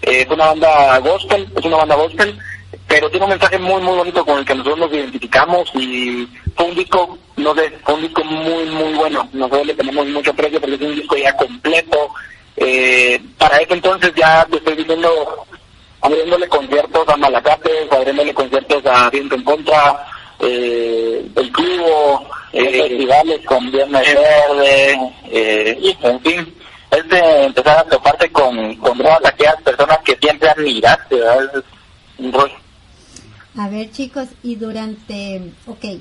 es 0.02 0.26
una 0.28 0.46
banda 0.46 0.98
gospel, 0.98 1.48
es 1.56 1.64
una 1.64 1.76
banda 1.78 1.94
gospel, 1.94 2.38
pero 2.88 3.10
tiene 3.10 3.26
un 3.26 3.30
mensaje 3.30 3.58
muy 3.58 3.80
muy 3.82 3.96
bonito 3.96 4.24
con 4.24 4.38
el 4.38 4.44
que 4.44 4.54
nosotros 4.54 4.78
nos 4.78 4.92
identificamos 4.92 5.70
y 5.74 6.26
fue 6.56 6.66
un 6.66 6.74
disco, 6.74 7.18
no 7.36 7.54
sé, 7.54 7.70
fue 7.84 7.94
un 7.94 8.02
disco 8.02 8.24
muy 8.24 8.64
muy 8.64 8.94
bueno, 8.94 9.28
nosotros 9.32 9.66
le 9.66 9.74
tenemos 9.74 10.06
mucho 10.06 10.30
aprecio 10.30 10.60
porque 10.60 10.76
es 10.76 10.80
un 10.80 10.96
disco 10.96 11.16
ya 11.16 11.36
completo, 11.36 12.08
eh, 12.56 13.20
para 13.36 13.58
ese 13.58 13.74
entonces 13.74 14.12
ya 14.16 14.46
estoy 14.50 14.74
diciendo, 14.74 15.46
abriéndole 16.00 16.48
conciertos 16.48 17.08
a 17.08 17.16
Malacates, 17.16 17.92
abriéndole 17.92 18.34
conciertos 18.34 18.84
a 18.86 19.10
Viento 19.10 19.34
en 19.34 19.44
Contra, 19.44 20.06
eh, 20.40 21.28
el 21.36 21.52
club, 21.52 22.20
eh, 22.52 22.70
festivales 22.70 23.44
con 23.44 23.70
Viernes 23.70 24.14
Verde, 24.14 24.98
eh, 25.30 25.78
y 25.80 25.96
en 26.06 26.20
fin, 26.20 26.54
es 26.90 27.08
de 27.08 27.44
empezar 27.44 27.78
a 27.78 27.84
toparte 27.84 28.30
con, 28.32 28.76
con 28.76 28.96
todas 28.96 29.24
aquellas 29.24 29.60
personas 29.62 29.98
que 30.04 30.16
siempre 30.16 30.48
admiraste, 30.48 31.16
¿verdad? 31.16 31.64
A 33.56 33.68
ver 33.68 33.90
chicos, 33.90 34.28
y 34.42 34.56
durante, 34.56 35.52
ok, 35.66 35.84
eh, 35.84 36.00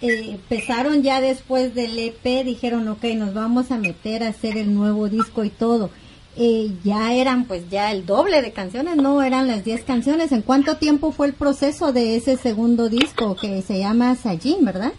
empezaron 0.00 1.02
ya 1.02 1.20
después 1.20 1.74
del 1.74 1.98
EP, 1.98 2.44
dijeron, 2.44 2.86
ok, 2.88 3.04
nos 3.14 3.34
vamos 3.34 3.70
a 3.70 3.78
meter 3.78 4.22
a 4.22 4.28
hacer 4.28 4.56
el 4.56 4.74
nuevo 4.74 5.08
disco 5.08 5.44
y 5.44 5.50
todo. 5.50 5.90
Eh, 6.36 6.70
ya 6.84 7.12
eran 7.14 7.46
pues 7.46 7.68
ya 7.68 7.90
el 7.90 8.06
doble 8.06 8.42
de 8.42 8.52
canciones, 8.52 8.94
no 8.94 9.22
eran 9.22 9.48
las 9.48 9.64
10 9.64 9.82
canciones. 9.82 10.30
¿En 10.30 10.42
cuánto 10.42 10.76
tiempo 10.76 11.10
fue 11.10 11.26
el 11.26 11.34
proceso 11.34 11.92
de 11.92 12.16
ese 12.16 12.36
segundo 12.36 12.88
disco 12.88 13.34
que 13.34 13.60
se 13.62 13.80
llama 13.80 14.14
Sajin, 14.14 14.64
verdad? 14.64 14.92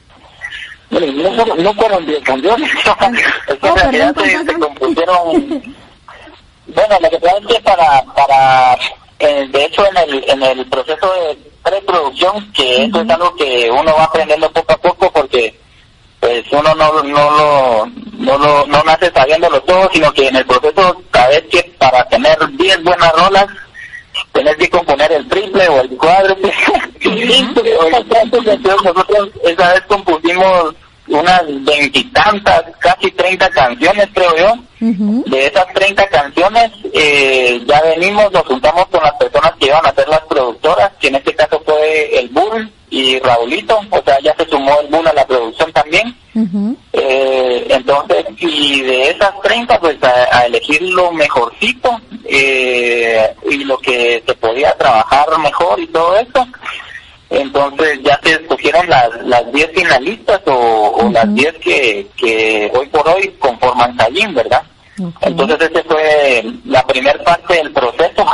Bueno, 0.92 1.32
no, 1.32 1.56
no 1.56 1.74
fueron 1.76 2.06
10 2.06 2.24
canciones, 2.24 2.70
es 3.48 3.58
que 3.58 3.70
oh, 3.70 3.76
perdón, 3.76 4.16
se, 4.46 4.54
compusieron... 4.54 5.48
bueno, 6.68 7.00
lo 7.02 7.10
que 7.10 7.20
pasa 7.20 7.38
es 7.38 7.48
que 7.48 7.62
para, 7.62 8.04
para 8.16 8.78
eh, 9.20 9.48
de 9.52 9.66
hecho 9.66 9.86
en 9.88 9.98
el, 9.98 10.30
en 10.30 10.44
el 10.44 10.66
proceso 10.68 11.12
de 11.14 11.38
preproducción, 11.64 12.52
que 12.54 12.86
eso 12.86 13.02
es 13.02 13.10
algo 13.10 13.36
que 13.36 13.70
uno 13.70 13.94
va 13.96 14.06
aprendiendo 14.06 14.52
poco 14.52 14.74
a 14.74 14.78
poco 14.78 15.12
porque 15.12 15.60
pues 16.20 16.46
uno 16.52 16.74
no, 16.76 17.04
no 17.04 17.32
lo 17.32 17.86
no 18.18 18.38
lo 18.38 18.66
no 18.68 18.84
nace 18.84 19.12
sabiéndolo 19.12 19.62
todo, 19.62 19.90
sino 19.94 20.12
que 20.14 20.28
en 20.28 20.36
el 20.38 20.46
proceso 20.46 21.02
sabes 21.14 21.44
que 21.50 21.64
para 21.78 22.04
tener 22.10 22.38
10 22.58 22.84
buenas 22.84 23.12
rolas 23.14 23.48
tener 24.32 24.56
que 24.58 24.70
componer 24.70 25.12
el 25.12 25.28
triple 25.28 25.68
o 25.68 25.82
el 25.82 25.98
cuádruple. 25.98 26.52
nosotros 28.84 29.30
esa 29.44 29.74
vez 29.74 29.82
compusimos 29.88 30.76
unas 31.10 31.42
veintitantas, 31.66 32.64
casi 32.80 33.12
treinta 33.12 33.50
canciones 33.50 34.08
creo 34.14 34.36
yo. 34.38 34.54
De 34.80 35.48
esas 35.48 35.68
treinta 35.74 36.08
canciones 36.08 36.72
eh, 36.94 37.62
ya 37.68 37.82
venimos, 37.82 38.32
nos 38.32 38.44
juntamos 38.44 38.88
con 38.88 39.04
las 39.04 39.14
personas 39.14 39.52
que 39.60 39.66
iban 39.66 39.86
a 39.86 39.94
ser 39.94 40.08
las 40.08 40.22
productoras, 40.22 40.92
que 41.00 41.10
en 41.10 41.16
este 41.16 41.36
caso 41.36 41.62
fue 41.66 42.18
el 42.18 42.30
Bull 42.30 42.72
y 42.90 43.20
Raulito, 43.20 43.82
o 43.90 44.02
sea, 44.04 44.18
ya 44.24 44.34
se 44.36 44.46
sumó 44.46 44.80
el 44.80 44.88
Bull 44.88 45.08
a 45.08 45.14
la 45.14 45.28
producción 45.28 45.72
también. 45.74 46.16
eh, 46.94 47.68
entonces, 47.70 48.26
y 48.38 48.82
de 48.82 49.10
esas 49.10 49.34
treinta, 49.42 49.78
pues 49.80 49.98
a, 50.04 50.46
elegir 50.46 50.82
lo 50.82 51.12
mejorcito 51.12 52.00
eh, 52.26 53.36
y 53.50 53.66
lo 53.66 53.78
que 53.80 54.24
se 54.26 54.34
podía 54.36 54.72
trabajar 54.78 55.28
mejor 55.40 55.80
y 55.80 55.88
todo 55.88 56.18
eso 56.18 56.48
entonces 57.30 58.00
ya 58.04 58.20
se 58.24 58.32
escogieron 58.34 58.90
las 58.90 59.10
las 59.26 59.52
10 59.52 59.72
finalistas 59.74 60.42
o, 60.46 61.10
las 61.12 61.34
10 61.34 61.54
que, 61.60 62.08
que 62.18 62.72
hoy 62.74 62.88
por 62.88 63.08
hoy 63.08 63.28
conforman 63.40 63.96
Sayin, 63.98 64.34
¿verdad? 64.34 64.64
Entonces 65.22 65.58
ese 65.62 65.84
fue 65.84 66.44
la 66.66 66.86
primera 66.86 67.24
parte 67.24 67.56
del 67.56 67.72
proceso 67.72 68.26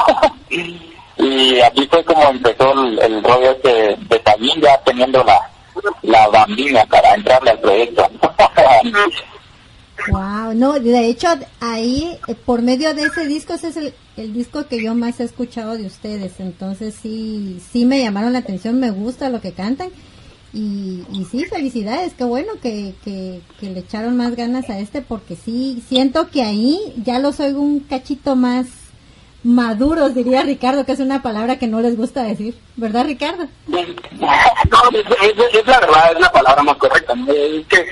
y 1.17 1.59
aquí 1.59 1.87
fue 1.89 2.03
como 2.03 2.23
empezó 2.29 2.71
el, 2.73 3.23
rollo 3.23 3.53
de, 3.63 3.95
de 3.99 4.21
ya 4.61 4.77
teniendo 4.83 5.23
la, 5.23 5.39
la 6.01 6.27
bambina 6.29 6.85
para 6.85 7.13
entrarle 7.13 7.51
al 7.51 7.59
proyecto. 7.59 8.07
Wow, 10.09 10.53
no, 10.53 10.79
de 10.79 11.07
hecho 11.07 11.27
ahí 11.59 12.17
eh, 12.27 12.35
por 12.35 12.61
medio 12.61 12.93
de 12.93 13.03
ese 13.03 13.25
disco 13.25 13.53
ese 13.53 13.69
es 13.69 13.77
el, 13.77 13.93
el, 14.17 14.33
disco 14.33 14.67
que 14.67 14.81
yo 14.81 14.93
más 14.93 15.19
he 15.19 15.23
escuchado 15.23 15.77
de 15.77 15.85
ustedes, 15.85 16.39
entonces 16.39 16.95
sí, 17.01 17.59
sí 17.71 17.85
me 17.85 17.99
llamaron 17.99 18.33
la 18.33 18.39
atención, 18.39 18.79
me 18.79 18.91
gusta 18.91 19.29
lo 19.29 19.41
que 19.41 19.53
cantan. 19.53 19.89
Y, 20.53 21.03
y 21.11 21.25
sí, 21.25 21.43
felicidades, 21.43 22.13
qué 22.13 22.23
bueno 22.23 22.53
que, 22.61 22.93
que, 23.03 23.41
le 23.59 23.79
echaron 23.79 24.15
más 24.15 24.37
ganas 24.37 24.69
a 24.69 24.79
este 24.79 25.01
porque 25.01 25.35
sí, 25.35 25.83
siento 25.85 26.29
que 26.29 26.43
ahí 26.43 26.79
ya 27.03 27.19
los 27.19 27.41
oigo 27.41 27.59
un 27.59 27.81
cachito 27.81 28.37
más 28.37 28.67
maduros, 29.43 30.15
diría 30.15 30.43
Ricardo, 30.43 30.85
que 30.85 30.93
es 30.93 30.99
una 30.99 31.21
palabra 31.21 31.59
que 31.59 31.67
no 31.67 31.81
les 31.81 31.97
gusta 31.97 32.23
decir, 32.23 32.57
¿verdad 32.77 33.05
Ricardo? 33.05 33.47
No, 34.71 34.89
es, 34.97 35.67
la 35.67 35.79
verdad, 35.79 36.11
es 36.13 36.19
la 36.19 36.31
palabra 36.31 36.63
más 36.63 36.77
correcta, 36.77 37.13
es 37.27 37.67
que 37.67 37.85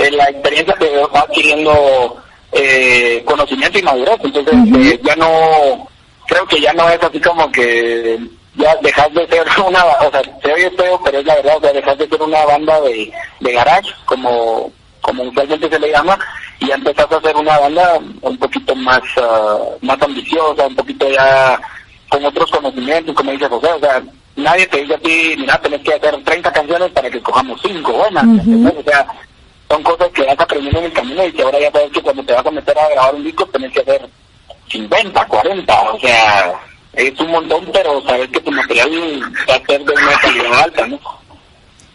eh, 0.00 0.10
la 0.12 0.24
experiencia 0.24 0.74
que 0.74 0.88
va 1.14 1.20
adquiriendo 1.20 2.22
eh, 2.52 3.22
conocimiento 3.24 3.78
y 3.78 3.82
madurez. 3.82 4.18
Entonces, 4.22 4.54
eh, 4.76 5.00
ya 5.02 5.16
no, 5.16 5.88
creo 6.26 6.46
que 6.46 6.60
ya 6.60 6.72
no 6.72 6.88
es 6.88 7.02
así 7.02 7.20
como 7.20 7.50
que 7.52 8.18
ya 8.54 8.74
dejas 8.76 9.12
de 9.14 9.26
ser 9.28 9.46
una, 9.66 9.84
o 9.84 10.10
sea, 10.10 10.22
se 10.42 10.52
oye 10.52 10.70
feo, 10.70 11.00
pero 11.04 11.18
es 11.18 11.26
la 11.26 11.34
verdad, 11.36 11.56
o 11.56 11.60
sea, 11.60 11.72
dejas 11.72 11.98
de 11.98 12.08
ser 12.08 12.22
una 12.22 12.44
banda 12.44 12.80
de, 12.80 13.12
de 13.40 13.52
garage, 13.52 13.90
como, 14.06 14.72
como 15.00 15.24
usualmente 15.24 15.68
se 15.68 15.78
le 15.78 15.90
llama, 15.90 16.18
y 16.60 16.66
ya 16.66 16.74
empezás 16.74 17.10
a 17.10 17.16
hacer 17.16 17.36
una 17.36 17.58
banda 17.58 17.98
un 18.22 18.38
poquito 18.38 18.74
más, 18.76 19.00
ah, 19.18 19.58
más 19.82 20.00
ambiciosa, 20.02 20.66
un 20.66 20.76
poquito 20.76 21.08
ya 21.10 21.60
con 22.08 22.24
otros 22.24 22.50
conocimientos, 22.50 23.14
como 23.14 23.30
dice 23.32 23.48
José, 23.48 23.68
o 23.72 23.80
sea, 23.80 24.02
nadie 24.36 24.66
te 24.66 24.80
dice 24.80 24.94
a 24.94 24.98
ti, 24.98 25.34
mira, 25.38 25.60
tenés 25.60 25.80
que 25.82 25.94
hacer 25.94 26.22
30 26.24 26.52
canciones 26.52 26.90
para 26.90 27.10
que 27.10 27.22
cojamos 27.22 27.60
5 27.62 27.92
buenas, 27.92 28.24
o 28.24 28.82
sea, 28.82 29.06
son 29.70 29.82
cosas 29.84 30.08
que 30.08 30.26
vas 30.26 30.38
aprendiendo 30.38 30.80
en 30.80 30.86
el 30.86 30.92
camino 30.92 31.24
y 31.24 31.32
que 31.32 31.42
ahora 31.42 31.60
ya 31.60 31.70
sabes 31.70 31.92
que 31.92 32.02
cuando 32.02 32.24
te 32.24 32.32
vas 32.32 32.44
a 32.44 32.50
meter 32.50 32.76
a 32.76 32.88
grabar 32.88 33.14
un 33.14 33.24
disco 33.24 33.46
tenés 33.46 33.72
que 33.72 33.80
hacer 33.80 34.08
50, 34.68 35.26
40, 35.26 35.80
o 35.92 36.00
sea, 36.00 36.60
es 36.92 37.20
un 37.20 37.30
montón, 37.30 37.70
pero 37.72 38.02
sabes 38.02 38.28
que 38.30 38.40
tu 38.40 38.50
material 38.50 38.90
va 39.48 39.54
a 39.54 39.66
ser 39.66 39.84
de 39.84 39.92
una 39.92 40.18
calidad 40.20 40.60
alta, 40.60 40.86
¿no? 40.88 41.00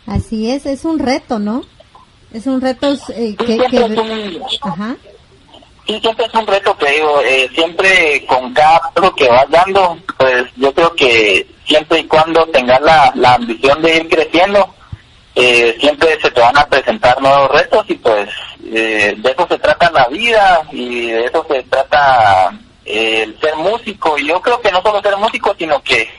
Así 0.08 0.50
es, 0.50 0.66
es 0.66 0.86
un 0.86 1.00
reto, 1.00 1.38
¿no? 1.38 1.64
Es 2.34 2.48
un 2.48 2.62
reto 2.62 2.94
eh, 3.14 3.36
que... 3.38 3.58
que... 3.58 3.78
Es 3.78 3.98
un... 3.98 4.42
Ajá. 4.62 4.96
Sí, 5.88 6.00
siempre 6.00 6.26
es 6.26 6.34
un 6.34 6.48
reto, 6.48 6.76
te 6.80 6.92
digo, 6.92 7.22
eh, 7.22 7.50
siempre 7.54 8.26
con 8.26 8.54
cada 8.54 8.80
paso 8.92 9.14
que 9.14 9.28
vas 9.28 9.50
dando, 9.50 9.98
pues 10.18 10.46
yo 10.56 10.74
creo 10.74 10.96
que 10.96 11.48
siempre 11.66 12.00
y 12.00 12.06
cuando 12.06 12.46
tengas 12.48 12.82
la, 12.82 13.12
la 13.16 13.36
ambición 13.36 13.82
de 13.82 13.98
ir 13.98 14.10
creciendo, 14.10 14.74
eh, 15.36 15.76
siempre 15.80 16.19
se 16.21 16.32
te 16.32 16.41
van 16.41 16.58
a 16.58 16.65
presentar 16.65 17.21
nuevos 17.21 17.52
retos 17.52 17.86
y 17.89 17.95
pues 17.95 18.30
eh, 18.65 19.15
de 19.17 19.32
eso 19.32 19.48
se 19.48 19.60
trata 19.60 19.91
la 19.91 20.08
vida 20.08 20.62
y 20.71 21.08
de 21.08 21.26
eso 21.26 21.45
se 21.50 21.62
trata 21.63 22.52
eh, 22.86 23.24
el 23.24 23.39
ser 23.39 23.56
músico 23.58 24.17
y 24.17 24.28
yo 24.28 24.41
creo 24.41 24.62
que 24.62 24.71
no 24.71 24.82
solo 24.82 25.02
ser 25.02 25.17
músico 25.17 25.56
sino 25.58 25.82
que 25.84 26.10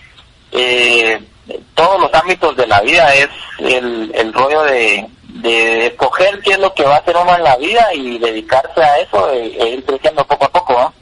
todos 1.75 2.01
los 2.01 2.13
ámbitos 2.15 2.57
de 2.57 2.67
la 2.67 2.81
vida 2.81 3.15
es 3.15 3.29
el, 3.59 4.11
el 4.15 4.33
rollo 4.33 4.63
de, 4.63 5.07
de 5.23 5.87
escoger 5.89 6.41
qué 6.41 6.53
es 6.53 6.59
lo 6.59 6.73
que 6.75 6.85
va 6.85 6.97
a 6.97 6.99
hacer 6.99 7.17
uno 7.17 7.37
en 7.37 7.45
la 7.45 7.57
vida 7.57 7.93
y 7.95 8.19
dedicarse 8.19 8.83
a 8.83 8.99
eso 8.99 9.31
e, 9.33 9.47
e 9.47 9.69
ir 9.71 9.85
creciendo 9.85 10.27
poco 10.27 10.47
a 10.47 10.51
poco 10.51 10.93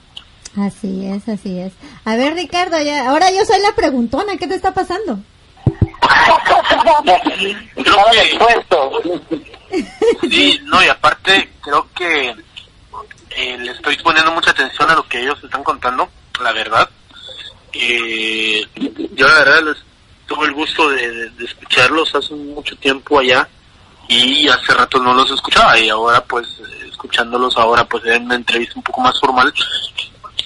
Así 0.56 1.06
es, 1.06 1.28
así 1.28 1.58
es. 1.58 1.72
A 2.04 2.14
ver, 2.14 2.34
Ricardo, 2.34 2.80
ya, 2.80 3.08
ahora 3.08 3.30
yo 3.32 3.44
soy 3.44 3.60
la 3.60 3.72
preguntona, 3.72 4.36
¿qué 4.36 4.46
te 4.46 4.54
está 4.54 4.72
pasando? 4.72 5.18
Sí, 10.30 10.60
no, 10.64 10.82
y 10.82 10.88
aparte 10.88 11.50
creo 11.60 11.88
que 11.94 12.34
eh, 13.30 13.58
le 13.58 13.72
estoy 13.72 13.96
poniendo 13.96 14.32
mucha 14.32 14.50
atención 14.50 14.90
a 14.90 14.94
lo 14.94 15.06
que 15.08 15.20
ellos 15.20 15.42
están 15.42 15.64
contando, 15.64 16.08
la 16.40 16.52
verdad. 16.52 16.88
Eh, 17.72 18.64
yo 19.14 19.26
la 19.26 19.34
verdad 19.34 19.62
les 19.64 19.76
tuve 20.26 20.46
el 20.46 20.54
gusto 20.54 20.88
de, 20.90 21.32
escucharlos 21.44 22.14
hace 22.14 22.34
mucho 22.34 22.76
tiempo 22.76 23.18
allá 23.18 23.48
y 24.08 24.48
hace 24.48 24.72
rato 24.74 24.98
no 25.00 25.14
los 25.14 25.30
escuchaba 25.30 25.78
y 25.78 25.88
ahora 25.88 26.22
pues 26.24 26.46
escuchándolos 26.88 27.56
ahora 27.56 27.84
pues 27.84 28.04
en 28.06 28.24
una 28.24 28.36
entrevista 28.36 28.74
un 28.76 28.82
poco 28.82 29.00
más 29.00 29.18
formal. 29.20 29.52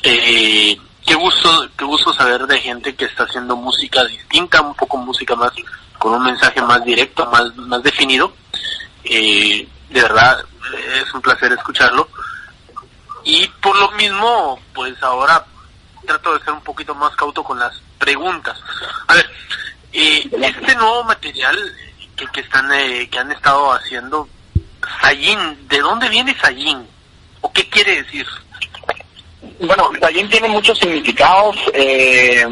Eh, 0.03 0.77
qué 1.07 1.14
gusto 1.14 1.68
qué 1.77 1.85
gusto 1.85 2.12
saber 2.14 2.46
de 2.46 2.61
gente 2.61 2.94
que 2.94 3.05
está 3.05 3.24
haciendo 3.24 3.57
música 3.57 4.05
distinta 4.05 4.62
un 4.62 4.74
poco 4.74 4.96
música 4.96 5.35
más 5.37 5.53
con 5.98 6.14
un 6.14 6.24
mensaje 6.24 6.61
más 6.62 6.84
directo 6.84 7.26
más 7.26 7.54
más 7.56 7.82
definido 7.82 8.32
eh, 9.04 9.66
de 9.90 10.02
verdad 10.02 10.44
es 10.94 11.12
un 11.14 11.20
placer 11.20 11.52
escucharlo 11.52 12.08
y 13.24 13.46
por 13.61 13.76
lo 13.76 13.90
mismo 13.92 14.61
pues 14.74 15.00
ahora 15.02 15.44
trato 16.06 16.34
de 16.34 16.44
ser 16.44 16.54
un 16.54 16.62
poquito 16.62 16.94
más 16.94 17.14
cauto 17.16 17.42
con 17.42 17.58
las 17.58 17.74
preguntas 17.98 18.58
a 19.06 19.14
ver 19.14 19.30
eh, 19.92 20.28
este 20.42 20.74
nuevo 20.76 21.04
material 21.04 21.56
que, 22.16 22.26
que 22.26 22.40
están 22.40 22.70
eh, 22.72 23.08
que 23.11 23.18
han 23.18 23.32
estado 23.32 23.72
haciendo 23.72 24.28
Sayin, 25.00 25.68
¿de 25.68 25.78
dónde 25.80 26.08
viene 26.08 26.37
Sayin? 26.40 26.87
¿O 27.40 27.52
qué 27.52 27.68
quiere 27.68 28.02
decir? 28.02 28.26
Bueno, 29.61 29.90
Sayin 30.00 30.28
tiene 30.28 30.48
muchos 30.48 30.78
significados. 30.78 31.56
Eh, 31.74 32.46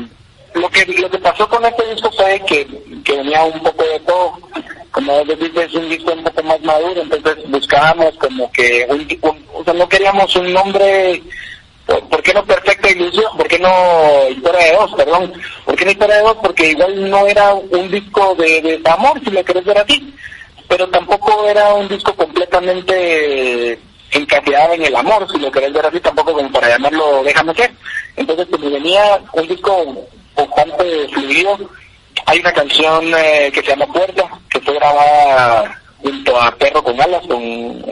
lo 0.55 0.69
que 0.71 0.85
lo 0.87 1.11
que 1.11 1.19
pasó 1.19 1.49
con 1.49 1.65
este 1.65 1.95
disco 1.95 2.11
fue 2.13 2.41
que, 2.47 2.67
que 3.05 3.17
venía 3.17 3.45
un 3.45 3.61
poco 3.61 3.85
de 3.85 4.01
todo. 4.01 4.39
Como 4.91 5.25
dices, 5.25 5.51
es 5.55 5.75
un 5.75 5.89
disco 5.91 6.13
un 6.13 6.25
poco 6.25 6.43
más 6.43 6.61
maduro, 6.63 7.03
entonces 7.03 7.51
buscábamos 7.51 8.17
como 8.17 8.51
que 8.53 8.87
un, 8.89 9.07
o 9.53 9.63
sea, 9.63 9.75
no 9.75 9.87
queríamos 9.89 10.35
un 10.37 10.53
nombre 10.55 11.23
¿Por 11.87 12.21
qué 12.23 12.35
no 12.35 12.45
Perfecta 12.45 12.91
Ilusión? 12.91 13.37
¿Por 13.37 13.47
qué 13.47 13.59
no 13.61 14.29
Historia 14.29 14.65
de 14.65 14.73
Dos? 14.73 14.93
Perdón. 14.95 15.33
¿Por 15.65 15.77
qué 15.77 15.85
no 15.85 15.91
Historia 15.93 16.17
de 16.17 16.23
Dos? 16.23 16.37
Porque 16.43 16.71
igual 16.71 17.11
no 17.11 17.27
era 17.27 17.55
un 17.55 17.91
disco 17.91 18.35
de, 18.35 18.81
de 18.83 18.91
amor, 18.91 19.21
si 19.21 19.31
lo 19.31 19.45
querés 19.45 19.65
ver 19.65 19.79
así. 19.79 20.15
Pero 20.69 20.89
tampoco 20.89 21.47
era 21.47 21.75
un 21.75 21.87
disco 21.87 22.13
completamente 22.17 23.79
encasillado 24.11 24.75
en 24.75 24.85
el 24.85 24.97
amor, 24.97 25.31
si 25.31 25.39
lo 25.39 25.51
querés 25.51 25.73
ver 25.73 25.87
así, 25.87 26.01
tampoco 26.01 26.33
como 26.33 26.51
para 26.51 26.71
llamarlo 26.71 27.23
Déjame 27.23 27.55
ser. 27.55 27.73
Entonces, 28.17 28.49
como 28.51 28.69
venía 28.69 29.21
un 29.33 29.47
disco 29.47 30.09
bastante 30.37 31.09
fluido, 31.09 31.59
hay 32.27 32.41
una 32.41 32.53
canción 32.53 33.13
eh, 33.17 33.51
que 33.53 33.63
se 33.63 33.69
llama 33.69 33.87
Puerta, 33.87 34.29
que 34.51 34.61
fue 34.61 34.75
grabada 34.75 35.81
junto 36.03 36.41
a 36.41 36.51
Perro 36.53 36.83
con 36.83 37.01
Alas, 37.01 37.27
con 37.27 37.83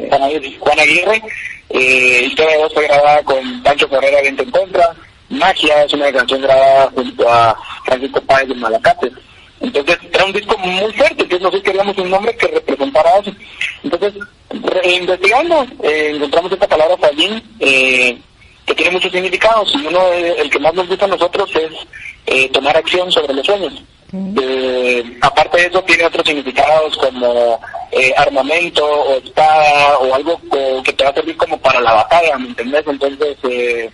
Juan 0.61 0.81
Aguirre, 0.81 1.23
eh, 1.71 2.25
Historia 2.27 2.57
de 2.57 2.63
Dos 2.63 2.75
fue 2.75 2.87
grabada 2.87 3.23
con 3.25 3.63
Pancho 3.63 3.89
Correa 3.89 4.23
Viento 4.23 4.43
en 4.43 4.51
Contra. 4.51 4.95
Magia 5.31 5.83
es 5.83 5.93
una 5.93 6.13
canción 6.13 6.43
grabada 6.43 6.91
junto 6.95 7.29
a 7.29 7.57
Francisco 7.85 8.21
Páez 8.21 8.49
de 8.49 8.55
Malacate. 8.55 9.11
Entonces 9.61 9.99
era 10.13 10.25
un 10.25 10.33
disco 10.33 10.57
muy 10.59 10.93
fuerte, 10.93 11.23
entonces 11.23 11.41
nosotros 11.41 11.63
queríamos 11.63 11.97
un 11.99 12.11
nombre 12.11 12.37
que 12.37 12.47
representara 12.49 13.19
eso. 13.19 13.33
Entonces, 13.83 14.15
investigando, 14.85 15.67
eh, 15.83 16.13
encontramos 16.15 16.53
esta 16.53 16.69
palabra 16.69 16.97
fallín, 16.99 17.43
eh, 17.61 18.19
que 18.67 18.75
tiene 18.75 18.93
muchos 18.93 19.13
significados, 19.13 19.73
y 19.75 19.87
uno, 19.87 20.13
el 20.13 20.51
que 20.51 20.59
más 20.59 20.75
nos 20.75 20.89
gusta 20.89 21.05
a 21.05 21.09
nosotros 21.09 21.51
es 21.55 21.73
eh, 22.27 22.49
tomar 22.51 22.77
acción 22.77 23.11
sobre 23.13 23.35
los 23.35 23.47
sueños. 23.47 23.83
Eh, 24.41 25.19
aparte 25.23 25.59
de 25.59 25.67
eso, 25.67 25.83
tiene 25.83 26.05
otros 26.05 26.25
significados 26.25 26.97
como 26.97 27.61
eh, 27.91 28.15
armamento 28.17 28.85
o 28.85 29.15
espada 29.17 29.99
o 29.99 30.15
algo 30.15 30.41
que 30.85 30.93
te 30.93 31.05
va 31.05 31.11
a 31.11 31.15
servir 31.15 31.37
como 31.37 31.59
para 31.59 31.81
la 31.81 31.95
batalla, 31.95 32.39
¿me 32.39 32.49
entendés? 32.49 32.85
Entonces, 32.87 33.37
eh, 33.43 33.91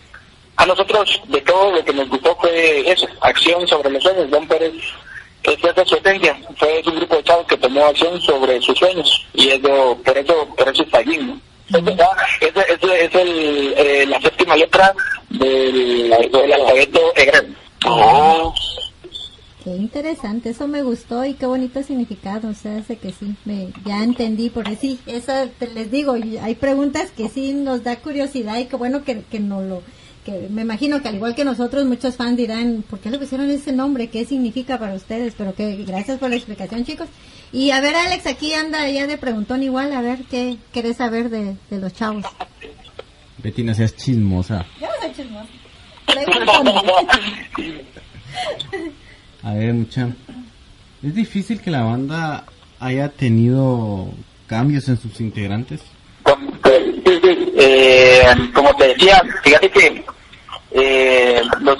a 0.56 0.66
nosotros 0.66 1.22
de 1.28 1.40
todo 1.40 1.72
lo 1.72 1.84
que 1.84 1.94
nos 1.94 2.08
gustó 2.10 2.36
fue 2.36 2.90
eso, 2.90 3.06
acción 3.22 3.66
sobre 3.66 3.90
los 3.90 4.02
sueños. 4.02 4.30
Don 4.30 4.46
Pérez, 4.46 4.74
esa 5.42 5.82
es 5.82 5.88
su 5.88 5.96
esencia, 5.96 6.38
fue 6.58 6.82
un 6.84 6.96
grupo 6.96 7.16
de 7.16 7.24
chavos 7.24 7.46
que 7.46 7.56
tomó 7.56 7.86
acción 7.86 8.20
sobre 8.20 8.60
sus 8.60 8.78
sueños 8.78 9.26
y 9.32 9.48
eso, 9.48 9.98
por 10.04 10.18
eso, 10.18 10.48
por 10.54 10.68
eso 10.68 10.82
está 10.82 10.98
allí, 10.98 11.16
¿no? 11.16 11.40
Es, 11.70 12.52
es, 12.86 13.14
el, 13.14 14.10
la 14.10 14.20
séptima 14.20 14.56
letra 14.56 14.94
del, 15.28 16.10
del 16.10 16.52
alfabeto 16.52 17.00
egregio. 17.16 17.54
Oh. 17.86 18.52
Qué 19.62 19.70
interesante, 19.70 20.50
eso 20.50 20.66
me 20.68 20.82
gustó 20.82 21.24
y 21.24 21.34
qué 21.34 21.44
bonito 21.44 21.82
significado, 21.82 22.48
o 22.48 22.54
sea, 22.54 22.78
hace 22.78 22.96
que 22.96 23.12
sí, 23.12 23.34
me, 23.44 23.68
ya 23.84 24.02
entendí, 24.02 24.48
porque 24.48 24.74
sí, 24.74 24.98
eso 25.06 25.32
les 25.74 25.90
digo, 25.90 26.14
hay 26.14 26.54
preguntas 26.54 27.10
que 27.10 27.28
sí 27.28 27.52
nos 27.52 27.84
da 27.84 27.96
curiosidad 27.96 28.58
y 28.58 28.64
qué 28.64 28.76
bueno 28.76 29.04
que, 29.04 29.22
que 29.22 29.38
no 29.38 29.60
lo, 29.60 29.82
que 30.24 30.48
me 30.50 30.62
imagino 30.62 31.00
que 31.02 31.08
al 31.08 31.16
igual 31.16 31.34
que 31.34 31.44
nosotros, 31.44 31.84
muchos 31.86 32.16
fans 32.16 32.36
dirán, 32.36 32.84
¿por 32.88 32.98
qué 32.98 33.10
le 33.10 33.18
pusieron 33.18 33.50
ese 33.50 33.72
nombre? 33.72 34.08
¿Qué 34.08 34.24
significa 34.24 34.78
para 34.78 34.94
ustedes? 34.94 35.34
Pero 35.36 35.54
que 35.54 35.84
gracias 35.84 36.18
por 36.18 36.30
la 36.30 36.36
explicación, 36.36 36.84
chicos. 36.84 37.08
Y 37.52 37.70
a 37.70 37.80
ver, 37.80 37.94
Alex, 37.96 38.26
aquí 38.26 38.52
anda 38.52 38.88
ya 38.88 39.06
de 39.06 39.18
preguntón 39.18 39.62
igual, 39.62 39.92
a 39.92 40.00
ver, 40.00 40.20
¿qué 40.30 40.58
querés 40.72 40.98
saber 40.98 41.30
de, 41.30 41.56
de 41.70 41.78
los 41.78 41.92
chavos? 41.94 42.24
Betty, 43.38 43.64
no 43.64 43.74
seas 43.74 43.96
chismosa. 43.96 44.66
Yo 44.80 44.86
no 44.86 44.92
soy 45.00 45.12
chismosa. 45.14 45.48
A 49.42 49.54
ver, 49.54 49.74
mucha. 49.74 50.08
¿Es 51.02 51.14
difícil 51.14 51.60
que 51.60 51.70
la 51.70 51.82
banda 51.82 52.44
haya 52.78 53.08
tenido 53.08 54.12
cambios 54.46 54.88
en 54.88 54.98
sus 54.98 55.20
integrantes? 55.20 55.80
Eh, 57.56 58.22
como 58.54 58.74
te 58.76 58.88
decía, 58.88 59.22
fíjate 59.42 59.70
que 59.70 60.04
eh, 60.72 61.42
los, 61.60 61.78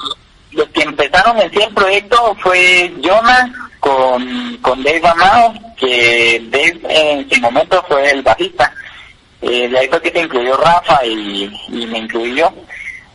que 0.73 0.83
empezaron 0.83 1.39
en 1.41 1.51
sí 1.51 1.59
el 1.63 1.75
proyecto 1.75 2.37
fue 2.41 2.93
Jonah 3.03 3.53
con, 3.79 4.57
con 4.59 4.83
Dave 4.83 5.03
Amado, 5.07 5.55
que 5.77 6.43
Dave 6.51 6.81
en 6.89 7.31
su 7.31 7.41
momento 7.41 7.83
fue 7.89 8.11
el 8.11 8.23
bajista. 8.23 8.73
Eh, 9.43 9.69
de 9.69 9.79
ahí 9.79 9.89
fue 9.89 10.03
que 10.03 10.11
se 10.11 10.21
incluyó 10.21 10.57
Rafa 10.57 11.05
y, 11.07 11.51
y 11.69 11.87
me 11.87 11.99
incluí 11.99 12.35
yo. 12.35 12.53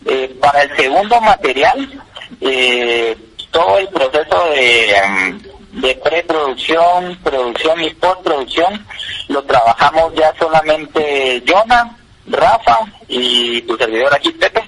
Eh, 0.06 0.36
para 0.39 0.63
el 0.63 0.75
segundo 0.75 1.19
material, 1.21 2.04
eh, 2.41 3.15
todo 3.51 3.78
el 3.78 3.88
proceso 3.89 4.49
de, 4.51 4.97
em, 4.97 5.41
de 5.73 5.95
preproducción, 5.95 7.17
producción 7.23 7.82
y 7.82 7.89
postproducción 7.95 8.86
lo 9.28 9.43
trabajamos 9.43 10.13
ya 10.15 10.34
solamente 10.38 11.43
Jonah, 11.47 11.97
Rafa 12.28 12.80
y 13.08 13.62
tu 13.64 13.78
servidor 13.78 14.14
aquí, 14.14 14.32
Pepe. 14.32 14.64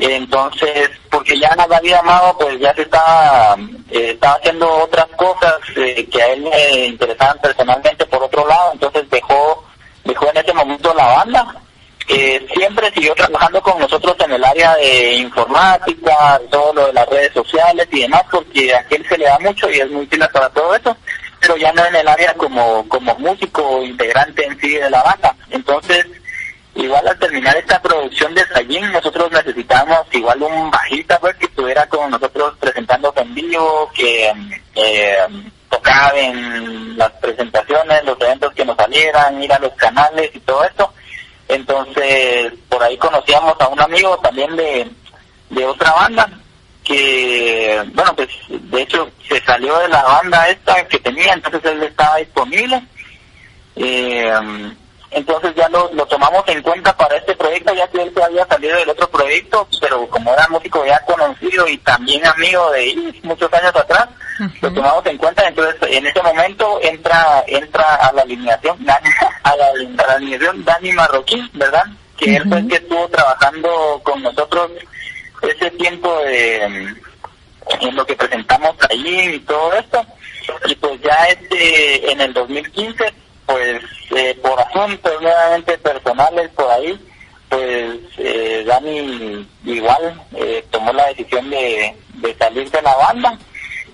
Entonces, 0.00 0.90
porque 1.10 1.38
ya 1.38 1.54
nada 1.54 1.76
había 1.76 1.98
Amado 1.98 2.34
pues 2.38 2.58
ya 2.58 2.74
se 2.74 2.82
estaba, 2.82 3.56
eh, 3.90 4.12
estaba 4.12 4.34
haciendo 4.36 4.66
otras 4.66 5.06
cosas 5.16 5.56
eh, 5.76 6.08
que 6.10 6.22
a 6.22 6.32
él 6.32 6.44
le 6.44 6.86
interesaban 6.86 7.38
personalmente 7.42 8.06
por 8.06 8.22
otro 8.22 8.46
lado, 8.48 8.72
entonces 8.72 9.10
dejó, 9.10 9.62
dejó 10.04 10.30
en 10.30 10.38
ese 10.38 10.54
momento 10.54 10.94
la 10.94 11.06
banda 11.08 11.60
eh, 12.12 12.44
siempre 12.52 12.90
siguió 12.90 13.14
trabajando 13.14 13.62
con 13.62 13.78
nosotros 13.78 14.16
en 14.18 14.32
el 14.32 14.44
área 14.44 14.74
de 14.74 15.14
informática, 15.14 16.40
todo 16.50 16.72
lo 16.74 16.86
de 16.88 16.92
las 16.92 17.08
redes 17.08 17.32
sociales 17.32 17.86
y 17.92 18.00
demás, 18.00 18.22
porque 18.28 18.74
a 18.74 18.84
él 18.90 19.06
se 19.08 19.16
le 19.16 19.26
da 19.26 19.38
mucho 19.38 19.70
y 19.70 19.78
es 19.78 19.88
muy 19.88 20.02
útil 20.02 20.24
para 20.32 20.50
todo 20.50 20.74
eso, 20.74 20.96
pero 21.40 21.56
ya 21.56 21.72
no 21.72 21.86
en 21.86 21.94
el 21.94 22.08
área 22.08 22.34
como, 22.34 22.88
como 22.88 23.14
músico 23.16 23.80
integrante 23.84 24.44
en 24.44 24.60
sí 24.60 24.74
de 24.74 24.90
la 24.90 25.04
banda. 25.04 25.36
Entonces, 25.50 26.04
igual 26.80 27.06
al 27.06 27.18
terminar 27.18 27.56
esta 27.56 27.80
producción 27.80 28.34
de 28.34 28.46
Sayin, 28.46 28.92
nosotros 28.92 29.30
necesitábamos 29.30 30.06
igual 30.12 30.42
un 30.42 30.70
bajista 30.70 31.18
pues 31.18 31.36
que 31.36 31.46
estuviera 31.46 31.86
con 31.86 32.10
nosotros 32.10 32.54
presentando 32.58 33.12
en 33.16 33.34
vivo, 33.34 33.90
que 33.94 34.32
eh, 34.74 35.18
tocaba 35.68 36.18
en 36.18 36.96
las 36.96 37.10
presentaciones, 37.12 38.04
los 38.04 38.20
eventos 38.20 38.52
que 38.54 38.64
nos 38.64 38.76
salieran, 38.76 39.42
ir 39.42 39.52
a 39.52 39.58
los 39.58 39.72
canales 39.74 40.30
y 40.34 40.40
todo 40.40 40.64
esto 40.64 40.92
entonces, 41.50 42.52
por 42.68 42.80
ahí 42.80 42.96
conocíamos 42.96 43.56
a 43.58 43.66
un 43.66 43.80
amigo 43.80 44.16
también 44.18 44.54
de, 44.54 44.88
de 45.50 45.66
otra 45.66 45.92
banda, 45.92 46.30
que, 46.84 47.82
bueno, 47.92 48.14
pues 48.14 48.28
de 48.48 48.82
hecho 48.82 49.10
se 49.28 49.40
salió 49.40 49.76
de 49.80 49.88
la 49.88 50.02
banda 50.04 50.48
esta 50.48 50.86
que 50.86 51.00
tenía, 51.00 51.32
entonces 51.32 51.60
él 51.64 51.82
estaba 51.82 52.18
disponible. 52.18 52.80
Eh, 53.74 54.32
entonces 55.10 55.54
ya 55.56 55.68
lo, 55.68 55.92
lo 55.92 56.06
tomamos 56.06 56.44
en 56.46 56.62
cuenta 56.62 56.96
para 56.96 57.16
este 57.16 57.34
proyecto, 57.34 57.74
ya 57.74 57.88
que 57.88 58.02
él 58.02 58.12
se 58.14 58.22
había 58.22 58.46
salido 58.46 58.76
del 58.76 58.90
otro 58.90 59.10
proyecto, 59.10 59.66
pero 59.80 60.06
como 60.08 60.32
era 60.32 60.46
músico 60.48 60.86
ya 60.86 61.04
conocido 61.04 61.66
y 61.66 61.78
también 61.78 62.24
amigo 62.26 62.70
de 62.70 62.90
él 62.90 63.20
muchos 63.24 63.52
años 63.52 63.74
atrás, 63.74 64.08
lo 64.60 64.72
tomamos 64.72 65.04
en 65.06 65.18
cuenta, 65.18 65.46
entonces 65.46 65.76
en 65.90 66.06
ese 66.06 66.22
momento 66.22 66.78
entra 66.82 67.44
entra 67.46 67.96
a 67.96 68.12
la 68.12 68.22
alineación, 68.22 68.78
a 69.42 69.56
la, 69.56 70.14
alineación 70.14 70.64
Dani 70.64 70.92
Marroquín, 70.92 71.50
¿verdad? 71.54 71.84
Que 72.16 72.36
él 72.36 72.48
fue 72.48 72.58
el 72.58 72.68
que 72.68 72.76
estuvo 72.76 73.08
trabajando 73.08 74.00
con 74.04 74.22
nosotros 74.22 74.70
ese 75.42 75.70
tiempo 75.72 76.18
de, 76.20 76.94
en 77.80 77.96
lo 77.96 78.06
que 78.06 78.14
presentamos 78.14 78.76
ahí 78.88 79.34
y 79.34 79.40
todo 79.40 79.72
esto, 79.74 80.06
y 80.66 80.74
pues 80.76 81.00
ya 81.02 81.16
este 81.28 82.12
en 82.12 82.20
el 82.20 82.32
2015 82.32 83.12
pues 83.50 83.82
eh, 84.16 84.38
por 84.42 84.58
asunto 84.60 84.82
asuntos 84.82 85.22
nuevamente 85.22 85.78
personales 85.78 86.50
por 86.50 86.70
ahí, 86.70 86.98
pues 87.48 87.98
eh, 88.18 88.64
Dani 88.66 89.46
igual 89.64 90.22
eh, 90.36 90.64
tomó 90.70 90.92
la 90.92 91.06
decisión 91.08 91.50
de, 91.50 91.94
de 92.14 92.34
salir 92.36 92.70
de 92.70 92.82
la 92.82 92.96
banda. 92.96 93.38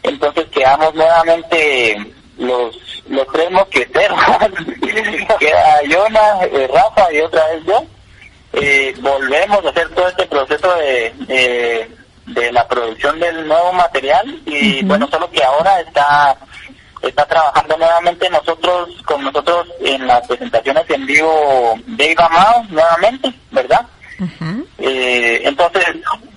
Entonces 0.02 0.46
quedamos 0.52 0.94
nuevamente 0.94 1.96
los 2.38 2.76
los 3.08 3.26
tres 3.32 3.50
mosqueteros. 3.50 4.18
Queda 5.38 5.82
Yona, 5.84 6.44
eh, 6.44 6.68
Rafa 6.72 7.12
y 7.12 7.20
otra 7.20 7.46
vez 7.48 7.64
yo. 7.64 7.84
Eh, 8.52 8.94
volvemos 9.00 9.64
a 9.64 9.70
hacer 9.70 9.88
todo 9.90 10.08
este 10.08 10.26
proceso 10.26 10.74
de, 10.76 11.88
de, 12.26 12.52
la 12.52 12.66
producción 12.66 13.20
del 13.20 13.46
nuevo 13.46 13.72
material 13.72 14.40
y 14.46 14.82
bueno, 14.84 15.06
solo 15.10 15.30
que 15.30 15.42
ahora 15.42 15.80
está 15.80 16.36
está 17.02 17.26
trabajando 17.26 17.76
nuevamente 17.76 18.30
nosotros 18.30 18.88
con 19.04 19.22
nosotros 19.22 19.68
en 19.80 20.06
las 20.06 20.26
presentaciones 20.26 20.88
en 20.90 21.06
vivo 21.06 21.74
Dave 21.86 22.16
Amado 22.18 22.64
nuevamente, 22.70 23.32
¿verdad? 23.50 23.86
Eh, 24.78 25.42
entonces, 25.44 25.84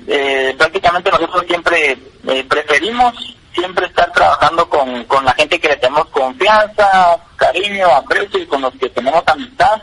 eh, 0.07 0.53
prácticamente 0.57 1.11
nosotros 1.11 1.45
siempre 1.47 1.97
eh, 2.27 2.43
preferimos 2.49 3.37
siempre 3.53 3.85
estar 3.87 4.11
trabajando 4.11 4.69
con, 4.69 5.03
con 5.05 5.25
la 5.25 5.33
gente 5.33 5.59
que 5.59 5.69
le 5.69 5.75
tenemos 5.77 6.07
confianza, 6.07 7.17
cariño, 7.35 7.87
aprecio 7.87 8.39
y 8.39 8.45
con 8.45 8.61
los 8.61 8.73
que 8.75 8.89
tenemos 8.89 9.23
amistad. 9.27 9.81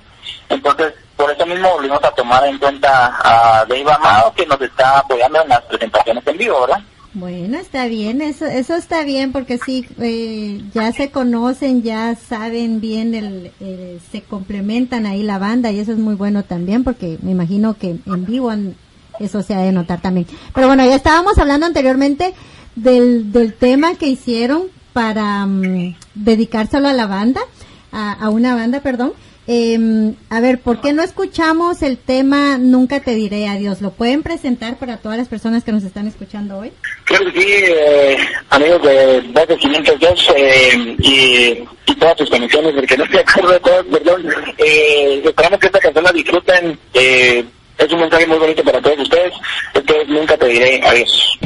Entonces, 0.48 0.94
por 1.16 1.30
eso 1.30 1.46
mismo 1.46 1.70
volvimos 1.70 2.02
a 2.04 2.10
tomar 2.12 2.46
en 2.46 2.58
cuenta 2.58 3.14
a 3.22 3.64
Dave 3.66 3.92
Amado 3.92 4.32
que 4.34 4.46
nos 4.46 4.60
está 4.60 4.98
apoyando 4.98 5.42
en 5.42 5.48
las 5.48 5.62
presentaciones 5.62 6.26
en 6.26 6.36
vivo, 6.36 6.60
¿verdad? 6.60 6.82
Bueno, 7.18 7.56
está 7.56 7.86
bien, 7.86 8.20
eso, 8.20 8.44
eso 8.44 8.74
está 8.74 9.02
bien 9.02 9.32
porque 9.32 9.56
sí, 9.56 9.86
eh, 9.98 10.62
ya 10.74 10.92
se 10.92 11.10
conocen, 11.10 11.82
ya 11.82 12.14
saben 12.14 12.78
bien, 12.82 13.14
el, 13.14 13.52
se 14.12 14.20
complementan 14.20 15.06
ahí 15.06 15.22
la 15.22 15.38
banda 15.38 15.72
y 15.72 15.78
eso 15.78 15.92
es 15.92 15.98
muy 15.98 16.14
bueno 16.14 16.42
también 16.42 16.84
porque 16.84 17.16
me 17.22 17.30
imagino 17.30 17.72
que 17.72 17.96
en 18.04 18.26
vivo 18.26 18.52
eso 19.18 19.42
se 19.42 19.54
ha 19.54 19.60
de 19.60 19.72
notar 19.72 20.02
también. 20.02 20.26
Pero 20.54 20.66
bueno, 20.66 20.84
ya 20.84 20.94
estábamos 20.94 21.38
hablando 21.38 21.64
anteriormente 21.64 22.34
del, 22.74 23.32
del 23.32 23.54
tema 23.54 23.94
que 23.94 24.08
hicieron 24.08 24.64
para 24.92 25.46
mm, 25.46 25.96
dedicárselo 26.14 26.86
a 26.86 26.92
la 26.92 27.06
banda, 27.06 27.40
a, 27.92 28.12
a 28.12 28.28
una 28.28 28.54
banda, 28.54 28.80
perdón. 28.80 29.14
Eh, 29.48 30.12
a 30.28 30.40
ver, 30.40 30.60
¿por 30.60 30.80
qué 30.80 30.92
no 30.92 31.02
escuchamos 31.02 31.82
el 31.82 31.98
tema 31.98 32.58
Nunca 32.58 33.00
te 33.00 33.14
diré 33.14 33.46
adiós? 33.46 33.80
¿Lo 33.80 33.92
pueden 33.92 34.22
presentar 34.22 34.76
para 34.76 34.96
todas 34.96 35.18
las 35.18 35.28
personas 35.28 35.62
que 35.62 35.72
nos 35.72 35.84
están 35.84 36.08
escuchando 36.08 36.58
hoy? 36.58 36.72
Creo 37.04 37.20
que 37.32 37.40
sí, 37.40 37.46
eh, 37.48 38.16
amigos 38.50 38.82
de 38.82 39.20
Voces 39.32 39.58
502 39.58 40.32
eh, 40.36 40.96
y, 40.98 41.90
y, 41.90 41.94
todas 41.96 42.16
tus 42.16 42.28
conexiones, 42.28 42.74
porque 42.74 42.96
no 42.96 43.04
estoy 43.04 43.18
de 43.18 43.24
acuerdo 43.30 43.52
de 43.52 43.60
todas, 43.60 43.84
perdón. 43.84 44.26
Eh, 44.58 45.22
esperamos 45.24 45.60
que 45.60 45.66
esta 45.66 45.78
canción 45.78 46.04
la 46.04 46.12
disfruten. 46.12 46.78
Eh, 46.94 47.44
es 47.78 47.92
un 47.92 48.00
mensaje 48.00 48.26
muy 48.26 48.38
bonito 48.38 48.64
para 48.64 48.80
todos 48.80 48.98
ustedes. 48.98 49.32
Esto 49.74 49.94
es 50.00 50.08
Nunca 50.08 50.36
te 50.36 50.48
diré 50.48 50.80
adiós. 50.84 51.38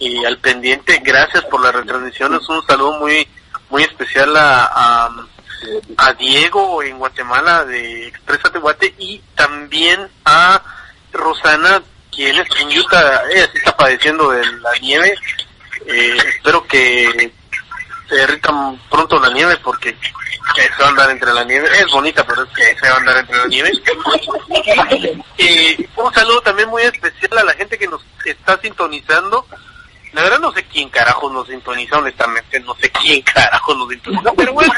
Eh, 0.00 0.26
al 0.26 0.38
pendiente. 0.38 1.00
Gracias 1.04 1.44
por 1.44 1.62
las 1.62 1.74
retransmisiones. 1.74 2.48
Un 2.48 2.64
saludo 2.66 2.98
muy 3.00 3.26
muy 3.70 3.84
especial 3.84 4.36
a, 4.36 4.64
a, 4.66 5.10
a 5.96 6.12
Diego 6.12 6.82
en 6.82 6.98
Guatemala 6.98 7.64
de 7.64 8.08
Expresa 8.08 8.50
Tehuate 8.50 8.94
y 8.98 9.18
también 9.34 10.08
a 10.26 10.62
Rosana, 11.10 11.82
quien 12.14 12.36
es 12.36 12.48
en 12.60 12.78
Utah, 12.78 13.22
ella 13.30 13.48
sí 13.50 13.58
está 13.58 13.76
padeciendo 13.76 14.30
de 14.30 14.44
la 14.44 14.72
nieve. 14.80 15.14
Eh, 15.86 16.16
espero 16.28 16.66
que 16.66 17.32
se 18.08 18.14
derrita 18.14 18.52
pronto 18.90 19.18
la 19.18 19.30
nieve 19.30 19.56
porque 19.64 19.96
que 20.72 20.76
se 20.76 20.82
va 20.82 20.88
a 20.88 20.90
andar 20.90 21.10
entre 21.10 21.32
la 21.32 21.44
nieve. 21.44 21.68
Es 21.78 21.90
bonita, 21.90 22.24
pero 22.26 22.42
es 22.42 22.50
que 22.50 22.78
se 22.78 22.88
va 22.88 22.94
a 22.94 22.98
andar 22.98 23.18
entre 23.18 23.36
la 23.36 23.46
nieve. 23.46 23.70
Eh, 25.38 25.88
un 25.96 26.12
saludo 26.14 26.40
también 26.42 26.68
muy 26.68 26.82
especial 26.82 27.38
a 27.38 27.44
la 27.44 27.54
gente 27.54 27.76
que 27.76 27.88
nos 27.88 28.00
está 28.24 28.60
sintonizando. 28.60 29.44
La 30.12 30.22
verdad 30.22 30.38
no 30.38 30.52
sé 30.52 30.64
quién 30.64 30.88
carajo 30.90 31.30
nos 31.30 31.48
sintoniza, 31.48 31.98
honestamente, 31.98 32.60
no 32.60 32.74
sé 32.76 32.90
quién 32.90 33.22
carajo 33.22 33.74
nos 33.74 33.88
sintoniza, 33.88 34.30
pero 34.36 34.52
bueno, 34.52 34.72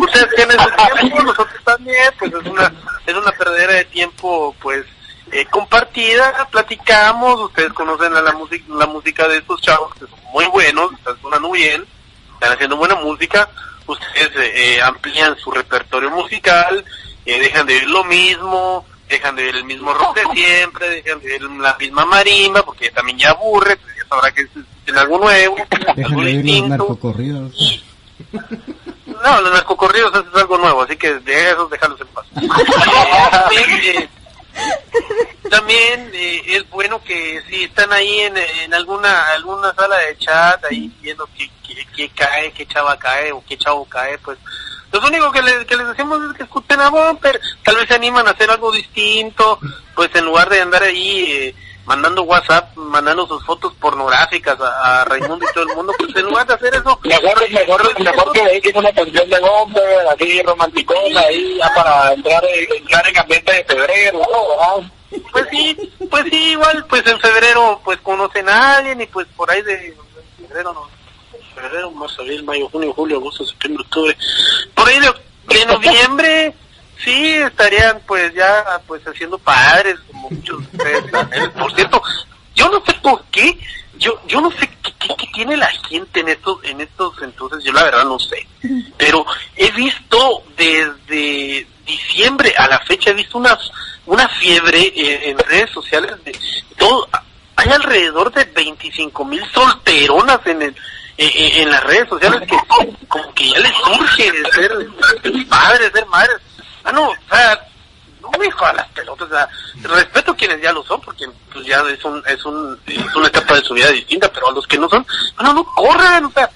ustedes 0.00 0.28
tienen 0.34 0.58
ese 0.58 0.98
tiempo, 1.00 1.22
nosotros 1.22 1.64
también, 1.64 2.12
pues 2.18 2.32
es 2.32 2.46
una, 2.46 2.72
es 3.06 3.14
una 3.14 3.30
perdera 3.32 3.74
de 3.74 3.84
tiempo, 3.84 4.56
pues, 4.60 4.86
eh, 5.32 5.44
compartida, 5.46 6.48
platicamos, 6.50 7.40
ustedes 7.40 7.72
conocen 7.74 8.16
a 8.16 8.22
la 8.22 8.32
música, 8.32 8.64
la 8.70 8.86
música 8.86 9.28
de 9.28 9.38
estos 9.38 9.60
chavos 9.60 9.92
que 9.94 10.00
son 10.00 10.18
muy 10.32 10.46
buenos, 10.46 10.92
están 10.94 11.20
sonando 11.20 11.50
bien, 11.52 11.86
están 12.34 12.52
haciendo 12.52 12.76
buena 12.76 12.96
música, 12.96 13.48
ustedes 13.92 14.30
eh, 14.36 14.74
eh, 14.76 14.82
amplían 14.82 15.36
su 15.38 15.50
repertorio 15.50 16.10
musical, 16.10 16.84
eh, 17.24 17.40
dejan 17.40 17.66
de 17.66 17.74
oír 17.74 17.88
lo 17.88 18.04
mismo, 18.04 18.84
dejan 19.08 19.36
de 19.36 19.44
oír 19.44 19.56
el 19.56 19.64
mismo 19.64 19.92
rock 19.92 20.16
de 20.16 20.22
siempre, 20.34 20.88
dejan 20.88 21.20
de 21.20 21.32
oír 21.32 21.42
la 21.42 21.76
misma 21.78 22.04
marimba, 22.04 22.62
porque 22.62 22.90
también 22.90 23.18
ya 23.18 23.30
aburre, 23.30 23.76
pues 23.76 23.96
ya 23.96 24.04
sabrá 24.08 24.32
que 24.32 24.42
es, 24.42 24.96
algo 24.96 25.18
nuevo, 25.18 25.56
Dejan 25.70 26.04
algo 26.04 26.22
de 26.22 26.26
oír 26.26 26.60
los 26.60 26.68
narcocorridos. 26.68 27.84
No, 29.06 29.40
los 29.40 29.52
narcocorridos 29.52 30.12
eso 30.12 30.24
es 30.32 30.40
algo 30.40 30.58
nuevo, 30.58 30.82
así 30.82 30.96
que 30.96 31.14
de 31.14 31.50
esos 31.50 31.70
déjalos 31.70 32.00
en 32.00 32.06
paz. 32.08 32.26
también 35.50 36.10
eh, 36.14 36.42
es 36.46 36.70
bueno 36.70 37.02
que 37.02 37.42
si 37.48 37.64
están 37.64 37.92
ahí 37.92 38.20
en, 38.20 38.36
en 38.36 38.74
alguna 38.74 39.28
alguna 39.32 39.74
sala 39.74 39.98
de 39.98 40.18
chat, 40.18 40.64
ahí 40.64 40.90
viendo 41.00 41.28
qué, 41.36 41.50
qué 41.94 42.08
cae, 42.10 42.52
qué 42.52 42.66
chava 42.66 42.98
cae 42.98 43.32
o 43.32 43.42
qué 43.46 43.56
chavo 43.56 43.84
cae, 43.84 44.18
pues 44.18 44.38
lo 44.92 45.06
único 45.06 45.30
que 45.30 45.42
les, 45.42 45.64
que 45.66 45.76
les 45.76 45.86
decimos 45.86 46.20
es 46.30 46.36
que 46.36 46.42
escuchen 46.42 46.80
a 46.80 46.88
Bumper, 46.90 47.40
tal 47.62 47.76
vez 47.76 47.86
se 47.86 47.94
animan 47.94 48.26
a 48.26 48.32
hacer 48.32 48.50
algo 48.50 48.72
distinto, 48.72 49.60
pues 49.94 50.10
en 50.14 50.24
lugar 50.24 50.48
de 50.48 50.60
andar 50.60 50.82
ahí 50.82 51.24
eh, 51.30 51.54
mandando 51.90 52.22
WhatsApp, 52.22 52.76
mandando 52.76 53.26
sus 53.26 53.44
fotos 53.44 53.72
pornográficas 53.80 54.56
a, 54.60 55.00
a 55.00 55.04
Raimundo 55.06 55.44
y 55.44 55.52
todo 55.52 55.64
el 55.68 55.74
mundo, 55.76 55.92
pues 55.98 56.14
en 56.14 56.22
lugar 56.26 56.46
de 56.46 56.54
hacer 56.54 56.72
eso, 56.72 57.00
Mejor, 57.02 57.50
mejor, 57.50 58.00
mejor 58.00 58.32
que 58.32 58.44
dediques 58.44 58.74
una 58.76 58.92
canción 58.92 59.28
de 59.28 59.40
Bomber, 59.40 60.06
así 60.12 60.40
romanticona, 60.42 61.20
ahí 61.20 61.56
ya 61.58 61.74
para 61.74 62.12
entrar, 62.12 62.44
en- 62.44 62.76
entrar 62.76 63.08
en 63.08 63.18
ambiente 63.18 63.52
de 63.52 63.64
febrero, 63.64 64.20
¿no? 64.20 64.90
Pues 65.32 65.46
sí, 65.50 65.76
pues 66.08 66.24
sí, 66.30 66.50
igual, 66.52 66.86
pues 66.88 67.04
en 67.08 67.18
febrero 67.18 67.80
pues 67.84 67.98
conocen 68.02 68.48
a 68.48 68.76
alguien 68.76 69.00
y 69.00 69.06
pues 69.06 69.26
por 69.34 69.50
ahí 69.50 69.60
de 69.62 69.96
febrero 70.46 70.72
no, 70.72 70.88
febrero, 71.56 71.90
marzo, 71.90 72.22
abril, 72.22 72.44
mayo, 72.44 72.68
junio, 72.70 72.92
julio, 72.94 73.16
agosto, 73.16 73.44
septiembre, 73.44 73.82
octubre, 73.84 74.16
por 74.76 74.88
ahí 74.88 75.00
de, 75.00 75.12
de 75.58 75.66
noviembre, 75.72 76.54
sí, 77.04 77.34
estarían 77.34 78.00
pues 78.06 78.32
ya 78.34 78.80
pues 78.86 79.02
haciendo 79.06 79.38
padres, 79.38 79.96
como 80.10 80.30
muchos 80.30 80.60
de 80.72 80.78
ustedes. 80.78 81.48
Por 81.50 81.74
cierto, 81.74 82.02
yo 82.54 82.68
no 82.70 82.84
sé 82.84 82.92
por 83.02 83.24
qué, 83.26 83.58
yo 83.98 84.20
yo 84.26 84.40
no 84.40 84.50
sé 84.52 84.68
qué, 84.82 84.92
qué, 85.16 85.26
tiene 85.34 85.56
la 85.56 85.70
gente 85.88 86.20
en 86.20 86.28
estos, 86.28 86.62
en 86.64 86.80
estos 86.80 87.14
entonces, 87.22 87.64
yo 87.64 87.72
la 87.72 87.84
verdad 87.84 88.04
no 88.04 88.18
sé, 88.18 88.46
pero 88.96 89.24
he 89.56 89.70
visto 89.72 90.42
desde 90.56 91.66
diciembre 91.86 92.54
a 92.56 92.68
la 92.68 92.78
fecha, 92.80 93.10
he 93.10 93.14
visto 93.14 93.38
unas 93.38 93.58
una 94.06 94.28
fiebre 94.28 94.92
en 94.96 95.38
redes 95.38 95.70
sociales 95.70 96.12
de 96.24 96.36
todo, 96.76 97.08
hay 97.56 97.68
alrededor 97.70 98.32
de 98.32 98.44
25 98.44 99.24
mil 99.24 99.44
solteronas 99.52 100.40
en 100.46 100.62
el 100.62 100.76
eh, 101.22 101.30
eh, 101.34 101.62
en 101.62 101.70
las 101.70 101.84
redes 101.84 102.08
sociales 102.08 102.40
que 102.48 102.56
como 103.06 103.34
que 103.34 103.50
ya 103.50 103.58
les 103.58 103.72
surge 103.74 104.32
de 104.32 104.52
ser 104.52 104.72
padres, 105.50 105.92
ser 105.92 106.06
madres. 106.06 106.36
Ah, 106.84 106.92
no, 106.92 107.08
o 107.08 107.16
sea, 107.30 107.66
no 108.20 108.30
me 108.38 108.50
jodan 108.50 108.76
las 108.76 108.88
pelotas, 108.88 109.48
respeto 109.82 110.32
a 110.32 110.36
quienes 110.36 110.60
ya 110.60 110.72
lo 110.72 110.82
son, 110.84 111.00
porque 111.00 111.26
pues 111.52 111.66
ya 111.66 111.80
es 111.80 112.04
un, 112.04 112.22
es 112.26 112.44
un, 112.44 112.78
es 112.86 113.14
una 113.14 113.26
etapa 113.26 113.54
de 113.54 113.62
su 113.62 113.74
vida 113.74 113.90
distinta, 113.90 114.32
pero 114.32 114.48
a 114.48 114.52
los 114.52 114.66
que 114.66 114.78
no 114.78 114.88
son, 114.88 115.06
ah, 115.36 115.42
no, 115.42 115.54
no 115.54 115.64
corran, 115.64 116.24
o 116.24 116.30
sea, 116.32 116.50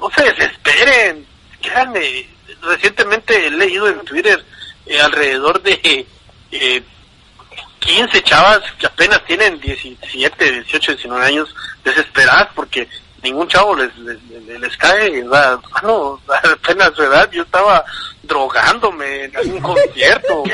no 0.00 0.10
se 0.10 0.22
desesperen, 0.24 1.26
créanme, 1.60 2.28
recientemente 2.62 3.46
he 3.46 3.50
leído 3.50 3.88
en 3.88 4.04
Twitter 4.04 4.44
eh, 4.86 5.00
alrededor 5.00 5.62
de 5.62 6.06
eh, 6.50 6.82
15 7.78 8.22
chavas 8.22 8.60
que 8.78 8.86
apenas 8.86 9.24
tienen 9.24 9.60
17, 9.60 10.52
18, 10.52 10.92
19 10.92 11.26
años 11.26 11.54
desesperadas 11.84 12.48
porque 12.54 12.88
ningún 13.22 13.48
chavo 13.48 13.74
les 13.74 13.94
les, 13.98 14.18
les- 14.30 14.60
les 14.60 14.76
cae, 14.76 15.22
o 15.26 15.30
sea, 15.32 15.58
mano, 15.74 16.20
apenas 16.28 16.92
su 16.94 17.02
edad 17.02 17.28
yo 17.30 17.42
estaba 17.42 17.84
drogándome 18.22 19.24
en 19.24 19.36
algún 19.36 19.60
concierto. 19.60 20.42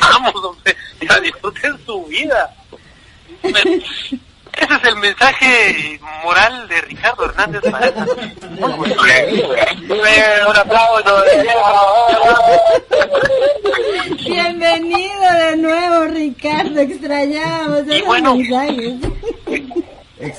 Vamos, 0.00 0.34
hombre, 0.44 0.76
disfruten 1.22 1.78
su 1.86 2.04
vida. 2.06 2.50
Ese 4.56 4.74
es 4.74 4.84
el 4.84 4.96
mensaje 4.96 6.00
moral 6.22 6.68
de 6.68 6.80
Ricardo 6.82 7.24
Hernández 7.26 7.62
noche. 8.58 9.44
Un 10.48 10.56
aplauso. 10.56 11.24
Bienvenido 14.24 15.32
de 15.38 15.56
nuevo, 15.56 16.04
Ricardo. 16.06 16.80
Extrañamos 16.80 17.82
Y 17.88 17.92
esos 17.94 18.06
bueno. 18.06 18.36
mensajes. 18.36 18.94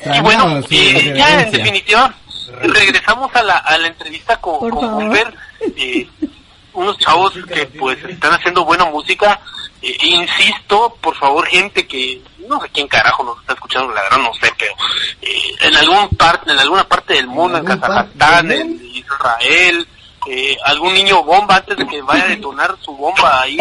Y 0.06 0.22
bueno, 0.22 0.60
eh, 0.70 1.14
ya 1.16 1.42
en 1.42 1.52
definitiva, 1.52 2.14
regresamos 2.62 3.36
a 3.36 3.44
la, 3.44 3.58
a 3.58 3.78
la 3.78 3.88
entrevista 3.88 4.38
con, 4.38 4.60
Por 4.60 4.72
con 4.72 5.12
favor. 5.12 5.34
Eh, 5.78 6.08
unos 6.76 6.98
chavos 7.00 7.34
que 7.54 7.66
pues 7.68 8.04
están 8.06 8.34
haciendo 8.34 8.64
buena 8.66 8.86
música. 8.86 9.40
Eh, 9.82 9.98
insisto, 10.02 10.96
por 11.02 11.16
favor, 11.16 11.46
gente 11.48 11.86
que 11.88 12.22
no 12.48 12.60
sé 12.62 12.70
quién 12.70 12.88
carajo 12.88 13.24
nos 13.24 13.40
está 13.42 13.54
escuchando, 13.54 13.94
la 13.94 14.02
verdad 14.04 14.18
no 14.20 14.34
sé, 14.36 14.52
pero 14.58 14.74
eh, 15.22 15.42
en 15.62 15.76
algún 15.76 16.10
parte, 16.10 16.52
en 16.52 16.60
alguna 16.60 16.88
parte 16.88 17.14
del 17.16 17.28
mundo, 17.28 17.58
en 17.58 17.66
parte 17.66 17.88
Kazajstán, 17.88 18.52
en 18.52 18.82
Israel, 18.94 19.88
eh, 20.28 20.58
algún 20.66 20.94
niño 20.94 21.24
bomba 21.24 21.58
antes 21.58 21.78
de 21.78 21.86
que 21.88 22.02
vaya 22.02 22.24
a 22.24 22.28
detonar 22.28 22.76
su 22.82 22.96
bomba 22.96 23.42
ahí, 23.42 23.58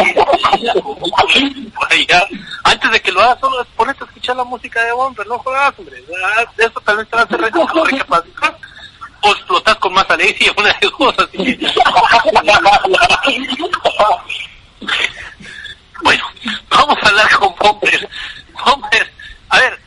por 0.83 1.91
allá, 1.91 2.25
antes 2.63 2.91
de 2.91 3.01
que 3.01 3.11
lo 3.11 3.21
haga 3.21 3.39
solo 3.39 3.65
ponete 3.75 4.03
a 4.03 4.07
escuchar 4.07 4.35
la 4.35 4.43
música 4.43 4.83
de 4.83 4.91
Bomber, 4.93 5.27
no 5.27 5.37
jodas, 5.39 5.73
hombre, 5.77 6.03
Ah, 6.23 6.43
eso 6.57 6.81
tal 6.83 6.97
vez 6.97 7.07
te 7.09 7.15
va 7.15 7.21
a 7.21 7.25
hacer 7.25 7.39
re- 7.41 7.51
recapacitar 7.91 8.57
o 9.25 9.31
explotas 9.31 9.75
con 9.75 9.93
más 9.93 10.09
alegría, 10.09 10.51
una 10.57 10.69
de 10.73 10.89
dos, 10.99 11.15
así. 11.19 11.57
Bueno, 16.03 16.23
vamos 16.69 16.97
a 17.01 17.07
hablar 17.07 17.29
con 17.37 17.55
Bomber. 17.55 18.09
Bomber, 18.65 19.11
a 19.49 19.59
ver, 19.59 19.79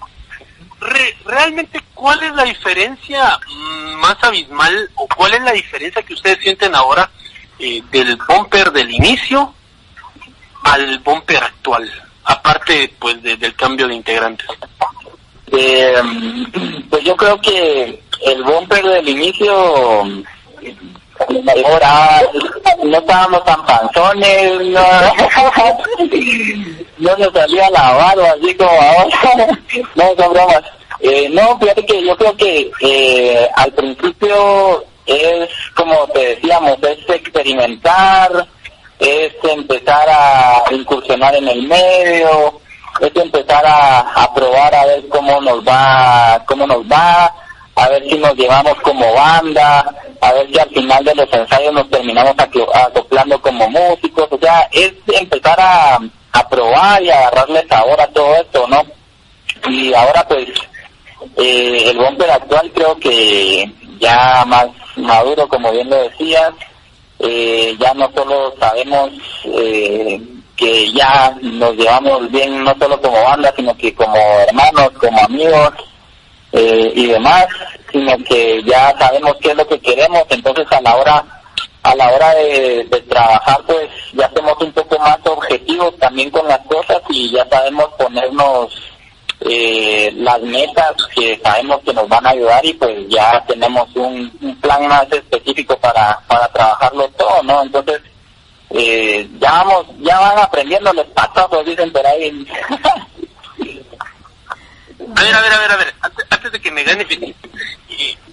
re- 0.80 1.16
realmente, 1.24 1.80
¿cuál 1.94 2.22
es 2.22 2.32
la 2.34 2.44
diferencia 2.44 3.38
mm, 3.48 3.94
más 4.00 4.16
abismal 4.22 4.90
o 4.94 5.06
cuál 5.08 5.34
es 5.34 5.42
la 5.42 5.52
diferencia 5.52 6.02
que 6.02 6.14
ustedes 6.14 6.38
sienten 6.40 6.74
ahora 6.74 7.10
eh, 7.58 7.82
del 7.90 8.16
bumper 8.16 8.72
del 8.72 8.90
inicio 8.90 9.54
al 10.64 10.98
bumper 11.00 11.44
actual? 11.44 11.90
Aparte, 12.24 12.94
pues, 12.98 13.22
de- 13.22 13.36
del 13.36 13.54
cambio 13.54 13.86
de 13.86 13.94
integrantes. 13.94 14.48
Eh, 15.50 15.94
pues 16.90 17.02
yo 17.04 17.16
creo 17.16 17.40
que 17.40 18.02
el 18.24 18.42
bumper 18.42 18.84
del 18.84 19.08
inicio 19.08 20.04
ahora 21.64 22.22
no 22.84 22.98
estábamos 22.98 23.44
tan 23.44 23.64
panzones, 23.66 24.60
no, 24.68 24.86
no 26.98 27.16
nos 27.16 27.32
salía 27.32 27.70
la 27.70 27.92
barba 27.92 28.34
así 28.38 28.54
como 28.54 28.70
ahora, 28.70 29.58
no 29.94 30.04
son 30.16 30.32
bromas. 30.32 30.62
Eh, 31.00 31.28
no, 31.30 31.58
fíjate 31.58 31.86
que 31.86 32.04
yo 32.04 32.16
creo 32.16 32.36
que 32.36 32.70
eh, 32.80 33.48
al 33.54 33.72
principio 33.72 34.84
es, 35.06 35.48
como 35.74 36.06
te 36.08 36.34
decíamos, 36.34 36.76
es 36.82 37.08
experimentar, 37.08 38.46
es 38.98 39.32
empezar 39.44 40.08
a 40.08 40.64
incursionar 40.70 41.34
en 41.36 41.48
el 41.48 41.62
medio, 41.68 42.60
es 43.00 43.14
empezar 43.14 43.64
a, 43.64 44.00
a 44.00 44.34
probar 44.34 44.74
a 44.74 44.86
ver 44.86 45.08
cómo 45.08 45.40
nos 45.40 45.60
va, 45.66 46.42
cómo 46.46 46.66
nos 46.66 46.82
va, 46.84 47.32
a 47.78 47.88
ver 47.90 48.02
si 48.08 48.18
nos 48.18 48.34
llevamos 48.34 48.74
como 48.82 49.12
banda, 49.14 49.94
a 50.20 50.32
ver 50.32 50.48
si 50.48 50.58
al 50.58 50.68
final 50.70 51.04
de 51.04 51.14
los 51.14 51.32
ensayos 51.32 51.72
nos 51.72 51.88
terminamos 51.88 52.34
acoplando 52.36 53.40
como 53.40 53.70
músicos, 53.70 54.26
o 54.30 54.38
sea, 54.38 54.68
es 54.72 54.92
empezar 55.06 55.60
a, 55.60 55.98
a 56.32 56.48
probar 56.48 57.00
y 57.02 57.10
a 57.10 57.18
agarrarle 57.18 57.64
sabor 57.68 58.00
a 58.00 58.08
todo 58.08 58.34
esto, 58.34 58.66
¿no? 58.66 58.82
Y 59.70 59.94
ahora 59.94 60.26
pues 60.26 60.48
eh, 61.36 61.84
el 61.90 61.98
bumper 61.98 62.30
actual 62.32 62.70
creo 62.74 62.96
que 62.98 63.70
ya 64.00 64.44
más 64.44 64.66
maduro, 64.96 65.48
como 65.48 65.70
bien 65.70 65.88
lo 65.88 66.02
decías, 66.02 66.52
eh, 67.20 67.76
ya 67.78 67.94
no 67.94 68.10
solo 68.12 68.54
sabemos 68.58 69.10
eh, 69.44 70.20
que 70.56 70.92
ya 70.92 71.32
nos 71.40 71.76
llevamos 71.76 72.28
bien 72.32 72.64
no 72.64 72.74
solo 72.76 73.00
como 73.00 73.22
banda, 73.22 73.52
sino 73.54 73.76
que 73.76 73.94
como 73.94 74.16
hermanos, 74.16 74.90
como 74.98 75.20
amigos 75.20 75.87
eh, 76.52 76.92
y 76.94 77.06
demás, 77.06 77.46
sino 77.92 78.16
que 78.24 78.62
ya 78.64 78.94
sabemos 78.98 79.36
qué 79.40 79.50
es 79.50 79.56
lo 79.56 79.66
que 79.66 79.80
queremos, 79.80 80.24
entonces 80.30 80.66
a 80.70 80.80
la 80.80 80.96
hora 80.96 81.24
a 81.82 81.94
la 81.94 82.12
hora 82.12 82.34
de, 82.34 82.84
trabajar 83.08 83.60
pues 83.66 83.88
ya 84.12 84.30
somos 84.34 84.60
un 84.60 84.72
poco 84.72 84.98
más 84.98 85.18
objetivos 85.24 85.96
también 85.98 86.30
con 86.30 86.46
las 86.46 86.58
cosas 86.66 87.00
y 87.08 87.30
ya 87.30 87.46
sabemos 87.48 87.88
ponernos 87.96 88.74
eh, 89.40 90.10
las 90.16 90.40
metas 90.42 90.94
que 91.14 91.38
sabemos 91.42 91.80
que 91.84 91.94
nos 91.94 92.08
van 92.08 92.26
a 92.26 92.30
ayudar 92.30 92.64
y 92.64 92.74
pues 92.74 93.08
ya 93.08 93.42
tenemos 93.46 93.88
un, 93.94 94.30
plan 94.60 94.86
más 94.88 95.10
específico 95.12 95.78
para, 95.78 96.18
para 96.26 96.48
trabajarlo 96.48 97.08
todo, 97.10 97.42
¿no? 97.44 97.62
Entonces, 97.62 98.02
eh, 98.70 99.26
ya 99.40 99.52
vamos, 99.52 99.86
ya 100.00 100.18
van 100.18 100.38
aprendiendo 100.38 100.92
los 100.92 101.06
pasos, 101.06 101.64
dicen 101.64 101.90
por 101.92 102.06
ahí. 102.06 102.46
A 105.16 105.22
ver, 105.22 105.34
a 105.34 105.40
ver, 105.40 105.52
a 105.52 105.58
ver, 105.58 105.70
a 105.72 105.76
ver, 105.76 105.94
antes, 106.30 106.52
de 106.52 106.60
que 106.60 106.70
me 106.70 106.84
gane, 106.84 107.06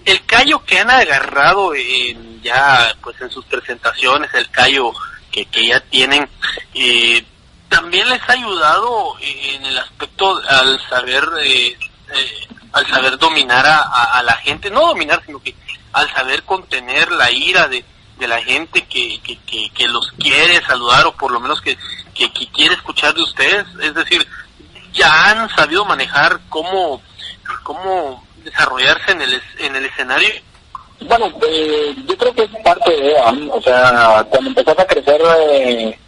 el 0.06 0.26
callo 0.26 0.64
que 0.64 0.80
han 0.80 0.90
agarrado 0.90 1.74
en, 1.74 2.42
ya, 2.42 2.96
pues 3.02 3.20
en 3.22 3.30
sus 3.32 3.46
presentaciones, 3.46 4.34
el 4.34 4.50
callo 4.50 4.94
que, 5.32 5.46
que 5.46 5.68
ya 5.68 5.80
tienen, 5.80 6.30
eh, 6.74 7.24
también 7.70 8.10
les 8.10 8.22
ha 8.30 8.34
ayudado 8.34 9.16
en 9.20 9.66
el 9.66 9.78
aspecto 9.78 10.40
al 10.48 10.80
saber 10.90 11.24
eh, 11.42 11.78
eh, 12.14 12.48
al 12.72 12.88
saber 12.88 13.18
dominar 13.18 13.66
a, 13.66 14.22
la 14.24 14.34
gente 14.38 14.70
no 14.70 14.88
dominar 14.88 15.24
sino 15.26 15.42
que 15.42 15.56
al 15.94 16.12
saber 16.14 16.44
contener 16.44 17.12
la 17.12 17.32
ira 17.32 17.68
de, 17.68 17.84
la 18.20 18.42
gente 18.42 18.86
que, 18.86 19.20
que, 19.22 19.38
que, 19.72 19.88
los 19.88 20.12
quiere 20.14 20.62
saludar 20.66 21.06
o 21.06 21.16
por 21.16 21.32
lo 21.32 21.40
menos 21.40 21.62
que, 21.62 21.78
que, 22.14 22.30
quiere 22.52 22.76
escuchar 22.76 23.14
de 23.14 23.22
ustedes. 23.22 23.66
Es 23.82 23.94
decir 23.94 24.28
ya 24.96 25.30
han 25.30 25.50
sabido 25.50 25.86
manejar 25.86 26.40
cómo 26.50 27.02
cómo 27.64 28.24
desarrollarse 28.44 29.12
en 29.12 29.22
el 29.22 29.42
en 29.60 29.76
el 29.76 29.86
escenario 29.86 30.30
bueno 31.02 31.32
eh, 31.48 31.96
yo 32.08 32.18
creo 32.18 32.34
que 32.34 32.44
es 32.44 32.50
parte 32.64 32.92
de 32.92 33.14
o 33.52 33.62
sea 33.62 34.26
cuando 34.30 34.50
empezás 34.50 34.80
a 34.80 34.88
crecer 34.88 35.22
eh, 35.52 36.00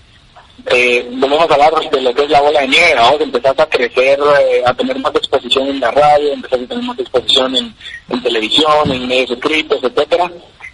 eh, 0.70 1.08
volvemos 1.12 1.50
a 1.50 1.54
hablar 1.54 1.90
de 1.90 2.02
lo 2.02 2.14
que 2.14 2.24
es 2.24 2.30
la 2.30 2.42
bola 2.42 2.62
de 2.62 2.68
nieve, 2.68 2.96
vamos 2.96 3.22
empezar 3.22 3.56
a 3.58 3.66
crecer, 3.68 4.20
eh, 4.20 4.64
a 4.66 4.74
tener 4.74 5.00
más 5.00 5.16
exposición 5.16 5.68
en 5.70 5.80
la 5.80 5.92
radio, 5.92 6.34
empezar 6.34 6.60
a 6.60 6.68
tener 6.68 6.84
más 6.84 7.00
exposición 7.00 7.56
en, 7.56 8.22
televisión, 8.22 8.92
en 8.92 9.08
medios 9.08 9.32
escritos, 9.32 9.80
etcétera, 9.82 10.30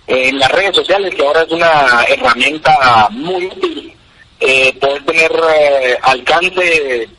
en 0.07 0.39
las 0.39 0.51
redes 0.51 0.75
sociales, 0.75 1.13
que 1.13 1.21
ahora 1.21 1.43
es 1.43 1.51
una 1.51 2.03
herramienta 2.07 3.07
muy 3.11 3.45
útil, 3.45 3.93
eh, 4.39 4.73
poder 4.79 5.05
tener 5.05 5.31
eh, 5.55 5.97
alcance, 6.01 7.09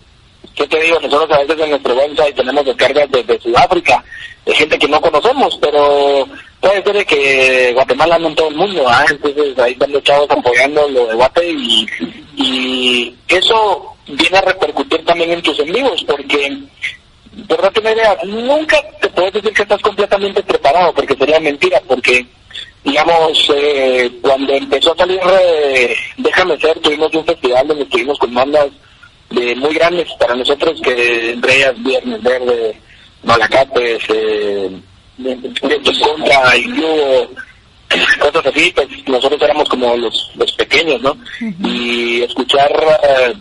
¿qué 0.54 0.66
te 0.66 0.80
digo? 0.80 1.00
Nosotros 1.00 1.30
a 1.30 1.40
veces 1.42 1.60
en 1.60 1.70
nuestro 1.70 1.94
website 1.94 2.36
tenemos 2.36 2.64
descargas 2.64 3.10
desde 3.10 3.40
Sudáfrica, 3.40 4.04
de 4.44 4.54
gente 4.54 4.78
que 4.78 4.88
no 4.88 5.00
conocemos, 5.00 5.58
pero 5.60 6.28
puede 6.60 6.82
ser 6.82 7.06
que 7.06 7.72
Guatemala 7.74 8.18
no 8.18 8.28
en 8.28 8.34
todo 8.34 8.48
el 8.48 8.56
mundo, 8.56 8.84
¿ah? 8.88 9.04
entonces 9.08 9.58
ahí 9.58 9.72
están 9.72 9.92
los 9.92 10.02
chavos 10.02 10.30
apoyando 10.30 10.88
lo 10.88 11.06
de 11.06 11.14
Guate 11.14 11.50
y, 11.50 11.86
y 12.36 13.14
eso 13.28 13.94
viene 14.06 14.38
a 14.38 14.42
repercutir 14.42 15.04
también 15.04 15.32
en 15.32 15.42
tus 15.42 15.58
amigos, 15.60 16.04
porque 16.06 16.58
por 17.48 17.72
una 17.80 17.92
idea, 17.92 18.16
nunca 18.24 18.80
te 19.00 19.08
puedes 19.10 19.32
decir 19.34 19.52
que 19.52 19.62
estás 19.62 19.80
completamente 19.80 20.42
preparado, 20.42 20.94
porque 20.94 21.16
sería 21.16 21.40
mentira, 21.40 21.80
porque 21.86 22.24
digamos, 22.84 23.50
eh, 23.54 24.10
cuando 24.20 24.52
empezó 24.52 24.92
a 24.92 24.96
salir 24.96 25.20
eh, 25.40 25.96
Déjame 26.18 26.58
Ser, 26.58 26.78
tuvimos 26.80 27.12
un 27.14 27.24
festival 27.24 27.66
donde 27.66 27.84
estuvimos 27.84 28.18
con 28.18 28.34
bandas 28.34 28.68
de 29.34 29.54
muy 29.56 29.74
grandes 29.74 30.08
para 30.18 30.34
nosotros, 30.34 30.80
que 30.82 31.32
entre 31.32 31.56
ellas 31.56 31.74
Viernes 31.82 32.22
Verde, 32.22 32.80
Malacates, 33.22 34.02
eh, 34.08 34.70
contra 36.00 36.56
y 36.56 36.66
cosas 38.18 38.46
así, 38.46 38.72
pues 38.74 38.88
nosotros 39.06 39.40
éramos 39.42 39.68
como 39.68 39.96
los, 39.96 40.32
los 40.36 40.52
pequeños, 40.52 41.00
¿no? 41.00 41.16
Y 41.62 42.22
escuchar, 42.22 42.70
eh, 43.02 43.34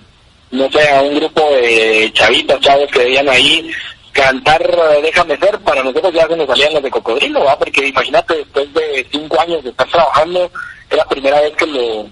no 0.51 0.69
sé, 0.71 0.87
a 0.89 1.01
un 1.01 1.15
grupo 1.15 1.41
de 1.55 2.11
chavitas, 2.13 2.59
chavos 2.59 2.89
que 2.91 2.99
veían 2.99 3.29
ahí 3.29 3.71
cantar 4.11 4.61
eh, 4.61 5.01
Déjame 5.01 5.37
ser, 5.37 5.59
para 5.59 5.83
nosotros 5.83 6.13
ya 6.13 6.27
se 6.27 6.35
nos 6.35 6.47
salían 6.47 6.73
los 6.75 6.83
de 6.83 6.91
cocodrilo, 6.91 7.43
¿va? 7.43 7.57
Porque 7.57 7.87
imagínate, 7.87 8.35
después 8.35 8.71
de 8.73 9.07
cinco 9.11 9.39
años 9.41 9.63
de 9.63 9.71
estar 9.71 9.87
trabajando, 9.89 10.51
era 10.89 10.97
la 10.97 11.09
primera 11.09 11.41
vez 11.41 11.53
que 11.55 11.65
lo 11.65 12.07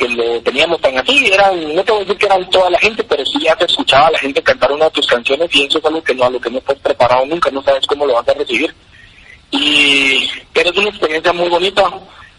que 0.00 0.08
lo 0.08 0.40
teníamos 0.40 0.80
tan 0.80 0.96
así, 0.96 1.30
eran, 1.30 1.74
no 1.74 1.84
te 1.84 1.92
voy 1.92 2.00
a 2.00 2.04
decir 2.04 2.16
que 2.16 2.26
eran 2.26 2.48
toda 2.48 2.70
la 2.70 2.78
gente, 2.78 3.04
pero 3.04 3.24
sí 3.26 3.38
ya 3.40 3.54
te 3.54 3.66
escuchaba 3.66 4.06
a 4.06 4.12
la 4.12 4.18
gente 4.18 4.42
cantar 4.42 4.72
una 4.72 4.86
de 4.86 4.90
tus 4.92 5.06
canciones 5.06 5.54
y 5.54 5.66
eso 5.66 5.78
es 5.78 5.84
algo 5.84 6.02
que 6.02 6.14
no, 6.14 6.24
a 6.24 6.30
lo 6.30 6.40
que 6.40 6.50
no 6.50 6.58
estás 6.58 6.78
preparado 6.78 7.26
nunca, 7.26 7.50
no 7.50 7.62
sabes 7.62 7.86
cómo 7.86 8.06
lo 8.06 8.14
vas 8.14 8.28
a 8.28 8.34
recibir. 8.34 8.74
Y, 9.50 10.30
pero 10.54 10.70
es 10.70 10.76
una 10.76 10.88
experiencia 10.88 11.32
muy 11.34 11.48
bonita. 11.48 11.82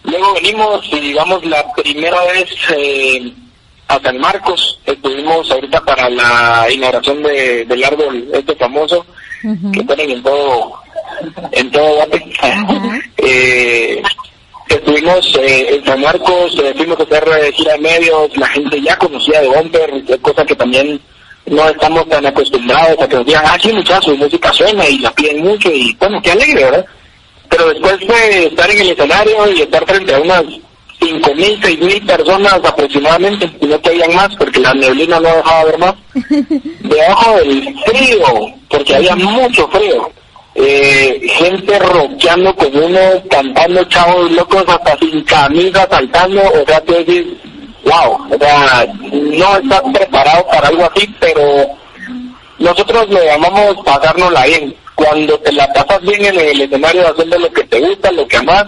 Luego 0.04 0.34
venimos 0.34 0.84
y 0.92 1.00
digamos 1.00 1.46
la 1.46 1.64
primera 1.74 2.20
vez 2.26 2.50
eh, 2.76 3.32
a 3.88 4.00
San 4.00 4.18
Marcos, 4.18 4.80
estuvimos 4.86 5.52
ahorita 5.52 5.86
para 5.86 6.10
la 6.10 6.66
inauguración 6.72 7.22
de, 7.22 7.66
del 7.66 7.84
árbol 7.84 8.28
este 8.34 8.56
famoso 8.56 9.06
que 9.72 9.84
ponen 9.84 10.10
en 10.10 10.24
todo, 10.24 10.82
en 11.52 11.72
todo 11.72 12.08
eh, 13.18 14.02
estuvimos 14.74 15.36
eh, 15.40 15.76
en 15.76 15.86
San 15.86 16.02
Marcos, 16.02 16.58
eh, 16.64 16.74
fuimos 16.76 17.00
a 17.00 17.04
hacer 17.04 17.24
eh, 17.40 17.52
gira 17.54 17.74
de 17.74 17.80
medios, 17.80 18.38
la 18.38 18.48
gente 18.48 18.82
ya 18.82 18.98
conocía 18.98 19.42
de 19.42 19.48
Bumper, 19.50 20.20
cosa 20.22 20.46
que 20.46 20.56
también 20.56 21.00
no 21.46 21.68
estamos 21.70 22.08
tan 22.08 22.26
acostumbrados 22.26 23.00
a 23.00 23.08
que 23.08 23.16
nos 23.16 23.26
digan, 23.26 23.44
ah, 23.46 23.58
sí, 23.62 23.74
muchachos, 23.74 24.18
música 24.18 24.54
suena 24.54 24.88
y 24.88 25.00
la 25.00 25.12
piden 25.12 25.44
mucho 25.44 25.70
y 25.72 25.96
bueno, 26.00 26.22
qué 26.22 26.32
alegre, 26.32 26.64
¿verdad? 26.64 26.86
Pero 27.50 27.70
después 27.70 28.00
de 28.00 28.46
estar 28.46 28.70
en 28.72 28.82
el 28.82 28.90
escenario 28.92 29.52
y 29.52 29.62
estar 29.62 29.86
frente 29.86 30.14
a 30.14 30.20
unas 30.20 30.44
cinco 31.02 31.34
mil, 31.36 31.60
seis 31.62 31.80
mil 31.80 32.06
personas 32.06 32.54
aproximadamente, 32.54 33.50
y 33.60 33.66
no 33.66 33.80
veían 33.80 34.16
más 34.16 34.36
porque 34.36 34.60
la 34.60 34.74
neblina 34.74 35.20
no 35.20 35.36
dejaba 35.36 35.64
ver 35.66 35.78
más, 35.80 35.96
debajo 36.80 37.36
del 37.38 37.76
frío, 37.86 38.26
porque 38.70 38.96
había 38.96 39.16
mucho 39.16 39.68
frío 39.68 40.12
eh, 40.56 41.22
gente 41.38 41.80
rockeando 41.80 42.54
con 42.56 42.76
uno, 42.76 43.00
cantando 43.30 43.84
chavos 43.86 44.32
locos 44.32 44.64
hasta 44.68 44.98
sin 44.98 45.24
camisa, 45.24 45.88
saltando, 45.90 46.42
o 46.42 46.66
sea, 46.66 46.82
tú 46.82 46.94
decís, 46.94 47.26
wow, 47.84 48.28
o 48.30 48.38
sea, 48.38 48.86
no 49.12 49.58
estás 49.58 49.82
preparado 49.94 50.46
para 50.48 50.68
algo 50.68 50.90
así, 50.94 51.08
pero 51.20 51.42
nosotros 52.60 53.10
le 53.10 53.26
llamamos 53.26 53.78
pasárnosla 53.86 54.46
bien. 54.46 54.76
Cuando 54.96 55.40
te 55.40 55.52
la 55.54 55.72
pasas 55.74 56.02
bien 56.02 56.26
en 56.26 56.40
el 56.40 56.62
escenario 56.62 57.08
haciendo 57.08 57.40
lo 57.40 57.52
que 57.52 57.64
te 57.64 57.80
gusta, 57.80 58.12
lo 58.12 58.28
que 58.28 58.38
amas, 58.38 58.68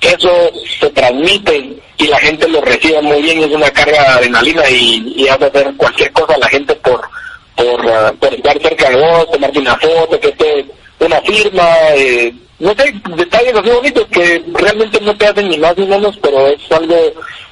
eso 0.00 0.30
se 0.78 0.90
transmite 0.90 1.82
y 1.96 2.06
la 2.06 2.18
gente 2.18 2.46
lo 2.48 2.60
recibe 2.60 3.00
muy 3.02 3.22
bien, 3.22 3.42
es 3.42 3.50
una 3.50 3.70
carga 3.70 4.00
de 4.02 4.08
adrenalina 4.08 4.68
y, 4.70 5.14
y 5.16 5.28
hace 5.28 5.46
hacer 5.46 5.74
cualquier 5.76 6.12
cosa 6.12 6.34
a 6.34 6.38
la 6.38 6.48
gente 6.48 6.74
por, 6.76 7.08
por, 7.56 7.84
uh, 7.84 8.16
por 8.18 8.34
estar 8.34 8.60
cerca 8.60 8.90
de 8.90 8.96
vos, 8.96 9.30
tomarte 9.30 9.58
una 9.58 9.76
foto, 9.76 10.20
que 10.20 10.28
esté 10.28 10.66
una 11.00 11.20
firma, 11.22 11.68
eh, 11.96 12.32
no 12.58 12.74
sé, 12.74 12.94
detalles 13.16 13.54
así 13.54 13.70
bonitos 13.70 14.06
que 14.08 14.42
realmente 14.52 15.00
no 15.00 15.16
te 15.16 15.26
hacen 15.26 15.48
ni 15.48 15.58
más 15.58 15.76
ni 15.76 15.86
menos, 15.86 16.16
pero 16.22 16.46
es 16.48 16.72
algo 16.72 16.96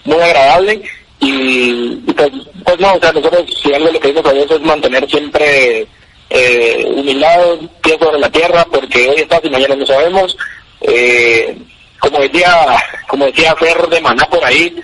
muy 0.04 0.20
agradable 0.20 0.82
y, 1.20 1.96
pues, 2.16 2.30
pues, 2.64 2.80
no, 2.80 2.94
o 2.94 3.00
sea, 3.00 3.12
nosotros 3.12 3.44
si 3.62 3.72
algo 3.72 3.90
le 3.90 4.00
pedimos 4.00 4.26
a 4.26 4.32
Dios 4.32 4.50
es 4.50 4.60
mantener 4.62 5.08
siempre 5.08 5.86
eh, 6.30 6.84
humildad, 6.96 7.38
pie 7.80 7.96
sobre 7.98 8.18
la 8.18 8.30
tierra, 8.30 8.66
porque 8.72 9.08
hoy 9.08 9.16
estás 9.16 9.40
y 9.44 9.50
mañana 9.50 9.76
no 9.76 9.86
sabemos. 9.86 10.36
Eh, 10.80 11.56
como 12.00 12.18
decía, 12.18 12.76
como 13.06 13.26
decía 13.26 13.54
Fer 13.54 13.86
de 13.88 14.00
Maná 14.00 14.24
por 14.24 14.44
ahí, 14.44 14.74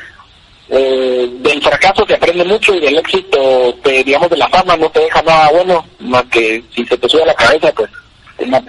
eh, 0.70 1.28
del 1.30 1.62
fracaso 1.62 2.04
se 2.06 2.14
aprende 2.14 2.44
mucho 2.44 2.74
y 2.74 2.80
del 2.80 2.98
éxito, 2.98 3.74
te, 3.82 4.04
digamos, 4.04 4.28
de 4.30 4.36
la 4.36 4.48
fama 4.48 4.76
no 4.76 4.90
te 4.90 5.00
deja 5.00 5.22
nada 5.22 5.50
bueno, 5.50 5.86
más 6.00 6.24
que 6.24 6.62
si 6.74 6.84
se 6.84 6.98
te 6.98 7.08
sube 7.08 7.22
a 7.22 7.26
la 7.26 7.34
cabeza, 7.34 7.72
pues 7.72 7.90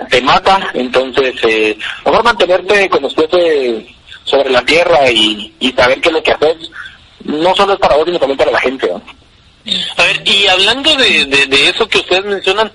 te 0.10 0.22
mata, 0.22 0.72
entonces 0.74 1.36
eh, 1.44 1.78
mejor 2.06 2.24
mantenerte 2.24 2.90
con 2.90 3.04
los 3.04 3.14
pies 3.14 3.30
eh, 3.34 3.96
sobre 4.24 4.50
la 4.50 4.64
tierra 4.64 5.10
y, 5.12 5.54
y 5.60 5.72
saber 5.74 6.02
que 6.02 6.12
lo 6.12 6.24
que 6.24 6.32
haces 6.32 6.72
no 7.24 7.56
solo 7.56 7.74
es 7.74 7.80
para 7.80 7.96
vos, 7.96 8.06
sino 8.06 8.20
también 8.20 8.38
para 8.38 8.52
la 8.52 8.60
gente. 8.60 8.92
A 9.98 10.04
ver, 10.04 10.22
y 10.28 10.48
hablando 10.48 10.96
de, 10.96 11.26
de, 11.26 11.70
eso 11.70 11.88
que 11.88 12.00
ustedes 12.00 12.26
mencionan, 12.26 12.72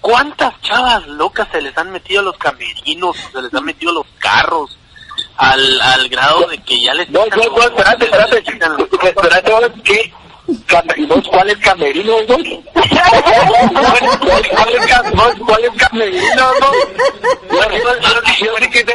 ¿cuántas 0.00 0.60
chavas 0.60 1.06
locas 1.08 1.48
se 1.50 1.60
les 1.60 1.76
han 1.76 1.90
metido 1.90 2.20
a 2.20 2.24
los 2.24 2.38
camerinos, 2.38 3.16
se 3.32 3.42
les 3.42 3.52
han 3.52 3.64
metido 3.64 3.92
los 3.92 4.06
carros, 4.18 4.77
al, 5.38 5.80
al 5.80 6.08
grado 6.08 6.46
de 6.48 6.58
que 6.62 6.80
ya 6.82 6.94
les... 6.94 7.08
No, 7.10 7.24
no, 7.26 7.36
no, 7.36 7.42
espérate, 7.62 8.04
espérate, 8.04 8.38
espérate, 8.38 9.82
¿qué? 9.84 10.12
¿Vos 11.06 11.28
cuál 11.28 11.50
es 11.50 11.58
camerino, 11.58 12.12
vos? 12.26 12.38
¿Cuál 12.72 12.88
es, 14.74 14.86
cam- 14.86 15.14
vos 15.14 15.34
cuál 15.46 15.64
es 15.64 15.70
camerino, 15.76 16.50
vos? 16.60 16.76
Yo, 18.40 18.54
que 18.70 18.86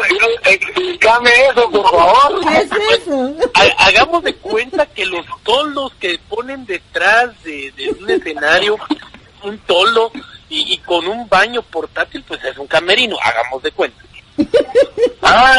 explícame 0.45 1.29
eso, 1.51 1.69
por 1.69 1.89
favor. 1.91 2.41
¿Qué 2.47 2.57
es 2.57 2.71
eso? 3.01 3.35
Ha- 3.53 3.85
Hagamos 3.85 4.23
de 4.23 4.33
cuenta 4.35 4.85
que 4.87 5.05
los 5.05 5.25
tolos 5.43 5.91
que 5.99 6.17
ponen 6.29 6.65
detrás 6.65 7.29
de, 7.43 7.71
de 7.77 7.89
un 7.89 8.09
escenario, 8.09 8.77
un 9.43 9.57
tolo 9.59 10.11
y, 10.49 10.73
y 10.73 10.77
con 10.79 11.07
un 11.07 11.29
baño 11.29 11.61
portátil, 11.61 12.23
pues 12.27 12.43
es 12.43 12.57
un 12.57 12.65
camerino, 12.67 13.15
hagamos 13.21 13.61
de 13.63 13.71
cuenta. 13.71 14.01
Ah, 15.21 15.55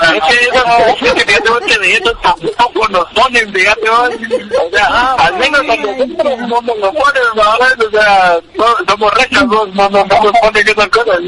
ah, 0.00 0.14
es 0.16 0.22
que 0.24 0.44
eso, 0.46 0.64
es 0.88 1.24
que 1.24 1.48
vos 1.50 1.60
que 1.66 1.78
de 1.78 1.92
eso 1.94 2.12
tampoco 2.22 2.88
nos 2.88 3.04
ponen, 3.12 3.52
fíjate. 3.52 3.88
O 3.88 4.70
sea, 4.72 5.14
al 5.14 5.36
menos 5.38 5.60
a 5.60 5.76
nosotros 5.76 6.38
no 6.48 6.60
nos 6.62 6.76
lo 6.78 6.92
ponen. 6.92 7.22
O 7.86 7.90
sea, 7.90 8.38
no- 8.56 8.76
somos 8.88 9.14
recas, 9.14 9.46
no, 9.46 9.66
no, 9.66 9.88
no, 9.90 10.04
no 10.04 10.22
nos 10.22 10.32
ponen 10.40 10.68
esas 10.68 10.88
cosas. 10.88 11.18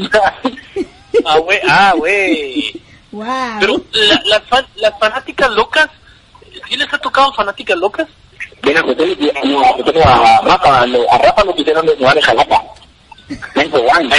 Ah, 1.25 1.37
güey, 1.37 1.59
ah, 1.69 1.93
güey. 1.95 2.81
Wow. 3.11 3.25
Pero 3.59 3.81
la- 3.91 4.21
las, 4.25 4.43
fan- 4.49 4.67
las 4.75 4.99
fanáticas 4.99 5.49
locas, 5.51 5.87
¿sí 6.67 6.75
les 6.75 6.91
ha 6.91 6.97
tocado 6.97 7.31
fanáticas 7.33 7.77
locas? 7.77 8.07
Mira, 8.63 8.81
le 8.81 8.93
no, 9.45 9.77
yo 9.91 10.03
a 10.07 10.41
Rafa, 10.43 10.81
a 10.81 11.17
Rafa 11.17 11.43
lo 11.43 11.53
quisieron 11.55 11.85
desnudar 11.85 12.17
en 12.17 12.23
Jalapa. 12.23 12.63
Cobán, 13.71 14.09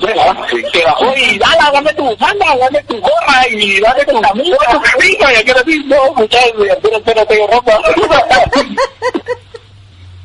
pues, 0.00 0.16
¿no? 0.16 0.46
que 0.72 0.84
bajó 0.84 1.14
y 1.16 1.38
dale, 1.38 1.56
dame 1.72 1.94
tu 1.94 2.04
bufanda, 2.04 2.56
dame 2.56 2.82
tu 2.84 3.00
gorra 3.00 3.48
y 3.50 3.80
dame 3.80 4.04
tu 4.04 4.20
camisa, 4.20 4.56
tu 4.70 4.80
camisa, 4.80 5.32
y 5.32 5.36
aquí 5.36 5.50
así, 5.50 5.84
no, 5.84 6.12
muchachos, 6.14 6.66
espera, 6.68 6.96
espera, 6.96 7.26
tengo 7.26 7.46
ropa. 7.48 7.80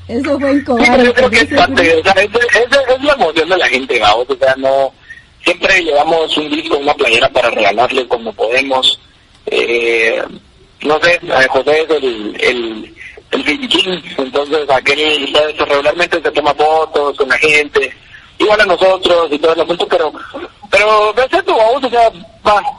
Eso 0.08 0.40
fue 0.40 0.52
en 0.52 0.60
Sí, 0.60 0.64
pero 0.66 0.78
Cobán. 0.78 1.06
yo 1.06 1.14
creo 1.14 1.30
que 1.30 1.40
es 1.40 1.54
parte, 1.54 1.96
o 1.96 2.04
sea, 2.04 2.14
es, 2.14 2.30
es, 2.36 2.68
es 2.96 3.04
la 3.04 3.14
emoción 3.14 3.50
de 3.50 3.58
la 3.58 3.68
gente, 3.68 4.00
vamos, 4.00 4.26
o 4.30 4.36
sea, 4.36 4.56
no, 4.58 4.94
siempre 5.44 5.82
llevamos 5.84 6.38
un 6.38 6.50
disco, 6.50 6.78
una 6.78 6.94
playera 6.94 7.30
para 7.30 7.50
regalarle 7.50 8.08
como 8.08 8.34
podemos, 8.34 9.00
eh, 9.46 10.22
no 10.82 11.00
sé, 11.00 11.20
eh, 11.24 11.48
José 11.50 11.82
es 11.82 11.90
el, 11.90 12.38
el, 12.40 12.96
el 13.32 13.44
fisiquín, 13.44 14.04
entonces 14.18 14.70
aquel 14.70 15.34
regularmente 15.58 16.22
se 16.22 16.32
toma 16.32 16.54
fotos 16.54 17.18
con 17.18 17.30
la 17.30 17.38
gente, 17.38 17.96
igual 18.38 18.62
a 18.62 18.66
nosotros 18.66 19.28
y 19.32 19.40
todo 19.40 19.54
el 19.54 19.62
asunto, 19.62 19.88
pero, 19.88 20.12
pero 20.70 21.16
es 21.18 21.34
esto, 21.34 21.56
vamos, 21.56 21.84
o 21.84 21.90
sea, 21.90 22.12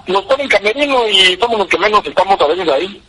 nos 0.07 0.24
ponen 0.24 0.48
camerino 0.48 1.09
y 1.09 1.36
somos 1.36 1.59
los 1.59 1.68
que 1.68 1.78
menos 1.78 2.05
estamos 2.05 2.40
a 2.40 2.46
veces 2.46 2.68
ahí. 2.68 3.03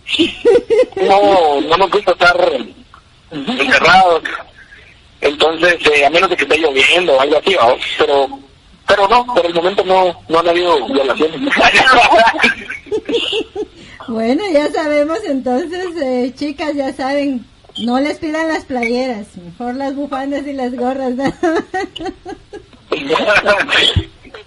No, 0.96 1.62
no 1.62 1.78
nos 1.78 1.90
gusta 1.90 2.12
estar 2.12 2.38
encerrados. 3.32 4.24
Entonces, 5.22 5.78
eh, 5.92 6.06
a 6.06 6.10
menos 6.10 6.30
de 6.30 6.38
que 6.38 6.44
esté 6.44 6.58
lloviendo 6.58 7.14
o 7.14 7.22
algo 7.22 7.38
así, 7.38 7.56
¿no? 7.56 7.76
pero 7.98 8.30
pero 8.86 9.08
no, 9.08 9.26
por 9.26 9.46
el 9.46 9.54
momento 9.54 9.84
no, 9.86 10.14
no 10.28 10.40
han 10.40 10.50
habido 10.50 10.86
violaciones. 10.88 11.40
Bueno, 14.08 14.44
ya 14.52 14.72
sabemos 14.72 15.20
entonces, 15.28 15.88
eh, 16.02 16.34
chicas, 16.36 16.76
ya 16.76 16.94
saben, 16.94 17.46
no 17.84 18.00
les 18.00 18.20
pidan 18.20 18.48
las 18.48 18.66
playeras, 18.66 19.28
mejor 19.38 19.76
las 19.76 19.96
bufandas 19.96 20.46
y 20.46 20.54
las 20.54 20.76
gorras. 20.76 21.14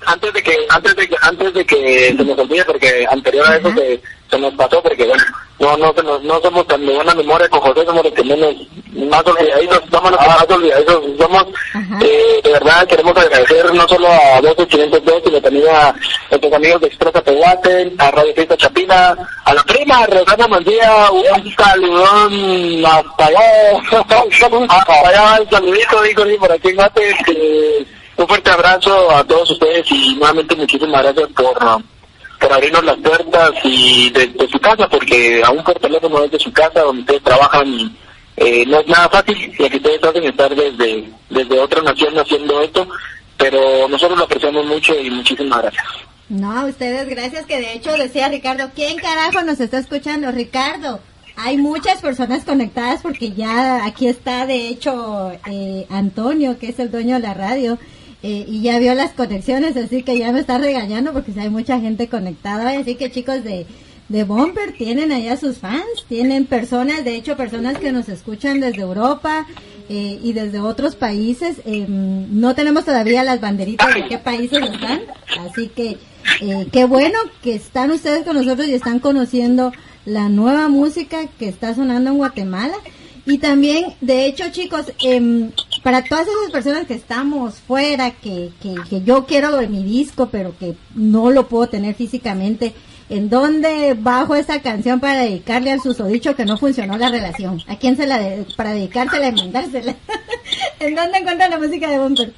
antes 0.05 0.33
de 0.33 0.43
que 0.43 0.57
antes 0.69 0.95
de 0.97 1.09
que 1.09 1.17
antes 1.23 1.55
de 1.55 1.65
que 1.67 2.15
se 2.17 2.25
nos 2.25 2.39
olvide 2.39 2.65
porque 2.65 3.07
anterior 3.11 3.47
a 3.47 3.57
eso 3.57 3.73
se, 3.75 4.01
se 4.31 4.39
nos 4.39 4.53
pasó 4.55 4.83
porque 4.83 5.05
bueno 5.07 5.23
no 5.59 5.77
no 5.77 5.93
nos- 6.03 6.23
no 6.23 6.41
somos 6.41 6.67
tan 6.67 6.85
de 6.85 6.95
buena 6.95 7.15
memoria 7.15 7.49
con 7.49 7.61
José 7.61 7.85
somos 7.87 8.05
los 8.05 8.13
que 8.13 8.23
menos 8.25 8.55
más 9.11 9.25
olvidadizos 9.27 9.83
somos 9.91 10.11
los 10.11 10.21
que 10.21 10.27
más 10.27 10.47
olvidadizos 10.51 11.03
somos. 11.19 11.47
Eh, 12.03 12.41
de 12.45 12.53
verdad 12.53 12.87
queremos 12.87 13.17
agradecer 13.17 13.75
no 13.75 13.89
solo 13.89 14.09
a 14.09 14.41
12502 14.43 15.23
sino 15.25 15.41
también 15.41 15.69
a 15.69 15.95
nuestros 16.31 16.53
amigos 16.53 16.81
de 16.83 16.87
Expresa 16.89 17.23
Tehuate 17.23 17.93
a 17.99 18.11
Radio 18.11 18.35
Fiesta 18.35 18.57
Chapina 18.57 19.17
a 19.45 19.55
la 19.55 19.63
prima 19.65 20.07
Rosana 20.07 20.47
Mandía 20.49 21.11
un 21.11 21.55
saludón 21.57 22.85
hasta 22.87 23.27
allá. 23.27 23.41
Hasta 24.69 25.09
allá 25.09 25.41
un 25.43 25.51
saludito 25.51 26.03
digo 26.03 26.25
sí, 26.27 26.37
por 26.39 26.53
aquí 26.53 26.69
en 26.69 26.77
Guate 26.77 27.11
este, 27.11 27.87
un 28.17 28.29
fuerte 28.29 28.51
abrazo 28.51 29.11
a 29.11 29.25
todos 29.25 29.51
ustedes 29.51 29.91
y 29.91 30.15
nuevamente 30.15 30.57
muchísimas 30.57 31.03
gracias 31.03 31.29
por, 31.33 31.59
por 32.41 32.53
abrirnos 32.53 32.85
las 32.85 32.97
puertas 32.97 33.53
y 33.65 34.11
desde 34.11 34.49
su 34.49 34.59
casa, 34.59 34.89
porque 34.89 35.43
aún 35.45 35.63
por 35.63 35.79
teléfono 35.79 36.21
desde 36.23 36.39
su 36.39 36.53
casa, 36.53 36.81
donde 36.81 37.03
ustedes 37.03 37.23
trabajan, 37.23 37.97
eh, 38.37 38.65
no 38.67 38.81
es 38.81 38.87
nada 38.89 39.09
fácil, 39.09 39.37
y 39.37 39.69
que 39.69 39.77
ustedes 39.77 40.03
hacen 40.03 40.25
estar 40.25 40.55
desde, 40.55 41.11
desde 41.31 41.61
otra 41.61 41.83
nación 41.83 42.19
haciendo 42.19 42.61
esto, 42.63 42.89
pero 43.37 43.89
nosotros 43.89 44.19
lo 44.19 44.25
apreciamos 44.25 44.65
mucho 44.65 44.99
y 44.99 45.11
muchísimas 45.11 45.63
gracias. 45.63 45.85
No, 46.29 46.59
a 46.59 46.65
ustedes 46.65 47.09
gracias, 47.09 47.47
que 47.47 47.61
de 47.61 47.75
hecho 47.75 47.93
decía 47.93 48.29
Ricardo, 48.29 48.71
¿quién 48.75 48.97
carajo 48.97 49.43
nos 49.43 49.61
está 49.61 49.79
escuchando? 49.79 50.33
Ricardo, 50.33 51.01
hay 51.37 51.57
muchas 51.57 52.01
personas 52.01 52.45
conectadas 52.45 53.03
porque 53.03 53.31
ya 53.31 53.85
aquí 53.85 54.09
está 54.09 54.47
de 54.47 54.69
hecho 54.69 55.33
eh, 55.49 55.87
Antonio, 55.91 56.59
que 56.59 56.71
es 56.71 56.79
el 56.81 56.91
dueño 56.91 57.17
de 57.17 57.23
la 57.23 57.35
radio, 57.35 57.79
eh, 58.29 58.45
y 58.49 58.61
ya 58.63 58.81
vio 58.81 58.93
las 58.95 59.13
conexiones, 59.13 59.77
así 59.77 60.03
que 60.03 60.19
ya 60.19 60.33
me 60.33 60.41
está 60.41 60.59
regañando 60.59 61.13
porque 61.13 61.31
si 61.31 61.39
hay 61.39 61.49
mucha 61.49 61.79
gente 61.79 62.09
conectada. 62.09 62.77
Así 62.77 62.97
que 62.97 63.09
chicos 63.13 63.45
de, 63.45 63.67
de 64.09 64.25
Bumper 64.25 64.73
tienen 64.73 65.13
allá 65.13 65.37
sus 65.37 65.59
fans, 65.59 65.85
tienen 66.09 66.47
personas, 66.47 67.05
de 67.05 67.15
hecho 67.15 67.37
personas 67.37 67.79
que 67.79 67.93
nos 67.93 68.09
escuchan 68.09 68.59
desde 68.59 68.83
Europa 68.83 69.47
eh, 69.89 70.19
y 70.21 70.33
desde 70.33 70.59
otros 70.59 70.97
países. 70.97 71.59
Eh, 71.67 71.87
no 71.89 72.57
tenemos 72.57 72.85
todavía 72.85 73.23
las 73.23 73.41
banderitas 73.41 73.95
de 73.95 74.09
qué 74.09 74.19
países 74.19 74.59
están, 74.59 75.03
así 75.49 75.69
que 75.69 75.97
eh, 76.41 76.67
qué 76.73 76.85
bueno 76.85 77.17
que 77.45 77.55
están 77.55 77.93
ustedes 77.93 78.25
con 78.25 78.35
nosotros 78.35 78.67
y 78.67 78.75
están 78.75 78.99
conociendo 78.99 79.71
la 80.05 80.29
nueva 80.29 80.67
música 80.67 81.29
que 81.39 81.49
está 81.49 81.77
sonando 81.77 82.11
en 82.11 82.17
Guatemala. 82.17 82.75
Y 83.27 83.39
también, 83.39 83.87
de 84.01 84.27
hecho, 84.27 84.45
chicos, 84.53 84.93
em, 85.03 85.51
para 85.83 86.05
todas 86.05 86.27
esas 86.29 86.53
personas 86.53 86.87
que 86.87 86.95
estamos 86.95 87.55
fuera, 87.57 88.13
que, 88.13 88.51
que, 88.63 88.75
que 88.89 89.03
yo 89.03 89.27
quiero 89.27 89.61
mi 89.69 89.83
disco, 89.83 90.29
pero 90.31 90.57
que 90.57 90.75
no 90.95 91.31
lo 91.31 91.49
puedo 91.49 91.67
tener 91.69 91.95
físicamente, 91.97 92.73
¿en 93.09 93.29
dónde 93.29 93.95
bajo 93.99 94.37
esa 94.37 94.61
canción 94.63 95.01
para 95.01 95.23
dedicarle 95.23 95.73
al 95.73 95.81
susodicho 95.81 96.37
que 96.37 96.45
no 96.45 96.57
funcionó 96.57 96.97
la 96.99 97.09
relación? 97.09 97.61
¿A 97.67 97.77
quién 97.77 97.97
se 97.97 98.07
la 98.07 98.19
de- 98.19 98.47
para 98.57 98.73
dedicársela 98.73 99.29
y 99.29 99.33
mandársela? 99.33 99.97
¿En 100.81 100.95
dónde 100.95 101.19
encuentran 101.19 101.51
la 101.51 101.59
música 101.59 101.91
de 101.91 101.99
Bumper? 101.99 102.33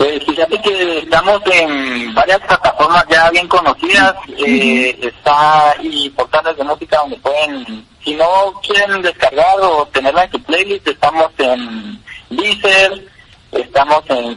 Pues 0.00 0.24
fíjate 0.24 0.58
que 0.62 0.98
estamos 1.00 1.42
en 1.52 2.14
varias 2.14 2.38
plataformas 2.38 3.04
ya 3.10 3.28
bien 3.28 3.46
conocidas, 3.46 4.14
eh, 4.28 4.98
está 4.98 5.74
y 5.78 6.08
portales 6.08 6.56
de 6.56 6.64
música 6.64 7.00
donde 7.00 7.18
pueden, 7.18 7.86
si 8.02 8.14
no 8.14 8.26
quieren 8.62 9.02
descargar 9.02 9.60
o 9.60 9.84
tenerla 9.92 10.24
en 10.24 10.30
su 10.30 10.42
playlist, 10.42 10.88
estamos 10.88 11.30
en 11.36 12.02
Deezer, 12.30 13.08
estamos 13.52 14.02
en. 14.08 14.34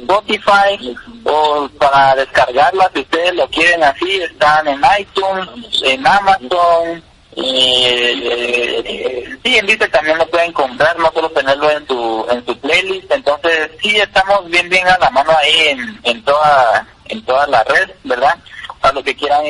Spotify, 0.00 0.96
o 1.24 1.68
para 1.78 2.14
descargarla 2.14 2.90
si 2.94 3.00
ustedes 3.00 3.34
lo 3.34 3.46
quieren 3.50 3.84
así, 3.84 4.16
están 4.22 4.66
en 4.66 4.80
iTunes, 4.98 5.82
en 5.84 6.06
Amazon, 6.06 7.02
eh, 7.36 8.82
eh, 8.84 9.38
sí, 9.42 9.56
en 9.56 9.66
Deezer 9.66 9.90
también 9.90 10.18
lo 10.18 10.26
pueden 10.28 10.52
comprar, 10.52 10.98
no 10.98 11.10
solo 11.12 11.30
tenerlo 11.30 11.70
en 11.70 11.86
su 11.86 12.26
en 12.30 12.44
su 12.44 12.58
playlist. 12.58 13.10
Entonces, 13.10 13.70
sí, 13.80 13.96
estamos 13.96 14.48
bien 14.50 14.68
bien 14.68 14.86
a 14.88 14.98
la 14.98 15.10
mano 15.10 15.32
ahí 15.38 15.68
en, 15.68 16.00
en 16.04 16.22
toda 16.24 16.86
en 17.06 17.24
toda 17.24 17.46
la 17.46 17.64
red, 17.64 17.90
¿verdad? 18.04 18.36
Para 18.82 18.94
los 18.94 19.04
que 19.04 19.14
quieran 19.14 19.46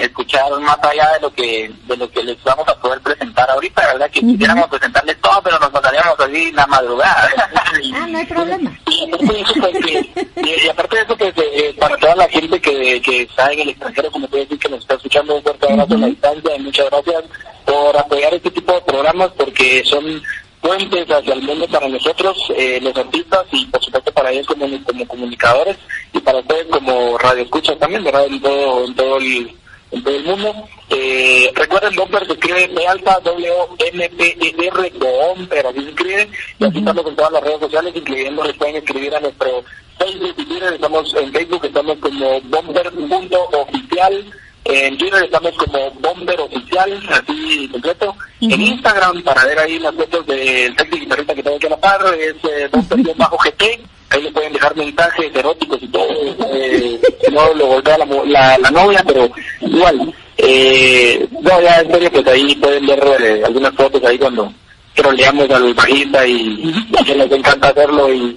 escuchar 0.00 0.50
más 0.60 0.76
allá 0.82 1.12
de 1.12 1.20
lo 1.20 1.32
que 1.32 1.72
de 1.86 1.96
lo 1.96 2.10
que 2.10 2.22
les 2.22 2.42
vamos 2.42 2.66
a 2.68 2.74
poder 2.80 3.00
presentar 3.00 3.48
ahorita, 3.48 3.80
¿verdad? 3.92 4.10
Que 4.10 4.20
quisiéramos 4.20 4.68
presentarles 4.68 5.20
todo, 5.20 5.40
pero 5.42 5.58
nos 5.60 5.70
pasaríamos 5.70 6.18
así 6.18 6.52
la 6.52 6.66
madrugada. 6.66 7.30
Ah, 7.94 8.06
no 8.06 8.18
hay 8.18 8.26
problema. 8.26 8.70
Y, 8.86 9.04
y 9.04 10.68
aparte 10.68 10.96
de 10.96 11.02
eso, 11.02 11.16
pues, 11.16 11.32
eh, 11.36 11.74
para 11.78 11.96
toda 11.96 12.16
la 12.16 12.28
gente 12.28 12.60
que, 12.60 13.00
que 13.00 13.22
está 13.22 13.50
en 13.52 13.60
el 13.60 13.70
extranjero, 13.70 14.10
como 14.10 14.28
puede 14.28 14.42
decir, 14.42 14.58
que 14.58 14.68
nos 14.68 14.80
está 14.80 14.94
escuchando, 14.94 15.36
un 15.36 15.42
fuerte 15.42 15.72
abrazo 15.72 15.94
a 15.94 15.98
la 15.98 16.06
distancia 16.08 16.56
y 16.56 16.60
muchas 16.60 16.90
gracias 16.90 17.24
por 17.64 17.96
apoyar 17.96 18.34
este 18.34 18.50
tipo 18.50 18.72
de 18.72 18.80
programas 18.82 19.30
porque 19.36 19.82
son 19.84 20.22
puentes 20.62 21.10
hacia 21.10 21.34
el 21.34 21.42
mundo 21.42 21.66
para 21.68 21.88
nosotros, 21.88 22.38
eh, 22.56 22.80
los 22.80 22.96
artistas, 22.96 23.44
y 23.52 23.66
por 23.66 23.84
supuesto 23.84 24.12
para 24.12 24.30
ellos 24.30 24.46
como, 24.46 24.66
como 24.84 25.06
comunicadores, 25.06 25.76
y 26.12 26.20
para 26.20 26.38
ustedes 26.38 26.66
como 26.68 27.18
radio 27.18 27.42
escuchas 27.42 27.78
también, 27.78 28.04
¿verdad? 28.04 28.26
En 28.26 28.40
todo, 28.40 28.84
en 28.86 28.94
todo 28.94 29.16
el 29.18 29.56
en 29.92 30.02
todo 30.02 30.16
el 30.16 30.24
mundo. 30.24 30.68
Eh, 30.88 31.52
recuerden, 31.54 31.94
Bumper 31.94 32.26
se 32.26 32.32
escribe 32.32 32.66
de 32.68 32.86
alfa, 32.86 33.20
W, 33.20 33.52
M, 33.92 34.08
P, 34.10 34.36
E, 34.40 34.66
R, 34.66 34.92
Bumper, 34.98 35.66
así 35.66 35.82
se 35.82 35.90
escribe. 35.90 36.28
Y 36.58 36.64
así 36.64 36.78
estamos 36.78 37.06
en 37.06 37.16
todas 37.16 37.32
las 37.32 37.42
redes 37.42 37.60
sociales, 37.60 37.92
incluyendo, 37.94 38.44
les 38.44 38.56
pueden 38.56 38.76
escribir 38.76 39.14
a 39.14 39.20
nuestro 39.20 39.62
Facebook 39.98 40.34
y 40.38 40.44
Twitter. 40.44 40.72
Estamos 40.72 41.14
en 41.14 41.32
Facebook, 41.32 41.64
estamos 41.64 41.98
como 41.98 42.40
Bomber.oficial. 42.40 44.24
En 44.64 44.96
Twitter 44.96 45.24
estamos 45.24 45.52
como 45.56 45.90
Bomber 45.92 46.40
Oficial, 46.40 47.02
así 47.10 47.68
completo. 47.68 48.14
En 48.40 48.60
Instagram, 48.60 49.22
para 49.22 49.44
ver 49.44 49.58
ahí 49.58 49.78
las 49.78 49.94
fotos 49.94 50.24
del 50.26 50.74
técnico 50.76 50.98
guitarrista 50.98 51.34
que 51.34 51.42
tengo 51.42 51.56
aquí 51.56 51.66
a 51.66 51.70
la 51.70 51.80
par, 51.80 52.14
es 52.14 52.34
eh, 52.44 52.68
Bomber-GT. 52.70 53.80
Ahí 54.10 54.22
le 54.22 54.30
pueden 54.30 54.52
dejar 54.52 54.76
mensajes 54.76 55.34
eróticos 55.34 55.82
y 55.82 55.88
todo. 55.88 56.06
Eh, 56.52 57.00
no 57.32 57.54
lo 57.54 57.66
golpea 57.66 57.98
la, 57.98 58.06
la, 58.06 58.58
la, 58.58 58.70
novia, 58.70 59.02
pero 59.06 59.28
igual. 59.62 60.14
Eh, 60.36 61.26
no, 61.40 61.60
ya 61.60 61.80
en 61.80 61.90
serio, 61.90 62.10
pues 62.12 62.26
ahí 62.28 62.54
pueden 62.56 62.86
ver 62.86 63.02
eh, 63.20 63.42
algunas 63.44 63.74
fotos 63.74 64.04
ahí 64.04 64.18
cuando 64.18 64.52
troleamos 64.94 65.50
al 65.50 65.74
bajista 65.74 66.26
y, 66.26 66.72
que 67.04 67.16
nos 67.16 67.32
encanta 67.32 67.68
hacerlo. 67.68 68.12
Y 68.12 68.36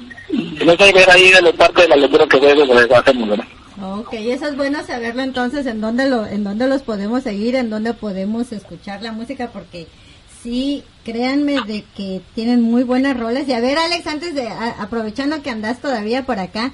no 0.65 0.75
sé, 0.75 0.91
ver 0.91 1.09
ahí 1.11 1.31
de 1.31 1.41
la 1.41 1.51
parte 1.53 1.83
de 1.83 1.89
la 1.89 1.95
lectura 1.97 2.25
que 2.27 2.37
ustedes 2.37 2.91
hacemos, 2.91 3.29
¿verdad? 3.29 3.45
Ok, 3.81 4.13
eso 4.13 4.47
es 4.47 4.55
bueno 4.55 4.85
saberlo 4.85 5.21
entonces, 5.21 5.65
en 5.65 5.81
dónde, 5.81 6.09
lo, 6.09 6.25
en 6.25 6.43
dónde 6.43 6.67
los 6.67 6.81
podemos 6.81 7.23
seguir, 7.23 7.55
en 7.55 7.69
dónde 7.69 7.93
podemos 7.93 8.51
escuchar 8.53 9.01
la 9.01 9.11
música, 9.11 9.49
porque 9.51 9.87
sí, 10.41 10.83
créanme 11.03 11.61
de 11.65 11.83
que 11.95 12.21
tienen 12.35 12.61
muy 12.61 12.83
buenas 12.83 13.17
roles. 13.17 13.47
Y 13.47 13.53
a 13.53 13.59
ver, 13.59 13.77
Alex, 13.77 14.07
antes 14.07 14.33
de, 14.33 14.47
aprovechando 14.47 15.41
que 15.41 15.49
andas 15.49 15.79
todavía 15.79 16.25
por 16.25 16.39
acá, 16.39 16.71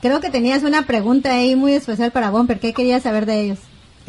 creo 0.00 0.20
que 0.20 0.30
tenías 0.30 0.64
una 0.64 0.82
pregunta 0.86 1.32
ahí 1.32 1.54
muy 1.54 1.74
especial 1.74 2.10
para 2.10 2.30
Bomber, 2.30 2.58
¿qué 2.58 2.72
querías 2.72 3.04
saber 3.04 3.24
de 3.26 3.40
ellos? 3.40 3.58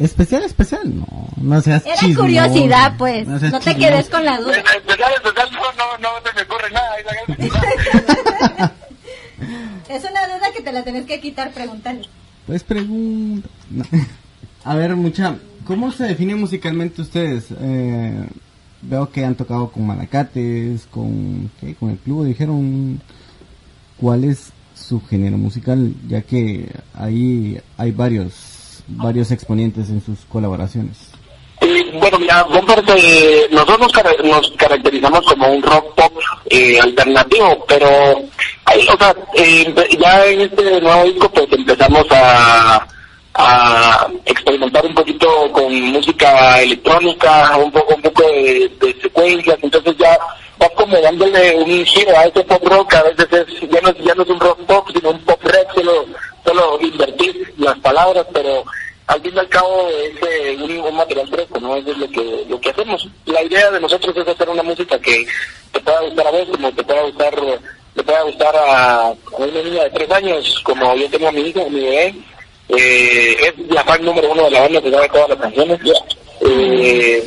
Especial, 0.00 0.42
especial, 0.42 0.82
no, 0.92 1.06
no 1.36 1.60
seas 1.60 1.86
Era 1.86 2.00
curiosidad, 2.16 2.94
pues, 2.98 3.28
no, 3.28 3.38
te 3.38 3.76
quedes 3.76 4.08
con 4.08 4.24
la 4.24 4.40
duda. 4.40 4.56
Especial, 4.56 5.12
especial, 5.14 5.50
no, 5.52 5.60
no, 5.60 5.98
no 5.98 6.08
se 6.24 6.34
me 6.34 6.42
ocurre 6.42 6.70
nada. 6.72 6.96
es 9.88 10.02
una 10.02 10.26
duda 10.26 10.50
que 10.56 10.62
te 10.62 10.72
la 10.72 10.82
tenés 10.82 11.06
que 11.06 11.20
quitar 11.20 11.52
preguntando. 11.52 12.08
Pues 12.46 12.62
pregunta. 12.62 13.48
A 14.64 14.74
ver, 14.74 14.96
mucha, 14.96 15.38
¿cómo 15.66 15.92
se 15.92 16.04
define 16.04 16.34
musicalmente 16.34 17.02
ustedes? 17.02 17.46
Eh, 17.58 18.26
veo 18.82 19.10
que 19.10 19.24
han 19.24 19.34
tocado 19.34 19.70
con 19.70 19.86
Malacates, 19.86 20.86
con, 20.90 21.50
¿qué? 21.60 21.74
con 21.74 21.90
el 21.90 21.98
club, 21.98 22.24
dijeron 22.24 23.00
cuál 23.98 24.24
es 24.24 24.52
su 24.74 25.00
género 25.00 25.38
musical, 25.38 25.94
ya 26.08 26.22
que 26.22 26.70
ahí 26.94 27.58
hay 27.76 27.92
varios, 27.92 28.82
varios 28.88 29.30
exponentes 29.30 29.88
en 29.90 30.02
sus 30.02 30.20
colaboraciones. 30.20 31.13
Bueno, 31.98 32.18
mira, 32.18 32.46
nosotros 32.50 33.92
nos, 34.24 34.50
caracterizamos 34.52 35.20
como 35.26 35.52
un 35.52 35.62
rock 35.62 35.94
pop 35.94 36.12
eh, 36.50 36.78
alternativo, 36.80 37.64
pero 37.66 37.88
ahí, 38.64 38.86
o 38.88 38.96
sea, 38.96 39.14
eh, 39.34 39.74
ya 39.98 40.26
en 40.26 40.40
este 40.42 40.80
nuevo 40.80 41.04
disco 41.04 41.28
pues 41.30 41.46
empezamos 41.52 42.06
a 42.10 42.86
a 43.34 44.06
experimentar 44.24 44.84
un 44.86 44.94
poquito 44.94 45.28
con 45.52 45.72
música 45.90 46.60
electrónica, 46.62 47.56
un 47.58 47.72
poco 47.72 47.94
un 47.96 48.02
poco 48.02 48.22
de, 48.22 48.70
secuencias, 49.02 49.58
entonces 49.60 49.96
ya 49.98 50.16
va 50.62 50.68
como 50.70 50.96
dándole 51.00 51.56
un 51.56 51.84
giro 51.84 52.16
a 52.16 52.24
ese 52.24 52.44
pop 52.44 52.62
rock, 52.64 52.94
a 52.94 53.02
veces 53.02 53.26
es, 53.32 53.70
ya, 53.70 53.80
no, 53.80 53.92
ya 53.96 54.14
no 54.14 54.22
es 54.22 54.28
un 54.30 54.40
rock 54.40 54.60
pop, 54.66 54.88
sino 54.94 55.10
un 55.10 55.18
pop 55.24 55.42
rock, 55.42 55.74
solo, 55.74 56.06
solo 56.44 56.78
invertir 56.80 57.52
las 57.58 57.76
palabras, 57.80 58.24
pero 58.32 58.64
al 59.06 59.20
fin 59.20 59.32
y 59.34 59.38
al 59.38 59.48
cabo 59.48 59.88
es 59.88 60.16
eh, 60.22 60.56
un, 60.58 60.96
material 60.96 61.28
fresco, 61.28 61.60
¿no? 61.60 61.76
Es 61.76 61.84
lo 61.84 62.08
que, 62.08 62.44
lo 62.48 62.60
que 62.60 62.70
hacemos. 62.70 63.08
La 63.26 63.42
idea 63.42 63.70
de 63.70 63.80
nosotros 63.80 64.16
es 64.16 64.26
hacer 64.26 64.48
una 64.48 64.62
música 64.62 64.98
que 64.98 65.26
te 65.72 65.80
pueda 65.80 66.00
gustar 66.00 66.26
a 66.26 66.30
vos, 66.30 66.48
como 66.50 66.72
te 66.72 66.84
pueda 66.84 67.02
gustar, 67.02 67.34
le 67.94 68.02
pueda 68.02 68.22
gustar 68.22 68.54
a, 68.56 69.14
una 69.38 69.62
niña 69.62 69.84
de 69.84 69.90
tres 69.90 70.10
años, 70.10 70.60
como 70.64 70.94
yo 70.96 71.10
tengo 71.10 71.28
a 71.28 71.32
mi 71.32 71.42
hija, 71.42 71.62
a 71.62 71.68
mi 71.68 71.80
bebé, 71.80 72.14
eh, 72.70 73.36
es 73.40 73.54
la 73.68 73.84
fan 73.84 74.04
número 74.04 74.32
uno 74.32 74.44
de 74.44 74.50
la 74.50 74.60
banda 74.60 74.80
que 74.80 74.90
sabe 74.90 75.08
todas 75.08 75.28
las 75.28 75.38
canciones. 75.38 75.80
Eh, 76.40 77.24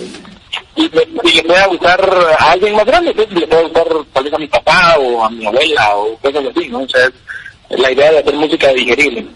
y, 0.75 0.89
le 0.89 1.43
puede 1.43 1.67
gustar 1.67 2.35
a 2.39 2.51
alguien 2.51 2.75
más 2.75 2.85
grande, 2.85 3.13
pues, 3.13 3.31
le 3.31 3.47
puede 3.47 3.63
gustar 3.63 3.87
tal 4.13 4.23
vez 4.23 4.33
a 4.33 4.37
mi 4.37 4.47
papá 4.47 4.97
o 4.99 5.23
a 5.23 5.29
mi 5.29 5.45
abuela 5.45 5.95
o 5.95 6.17
cosas 6.17 6.43
así, 6.45 6.69
¿no? 6.69 6.79
O 6.79 6.89
sea, 6.89 7.07
es 7.69 7.79
la 7.79 7.91
idea 7.91 8.11
de 8.11 8.19
hacer 8.19 8.33
música 8.35 8.73
digerible. 8.73 9.27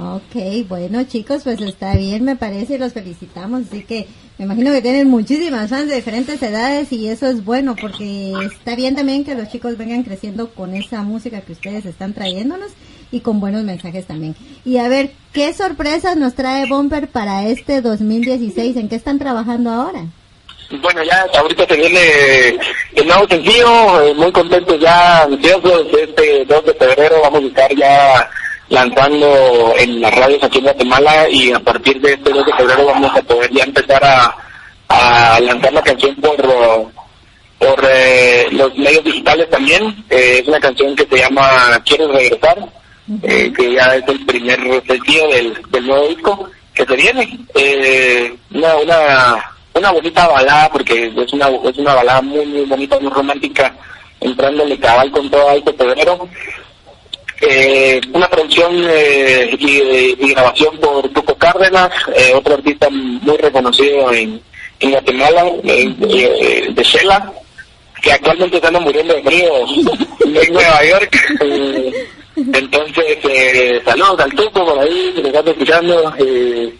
Ok, 0.00 0.68
bueno 0.68 1.02
chicos, 1.04 1.42
pues 1.42 1.60
está 1.60 1.96
bien, 1.96 2.22
me 2.22 2.36
parece, 2.36 2.74
y 2.74 2.78
los 2.78 2.92
felicitamos. 2.92 3.62
Así 3.66 3.82
que 3.82 4.06
me 4.38 4.44
imagino 4.44 4.70
que 4.70 4.80
tienen 4.80 5.08
muchísimas 5.08 5.68
fans 5.70 5.88
de 5.88 5.96
diferentes 5.96 6.40
edades 6.40 6.92
y 6.92 7.08
eso 7.08 7.26
es 7.26 7.44
bueno 7.44 7.74
porque 7.74 8.32
está 8.44 8.76
bien 8.76 8.94
también 8.94 9.24
que 9.24 9.34
los 9.34 9.48
chicos 9.48 9.76
vengan 9.76 10.04
creciendo 10.04 10.50
con 10.50 10.76
esa 10.76 11.02
música 11.02 11.40
que 11.40 11.50
ustedes 11.50 11.84
están 11.84 12.14
trayéndonos 12.14 12.70
y 13.10 13.20
con 13.20 13.40
buenos 13.40 13.64
mensajes 13.64 14.06
también. 14.06 14.36
Y 14.64 14.76
a 14.76 14.86
ver, 14.86 15.10
¿qué 15.32 15.52
sorpresas 15.52 16.16
nos 16.16 16.34
trae 16.34 16.66
Bumper 16.66 17.08
para 17.08 17.48
este 17.48 17.80
2016? 17.80 18.76
¿En 18.76 18.88
qué 18.88 18.94
están 18.94 19.18
trabajando 19.18 19.70
ahora? 19.70 20.04
Bueno, 20.80 21.02
ya 21.02 21.26
ahorita 21.40 21.66
se 21.66 21.76
viene 21.76 22.00
el 22.94 23.06
nuevo 23.06 23.26
sencillo, 23.26 24.02
eh, 24.02 24.14
muy 24.14 24.30
contentos 24.30 24.78
ya, 24.78 25.24
ansiosos, 25.24 25.86
este 25.98 26.44
2 26.44 26.64
de 26.66 26.74
febrero 26.74 27.16
vamos 27.22 27.42
a 27.42 27.46
estar 27.46 27.74
ya 27.74 28.30
lanzando 28.68 29.74
en 29.78 30.00
las 30.00 30.14
radios 30.14 30.42
aquí 30.44 30.58
en 30.58 30.64
Guatemala 30.64 31.28
y 31.30 31.52
a 31.52 31.60
partir 31.60 32.00
de 32.00 32.12
este 32.12 32.30
2 32.30 32.46
de 32.46 32.52
febrero 32.54 32.86
vamos 32.86 33.16
a 33.16 33.22
poder 33.22 33.50
ya 33.50 33.64
empezar 33.64 34.04
a, 34.04 34.36
a 34.88 35.40
lanzar 35.40 35.72
la 35.72 35.82
canción 35.82 36.14
por 36.16 36.36
por 37.58 37.84
eh, 37.90 38.46
los 38.52 38.72
medios 38.76 39.02
digitales 39.02 39.50
también. 39.50 39.82
Eh, 40.10 40.40
es 40.42 40.48
una 40.48 40.60
canción 40.60 40.94
que 40.94 41.06
se 41.06 41.18
llama 41.18 41.82
Quieres 41.84 42.08
regresar 42.08 42.68
eh, 43.22 43.50
que 43.56 43.72
ya 43.72 43.96
es 43.96 44.06
el 44.06 44.26
primer 44.26 44.60
sencillo 44.86 45.28
del, 45.28 45.62
del 45.70 45.86
nuevo 45.86 46.08
disco 46.08 46.50
que 46.74 46.84
se 46.84 46.96
viene. 46.96 47.38
Eh, 47.54 48.36
una, 48.52 48.76
una, 48.76 49.50
una 49.74 49.92
bonita 49.92 50.28
balada, 50.28 50.70
porque 50.70 51.06
es 51.16 51.32
una, 51.32 51.48
es 51.48 51.78
una 51.78 51.94
balada 51.94 52.20
muy, 52.20 52.44
muy 52.44 52.64
bonita, 52.66 53.00
muy 53.00 53.10
romántica, 53.10 53.74
entrándole 54.20 54.78
cabal 54.78 55.10
con 55.10 55.30
todo 55.30 55.50
este 55.52 55.72
febrero. 55.72 56.28
Eh, 57.40 58.00
una 58.12 58.28
producción 58.28 58.72
eh, 58.88 59.56
y, 59.58 60.32
grabación 60.32 60.76
por 60.78 61.08
Tuco 61.10 61.34
Cárdenas, 61.36 61.90
eh, 62.16 62.32
otro 62.34 62.54
artista 62.54 62.88
muy 62.90 63.36
reconocido 63.36 64.12
en, 64.12 64.40
en 64.80 64.90
Guatemala, 64.90 65.44
de 65.62 66.82
Shela, 66.82 67.32
que 68.02 68.12
actualmente 68.12 68.56
están 68.56 68.82
muriendo 68.82 69.14
de 69.14 69.22
frío 69.22 69.52
en 70.44 70.52
Nueva 70.52 70.84
York. 70.84 71.16
Entonces, 72.36 73.18
eh, 73.28 73.80
saludos 73.84 74.20
al 74.20 74.32
Tuco 74.32 74.64
por 74.64 74.78
ahí, 74.78 75.12
que 75.14 75.22
nos 75.22 75.34
está 75.34 75.50
escuchando. 75.50 76.14
Eh, 76.18 76.72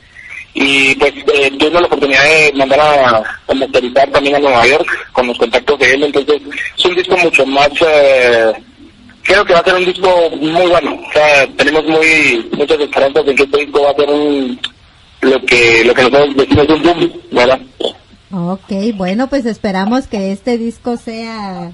y 0.55 0.95
pues 0.97 1.13
eh, 1.35 1.51
tuve 1.59 1.81
la 1.81 1.87
oportunidad 1.87 2.25
de 2.25 2.53
mandar 2.55 2.81
a, 2.81 3.19
a 3.19 4.07
también 4.13 4.37
a 4.37 4.39
Nueva 4.39 4.67
York 4.67 5.09
con 5.13 5.27
los 5.27 5.39
contactos 5.39 5.79
de 5.79 5.95
él. 5.95 6.05
Entonces, 6.05 6.41
es 6.77 6.85
un 6.85 6.95
disco 6.95 7.17
mucho 7.17 7.47
más. 7.47 7.71
Eh, 9.29 9.33
creo 9.33 9.45
que 9.45 9.53
va 9.53 9.61
a 9.61 9.65
ser 9.65 9.75
un 9.75 9.85
disco 9.85 10.31
muy 10.41 10.67
bueno. 10.67 10.95
O 10.95 11.13
sea, 11.13 11.47
tenemos 11.57 11.85
muy 11.85 12.49
muchas 12.57 12.81
esperanzas 12.81 13.27
de 13.27 13.35
que 13.35 13.43
este 13.43 13.59
disco 13.59 13.83
va 13.83 13.91
a 13.91 13.95
ser 13.95 14.11
un 14.11 14.59
lo 15.21 15.41
que 15.45 15.85
lo 15.85 15.95
que 15.95 16.03
nosotros 16.03 16.37
decimos 16.37 16.69
un 16.69 16.83
boom, 16.83 17.13
¿verdad? 17.33 17.61
Ok, 18.31 18.97
bueno, 18.97 19.29
pues 19.29 19.47
esperamos 19.47 20.07
que 20.07 20.33
este 20.33 20.59
disco 20.59 20.97
sea, 20.97 21.73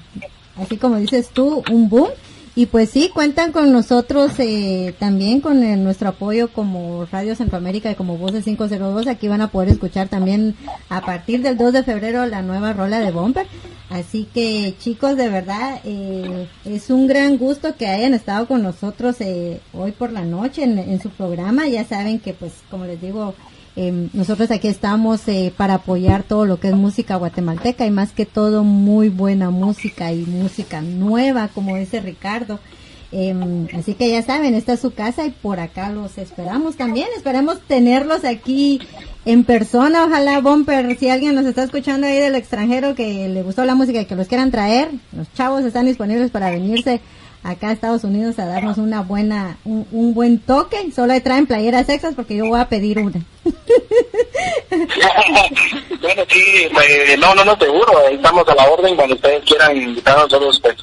así 0.57 0.77
como 0.77 0.97
dices 0.97 1.29
tú, 1.29 1.63
un 1.69 1.89
boom 1.89 2.09
y 2.57 2.67
pues 2.67 2.89
sí, 2.89 3.11
cuentan 3.13 3.51
con 3.51 3.73
nosotros 3.73 4.31
eh, 4.39 4.95
también 4.97 5.41
con 5.41 5.83
nuestro 5.83 6.07
apoyo 6.07 6.47
como 6.47 7.05
Radio 7.11 7.35
Centroamérica 7.35 7.91
y 7.91 7.95
como 7.95 8.17
Voces 8.17 8.45
502. 8.45 9.07
Aquí 9.07 9.27
van 9.27 9.41
a 9.41 9.49
poder 9.49 9.69
escuchar 9.69 10.07
también 10.07 10.55
a 10.87 11.01
partir 11.01 11.41
del 11.41 11.57
2 11.57 11.73
de 11.73 11.83
febrero 11.83 12.25
la 12.25 12.41
nueva 12.41 12.71
rola 12.71 13.01
de 13.01 13.11
Bomber. 13.11 13.45
Así 13.89 14.27
que 14.33 14.75
chicos, 14.79 15.15
de 15.15 15.29
verdad, 15.29 15.79
eh, 15.83 16.47
es 16.65 16.89
un 16.89 17.07
gran 17.07 17.37
gusto 17.37 17.75
que 17.75 17.87
hayan 17.87 18.13
estado 18.15 18.47
con 18.47 18.63
nosotros 18.63 19.17
eh, 19.19 19.61
hoy 19.73 19.91
por 19.91 20.11
la 20.11 20.23
noche 20.25 20.63
en, 20.63 20.99
su 21.01 21.09
programa. 21.09 21.67
Ya 21.67 21.85
saben 21.85 22.19
que 22.19 22.33
pues, 22.33 22.53
como 22.71 22.85
les 22.85 22.99
digo, 22.99 23.35
eh, 23.75 24.09
nosotros 24.13 24.49
aquí 24.49 24.69
estamos 24.69 25.27
eh, 25.27 25.53
para 25.55 25.75
apoyar 25.75 26.23
todo 26.23 26.45
lo 26.45 26.59
que 26.59 26.69
es 26.69 26.75
música 26.75 27.17
guatemalteca 27.17 27.85
y 27.85 27.91
más 27.91 28.11
que 28.11 28.25
todo 28.25 28.63
muy 28.63 29.09
buena 29.09 29.51
música 29.51 30.11
y 30.11 30.25
música 30.25 30.81
nueva, 30.81 31.49
como 31.49 31.77
dice 31.77 31.99
Ricardo. 31.99 32.59
Eh, 33.17 33.33
así 33.73 33.93
que 33.93 34.09
ya 34.09 34.21
saben, 34.21 34.55
esta 34.55 34.73
es 34.73 34.81
su 34.81 34.93
casa 34.93 35.25
y 35.25 35.29
por 35.29 35.61
acá 35.61 35.89
los 35.89 36.17
esperamos 36.17 36.75
también. 36.75 37.07
Esperamos 37.15 37.61
tenerlos 37.61 38.25
aquí 38.25 38.81
en 39.23 39.45
persona, 39.45 40.03
ojalá 40.03 40.41
Bumper, 40.41 40.97
si 40.97 41.09
alguien 41.09 41.33
nos 41.33 41.45
está 41.45 41.63
escuchando 41.63 42.07
ahí 42.07 42.19
del 42.19 42.35
extranjero 42.35 42.93
que 42.93 43.29
le 43.29 43.41
gustó 43.41 43.63
la 43.63 43.73
música 43.73 44.01
y 44.01 44.05
que 44.05 44.17
los 44.17 44.27
quieran 44.27 44.51
traer, 44.51 44.89
los 45.15 45.31
chavos 45.33 45.63
están 45.63 45.85
disponibles 45.85 46.29
para 46.29 46.51
venirse 46.51 46.99
acá 47.41 47.69
a 47.69 47.71
Estados 47.71 48.03
Unidos 48.03 48.37
a 48.37 48.47
darnos 48.47 48.77
una 48.79 48.99
buena, 49.01 49.59
un, 49.63 50.13
buen 50.13 50.37
toque. 50.39 50.91
Solo 50.93 51.13
ahí 51.13 51.21
traen 51.21 51.47
playeras 51.47 51.85
sexas 51.85 52.15
porque 52.15 52.35
yo 52.35 52.47
voy 52.47 52.59
a 52.59 52.67
pedir 52.67 52.99
una. 52.99 53.21
bueno, 56.01 56.23
sí, 56.27 56.67
pues, 56.73 57.17
no, 57.17 57.33
no, 57.33 57.45
no, 57.45 57.57
seguro, 57.57 58.09
estamos 58.11 58.45
a 58.45 58.55
la 58.55 58.65
orden 58.65 58.97
cuando 58.97 59.15
ustedes 59.15 59.41
quieran 59.45 59.77
invitarnos, 59.77 60.25
nosotros 60.25 60.59
pues 60.59 60.75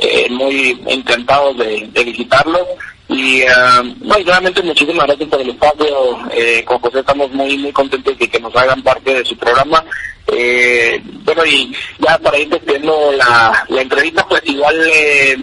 eh, 0.00 0.28
muy 0.30 0.80
encantados 0.86 1.56
de, 1.58 1.88
visitarlos. 2.04 2.66
Y 3.08 3.42
uh, 3.42 4.24
realmente 4.24 4.62
muchísimas 4.62 5.06
gracias 5.06 5.28
por 5.28 5.40
el 5.40 5.50
espacio. 5.50 6.18
Eh, 6.32 6.64
con 6.64 6.78
José 6.78 7.00
estamos 7.00 7.30
muy 7.32 7.58
muy 7.58 7.72
contentos 7.72 8.16
de 8.16 8.28
que 8.28 8.38
nos 8.38 8.54
hagan 8.54 8.82
parte 8.82 9.14
de 9.14 9.24
su 9.24 9.36
programa. 9.36 9.84
Eh, 10.32 11.02
bueno, 11.24 11.44
y 11.44 11.74
ya 11.98 12.18
para 12.18 12.38
ir 12.38 12.48
despidiendo 12.48 13.12
la, 13.12 13.66
entrevista, 13.80 14.26
pues 14.28 14.42
igual 14.44 14.76
eh, 14.86 15.36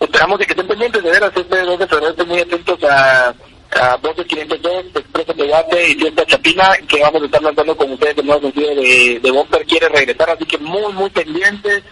esperamos 0.00 0.38
de 0.38 0.46
que 0.46 0.52
estén 0.52 0.68
pendientes 0.68 1.02
de 1.02 1.10
veras 1.10 1.32
este 1.34 1.60
2 1.60 1.78
de 1.78 1.86
febrero, 1.86 2.10
estén 2.10 2.28
muy 2.28 2.40
atentos 2.40 2.84
a, 2.84 3.34
a 3.72 3.96
Voces 3.96 4.26
502, 4.26 4.84
Expreso 4.94 5.32
Debate 5.32 5.88
y 5.88 5.94
Fiesta 5.94 6.26
Chapina, 6.26 6.76
que 6.86 7.00
vamos 7.00 7.22
a 7.22 7.24
estar 7.24 7.42
lanzando 7.42 7.76
con 7.76 7.92
ustedes 7.92 8.18
el 8.18 8.26
nuevo 8.26 8.42
sentido 8.42 8.74
de, 8.74 9.20
de 9.22 9.30
Bumper 9.30 9.64
quiere 9.64 9.88
regresar, 9.88 10.30
así 10.30 10.44
que 10.44 10.58
muy 10.58 10.92
muy 10.92 11.08
pendientes 11.08 11.82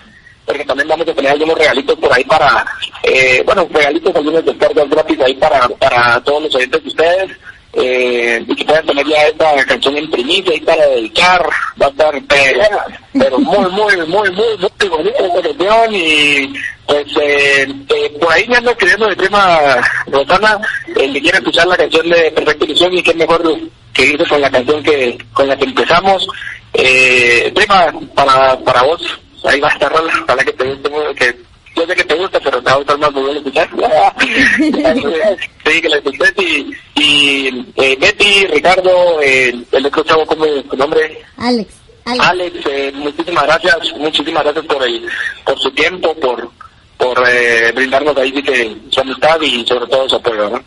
porque 0.44 0.64
también 0.64 0.88
vamos 0.88 1.08
a 1.08 1.14
tener 1.14 1.32
algunos 1.32 1.58
regalitos 1.58 1.98
por 1.98 2.12
ahí 2.12 2.24
para, 2.24 2.64
eh, 3.02 3.42
bueno, 3.44 3.68
regalitos, 3.70 4.14
algunos 4.14 4.44
descargas 4.44 4.90
gratis 4.90 5.20
ahí 5.20 5.34
para, 5.34 5.68
para 5.68 6.20
todos 6.22 6.42
los 6.44 6.54
oyentes 6.54 6.82
de 6.82 6.88
ustedes. 6.88 7.30
Eh, 7.74 8.44
y 8.46 8.54
que 8.54 8.66
puedan 8.66 8.84
tener 8.84 9.06
ya 9.06 9.28
esta 9.28 9.64
canción 9.64 9.96
en 9.96 10.10
primicia 10.10 10.54
y 10.54 10.60
para 10.60 10.86
dedicar, 10.88 11.42
va 11.80 11.86
a 11.86 11.88
estar 11.88 12.22
pero, 12.28 13.38
muy, 13.38 13.70
muy, 13.70 13.96
muy, 13.96 14.30
muy, 14.30 14.58
muy 14.58 14.88
bonita 14.90 15.24
esta 15.24 15.42
canción 15.42 15.94
y 15.94 16.52
pues 16.86 17.06
eh, 17.22 17.66
eh, 17.88 18.18
por 18.20 18.30
ahí 18.30 18.46
me 18.46 18.56
ando 18.56 18.72
escribiendo 18.72 19.08
de 19.08 19.16
prima 19.16 19.58
Rosana, 20.06 20.60
el 20.96 21.14
que 21.14 21.22
quiere 21.22 21.38
escuchar 21.38 21.66
la 21.66 21.76
canción 21.78 22.10
de 22.10 22.30
Perfecta 22.32 22.64
Ilusión 22.66 22.92
y 22.92 23.02
qué 23.02 23.14
mejor 23.14 23.58
que 23.94 24.04
irse 24.04 24.28
con 24.28 24.40
la 24.42 24.50
canción 24.50 24.82
que 24.82 25.18
con 25.32 25.48
la 25.48 25.56
que 25.56 25.64
empezamos. 25.64 26.26
Eh, 26.74 27.52
prima, 27.54 27.92
para, 28.14 28.58
para 28.60 28.82
vos, 28.82 29.20
ahí 29.44 29.60
va 29.60 29.68
a 29.68 29.72
estar 29.72 29.92
para 30.26 30.44
que 30.44 30.52
te 30.52 30.64
guste, 30.64 30.90
que 31.16 31.36
yo 31.74 31.86
sé 31.86 31.96
que 31.96 32.04
te 32.04 32.14
gusta, 32.14 32.38
pero 32.40 32.58
te 32.58 32.64
va 32.66 32.72
a 32.72 32.78
gustar 32.78 32.98
más 32.98 33.12
volver 33.12 33.34
a 33.34 33.38
escuchar. 33.38 33.68
sí, 35.64 35.80
que 35.80 35.88
la 35.88 35.96
escuches 35.96 36.34
y, 36.38 36.70
y 36.96 37.66
eh, 37.76 37.96
Betty, 37.98 38.46
Ricardo, 38.46 39.20
eh, 39.22 39.54
el 39.72 39.86
otro 39.86 40.04
chavo, 40.04 40.26
¿cómo 40.26 40.44
es 40.44 40.68
tu 40.68 40.76
nombre? 40.76 41.22
Alex. 41.38 41.74
Alex, 42.04 42.56
eh, 42.66 42.92
muchísimas 42.94 43.44
gracias, 43.44 43.92
muchísimas 43.96 44.42
gracias 44.42 44.66
por 44.66 44.82
el, 44.82 45.08
por 45.44 45.58
su 45.58 45.70
tiempo, 45.70 46.14
por, 46.16 46.50
por 46.98 47.22
eh, 47.28 47.72
brindarnos 47.72 48.16
ahí 48.16 48.32
que 48.42 48.76
su 48.90 49.00
amistad 49.00 49.40
y 49.40 49.64
sobre 49.66 49.86
todo 49.86 50.08
su 50.08 50.16
apoyo, 50.16 50.50
¿no? 50.50 50.64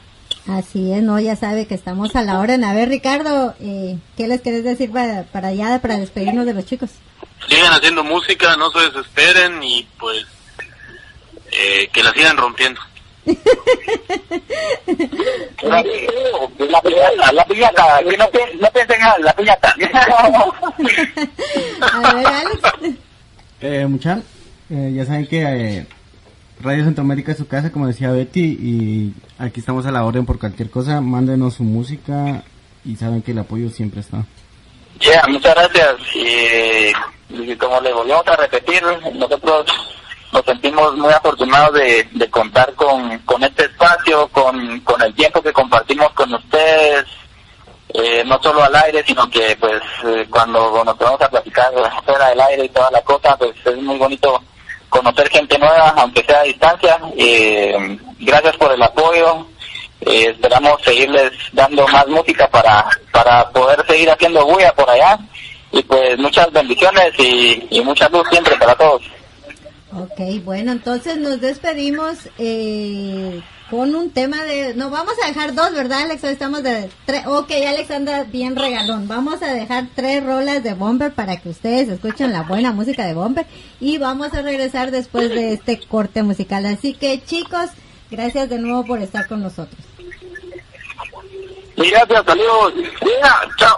Así 0.48 0.92
es, 0.94 1.02
no, 1.02 1.20
ya 1.20 1.36
sabe 1.36 1.66
que 1.66 1.74
estamos 1.74 2.16
a 2.16 2.22
la 2.22 2.40
hora. 2.40 2.54
A 2.54 2.74
ver, 2.74 2.90
Ricardo, 2.90 3.56
eh, 3.60 3.98
¿qué 4.16 4.28
les 4.28 4.42
querés 4.42 4.64
decir 4.64 4.92
para, 4.92 5.24
para 5.24 5.48
allá, 5.50 5.80
para 5.82 5.98
despedirnos 5.98 6.46
de 6.46 6.54
los 6.54 6.66
chicos? 6.66 6.92
sigan 7.48 7.74
haciendo 7.74 8.04
música, 8.04 8.56
no 8.58 8.72
se 8.72 8.80
desesperen 8.80 9.62
y 9.64 9.88
pues 10.00 10.26
eh, 11.52 11.88
que 11.92 12.04
la 12.04 12.12
sigan 12.14 12.38
rompiendo. 12.38 12.82
la, 15.64 15.84
piñata, 16.82 17.32
la 17.32 17.46
piñata, 17.46 18.04
que 18.08 18.18
no, 18.18 18.30
no 18.60 18.72
piensen 18.72 19.02
en 19.02 19.24
la 19.24 19.34
piñata. 19.34 19.76
A 21.82 22.14
ver, 22.14 22.28
Alex. 22.28 22.60
Eh, 23.62 23.86
muchachos, 23.88 24.26
eh, 24.70 24.92
ya 24.96 25.06
saben 25.06 25.26
que 25.28 25.42
eh, 25.42 25.88
Radio 26.62 26.86
Centroamérica 26.86 27.34
es 27.34 27.38
su 27.38 27.48
casa, 27.48 27.72
como 27.72 27.88
decía 27.88 28.12
Betty, 28.12 28.40
y 28.40 29.14
aquí 29.38 29.60
estamos 29.60 29.86
a 29.86 29.92
la 29.92 30.06
orden 30.06 30.26
por 30.26 30.40
cualquier 30.40 30.70
cosa. 30.70 31.02
Mándenos 31.02 31.56
su 31.56 31.64
música 31.64 32.44
y 32.84 32.96
saben 32.96 33.22
que 33.22 33.32
el 33.32 33.40
apoyo 33.40 33.70
siempre 33.70 34.02
está. 34.02 34.26
Ya, 35.00 35.22
muchas 35.28 35.54
gracias. 35.56 35.96
Y 36.16 37.56
como 37.58 37.82
le 37.82 37.92
volvemos 37.92 38.28
a 38.28 38.36
repetir, 38.36 38.82
nosotros 39.14 39.66
nos 40.32 40.46
sentimos 40.46 40.96
muy 40.98 41.12
afortunados 41.12 41.74
de, 41.74 42.08
de 42.12 42.30
contar 42.30 42.74
con, 42.74 43.20
con 43.20 43.44
este 43.44 43.66
espacio, 43.66 44.28
con, 44.30 44.80
con 44.82 45.02
el 45.02 45.14
tiempo 45.14 45.42
que 45.42 45.54
compartimos 45.54 46.12
con 46.14 46.34
ustedes, 46.34 47.06
eh, 47.94 48.24
no 48.26 48.42
solo 48.42 48.64
al 48.64 48.76
aire, 48.76 49.04
sino 49.06 49.30
que 49.30 49.56
pues 49.60 49.82
eh, 50.06 50.28
cuando 50.30 50.84
nos 50.84 50.98
vamos 50.98 51.22
a 51.22 51.30
platicar 51.30 51.72
fuera 52.06 52.30
del 52.30 52.42
aire 52.42 52.66
y 52.66 52.70
toda 52.70 52.92
la 52.92 53.02
cosa, 53.02 53.38
pues 53.38 53.56
es 53.66 53.78
muy 53.78 53.98
bonito 53.98 54.42
conocer 54.96 55.30
gente 55.30 55.58
nueva, 55.58 55.94
aunque 55.98 56.24
sea 56.24 56.40
a 56.40 56.44
distancia. 56.44 57.00
Eh, 57.18 57.98
gracias 58.20 58.56
por 58.58 58.72
el 58.72 58.82
apoyo. 58.82 59.48
Eh, 60.02 60.28
esperamos 60.30 60.82
seguirles 60.84 61.32
dando 61.52 61.88
más 61.88 62.08
música 62.08 62.48
para, 62.48 62.88
para 63.12 63.50
poder 63.50 63.86
seguir 63.88 64.10
haciendo 64.10 64.46
bulla 64.46 64.74
por 64.74 64.90
allá 64.90 65.18
y 65.72 65.82
pues 65.84 66.18
muchas 66.18 66.52
bendiciones 66.52 67.12
y, 67.18 67.68
y 67.70 67.82
mucha 67.82 68.08
luz 68.10 68.28
siempre 68.30 68.56
para 68.58 68.76
todos. 68.76 69.02
Ok, 69.94 70.44
bueno, 70.44 70.74
entonces 70.74 71.18
nos 71.18 71.40
despedimos 71.40 72.30
eh, 72.38 73.42
con 73.70 73.96
un 73.96 74.12
tema 74.12 74.44
de... 74.44 74.74
No, 74.76 74.90
vamos 74.90 75.16
a 75.24 75.28
dejar 75.28 75.54
dos, 75.56 75.74
¿verdad, 75.74 76.02
Alex? 76.02 76.24
Estamos 76.24 76.64
de... 76.64 76.90
Tres, 77.06 77.26
ok, 77.26 77.52
Alex 77.68 77.92
anda 77.92 78.24
bien 78.24 78.56
regalón. 78.56 79.08
Vamos 79.08 79.42
a 79.42 79.54
dejar 79.54 79.88
tres 79.96 80.24
rolas 80.24 80.64
de 80.64 80.74
Bomber 80.74 81.14
para 81.14 81.38
que 81.38 81.50
ustedes 81.50 81.90
escuchen 81.90 82.32
la 82.32 82.44
buena 82.44 82.72
música 82.72 83.06
de 83.06 83.14
Bomber. 83.14 83.46
Y 83.80 83.98
vamos 83.98 84.34
a 84.34 84.42
regresar 84.42 84.92
después 84.92 85.30
de 85.30 85.54
este 85.54 85.80
corte 85.80 86.24
musical. 86.24 86.66
Así 86.66 86.94
que, 86.94 87.24
chicos, 87.24 87.70
gracias 88.12 88.50
de 88.50 88.60
nuevo 88.60 88.86
por 88.86 89.02
estar 89.02 89.28
con 89.28 89.42
nosotros. 89.42 89.80
Gracias, 91.76 92.26
saludos. 92.26 92.74
chao. 93.58 93.78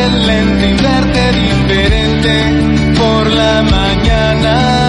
Cambiar 0.00 0.12
el 0.12 0.26
lente 0.26 0.68
y 0.68 0.74
verte 0.74 1.32
diferente 1.32 2.32
por 2.98 3.26
la 3.30 3.62
mañana. 3.62 4.80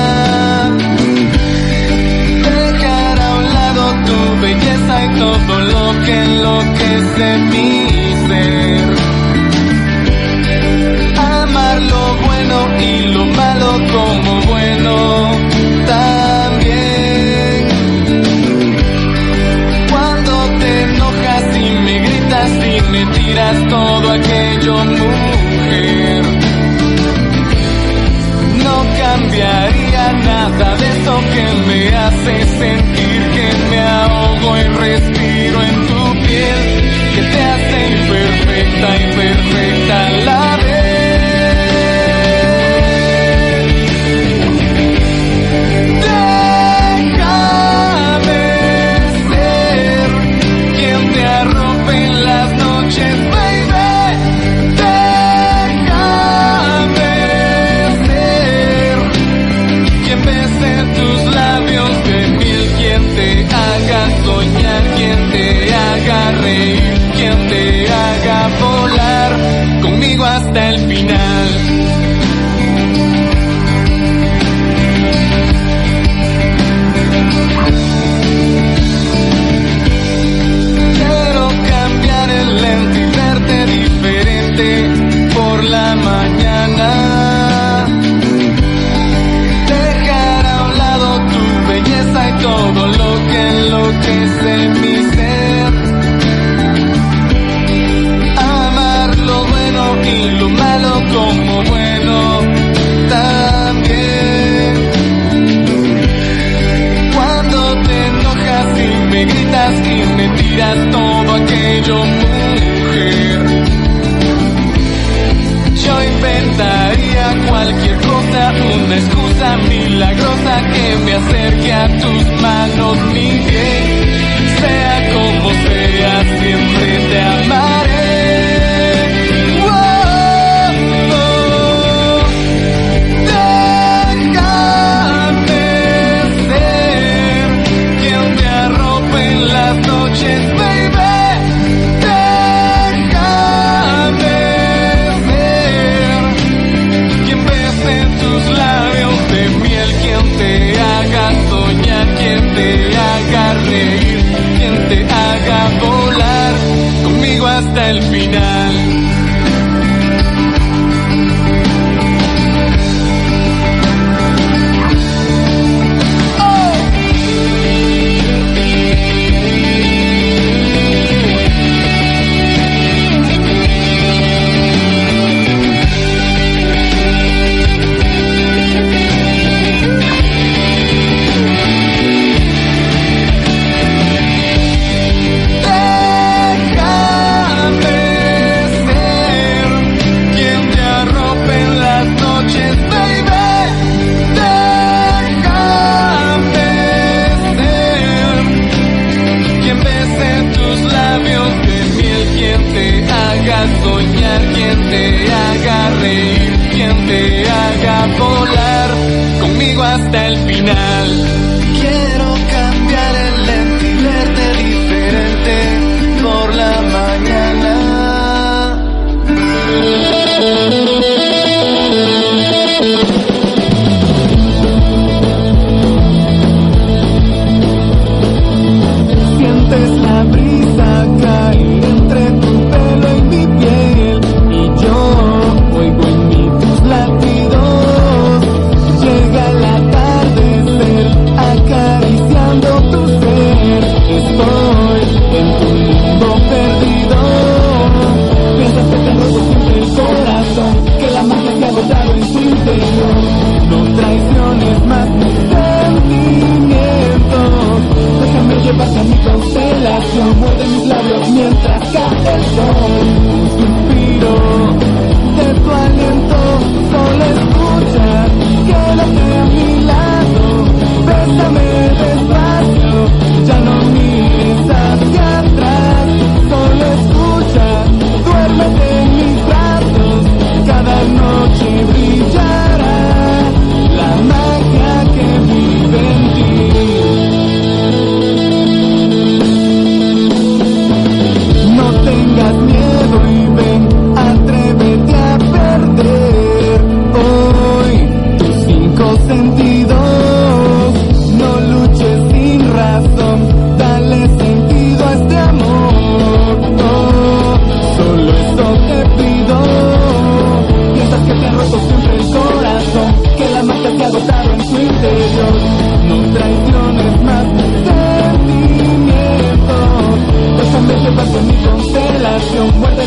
belleza 4.42 5.06
y 5.06 5.20
todo 5.20 5.60
lo 5.60 5.86
que 6.04 6.14
enloquece 6.24 7.28
mi 7.52 7.88
ser. 8.28 8.90
Amar 11.20 11.82
lo 11.82 12.04
bueno 12.26 12.58
y 12.80 12.92
lo 13.14 13.26
malo 13.26 13.72
como 13.94 14.32
bueno 14.52 14.96
también. 15.86 17.60
Cuando 19.92 20.34
te 20.60 20.70
enojas 20.84 21.46
y 21.58 21.68
me 21.86 21.96
gritas 22.00 22.52
y 22.66 22.92
me 22.92 23.02
tiras 23.14 23.58
todo 23.70 24.01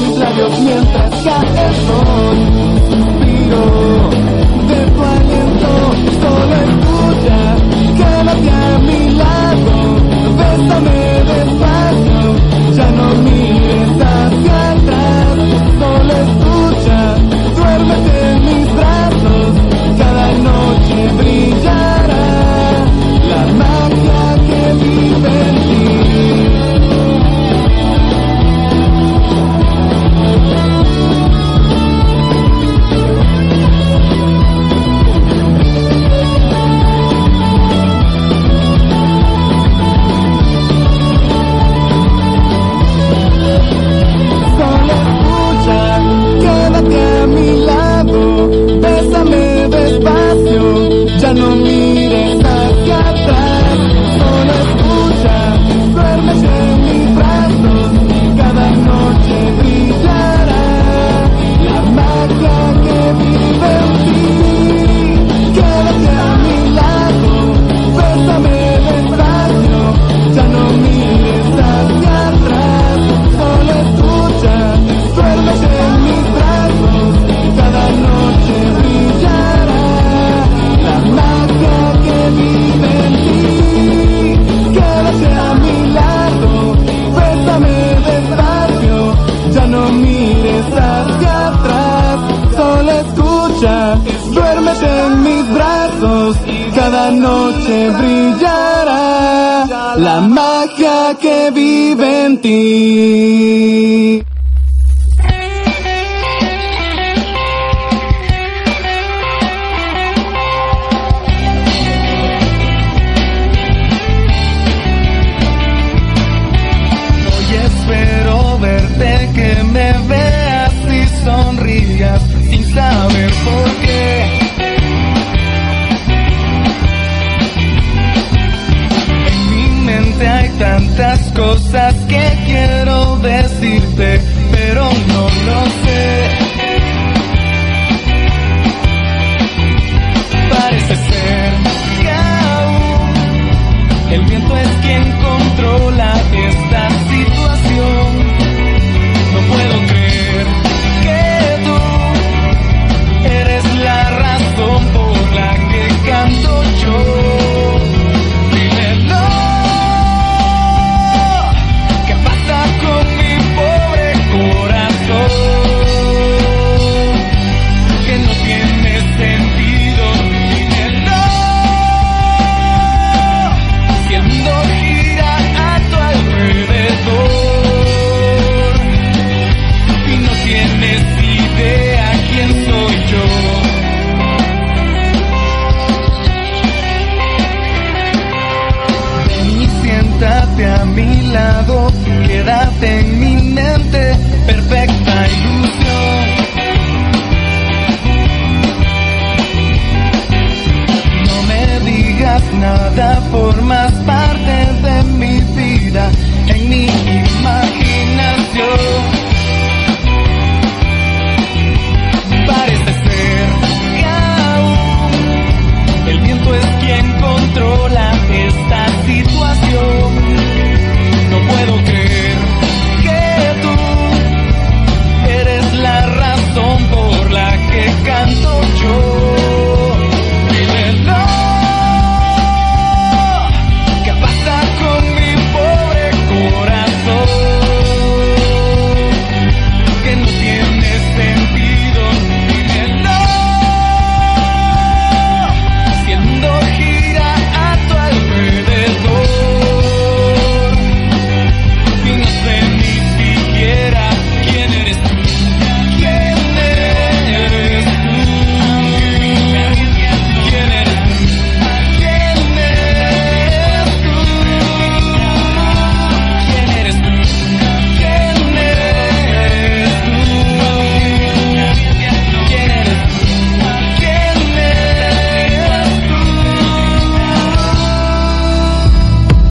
mis 0.05 0.19
labios 0.19 0.61
mientras 0.61 1.11
cae 1.25 1.67
el 1.67 1.75
sol. 1.87 2.37
Suspiro 2.91 3.94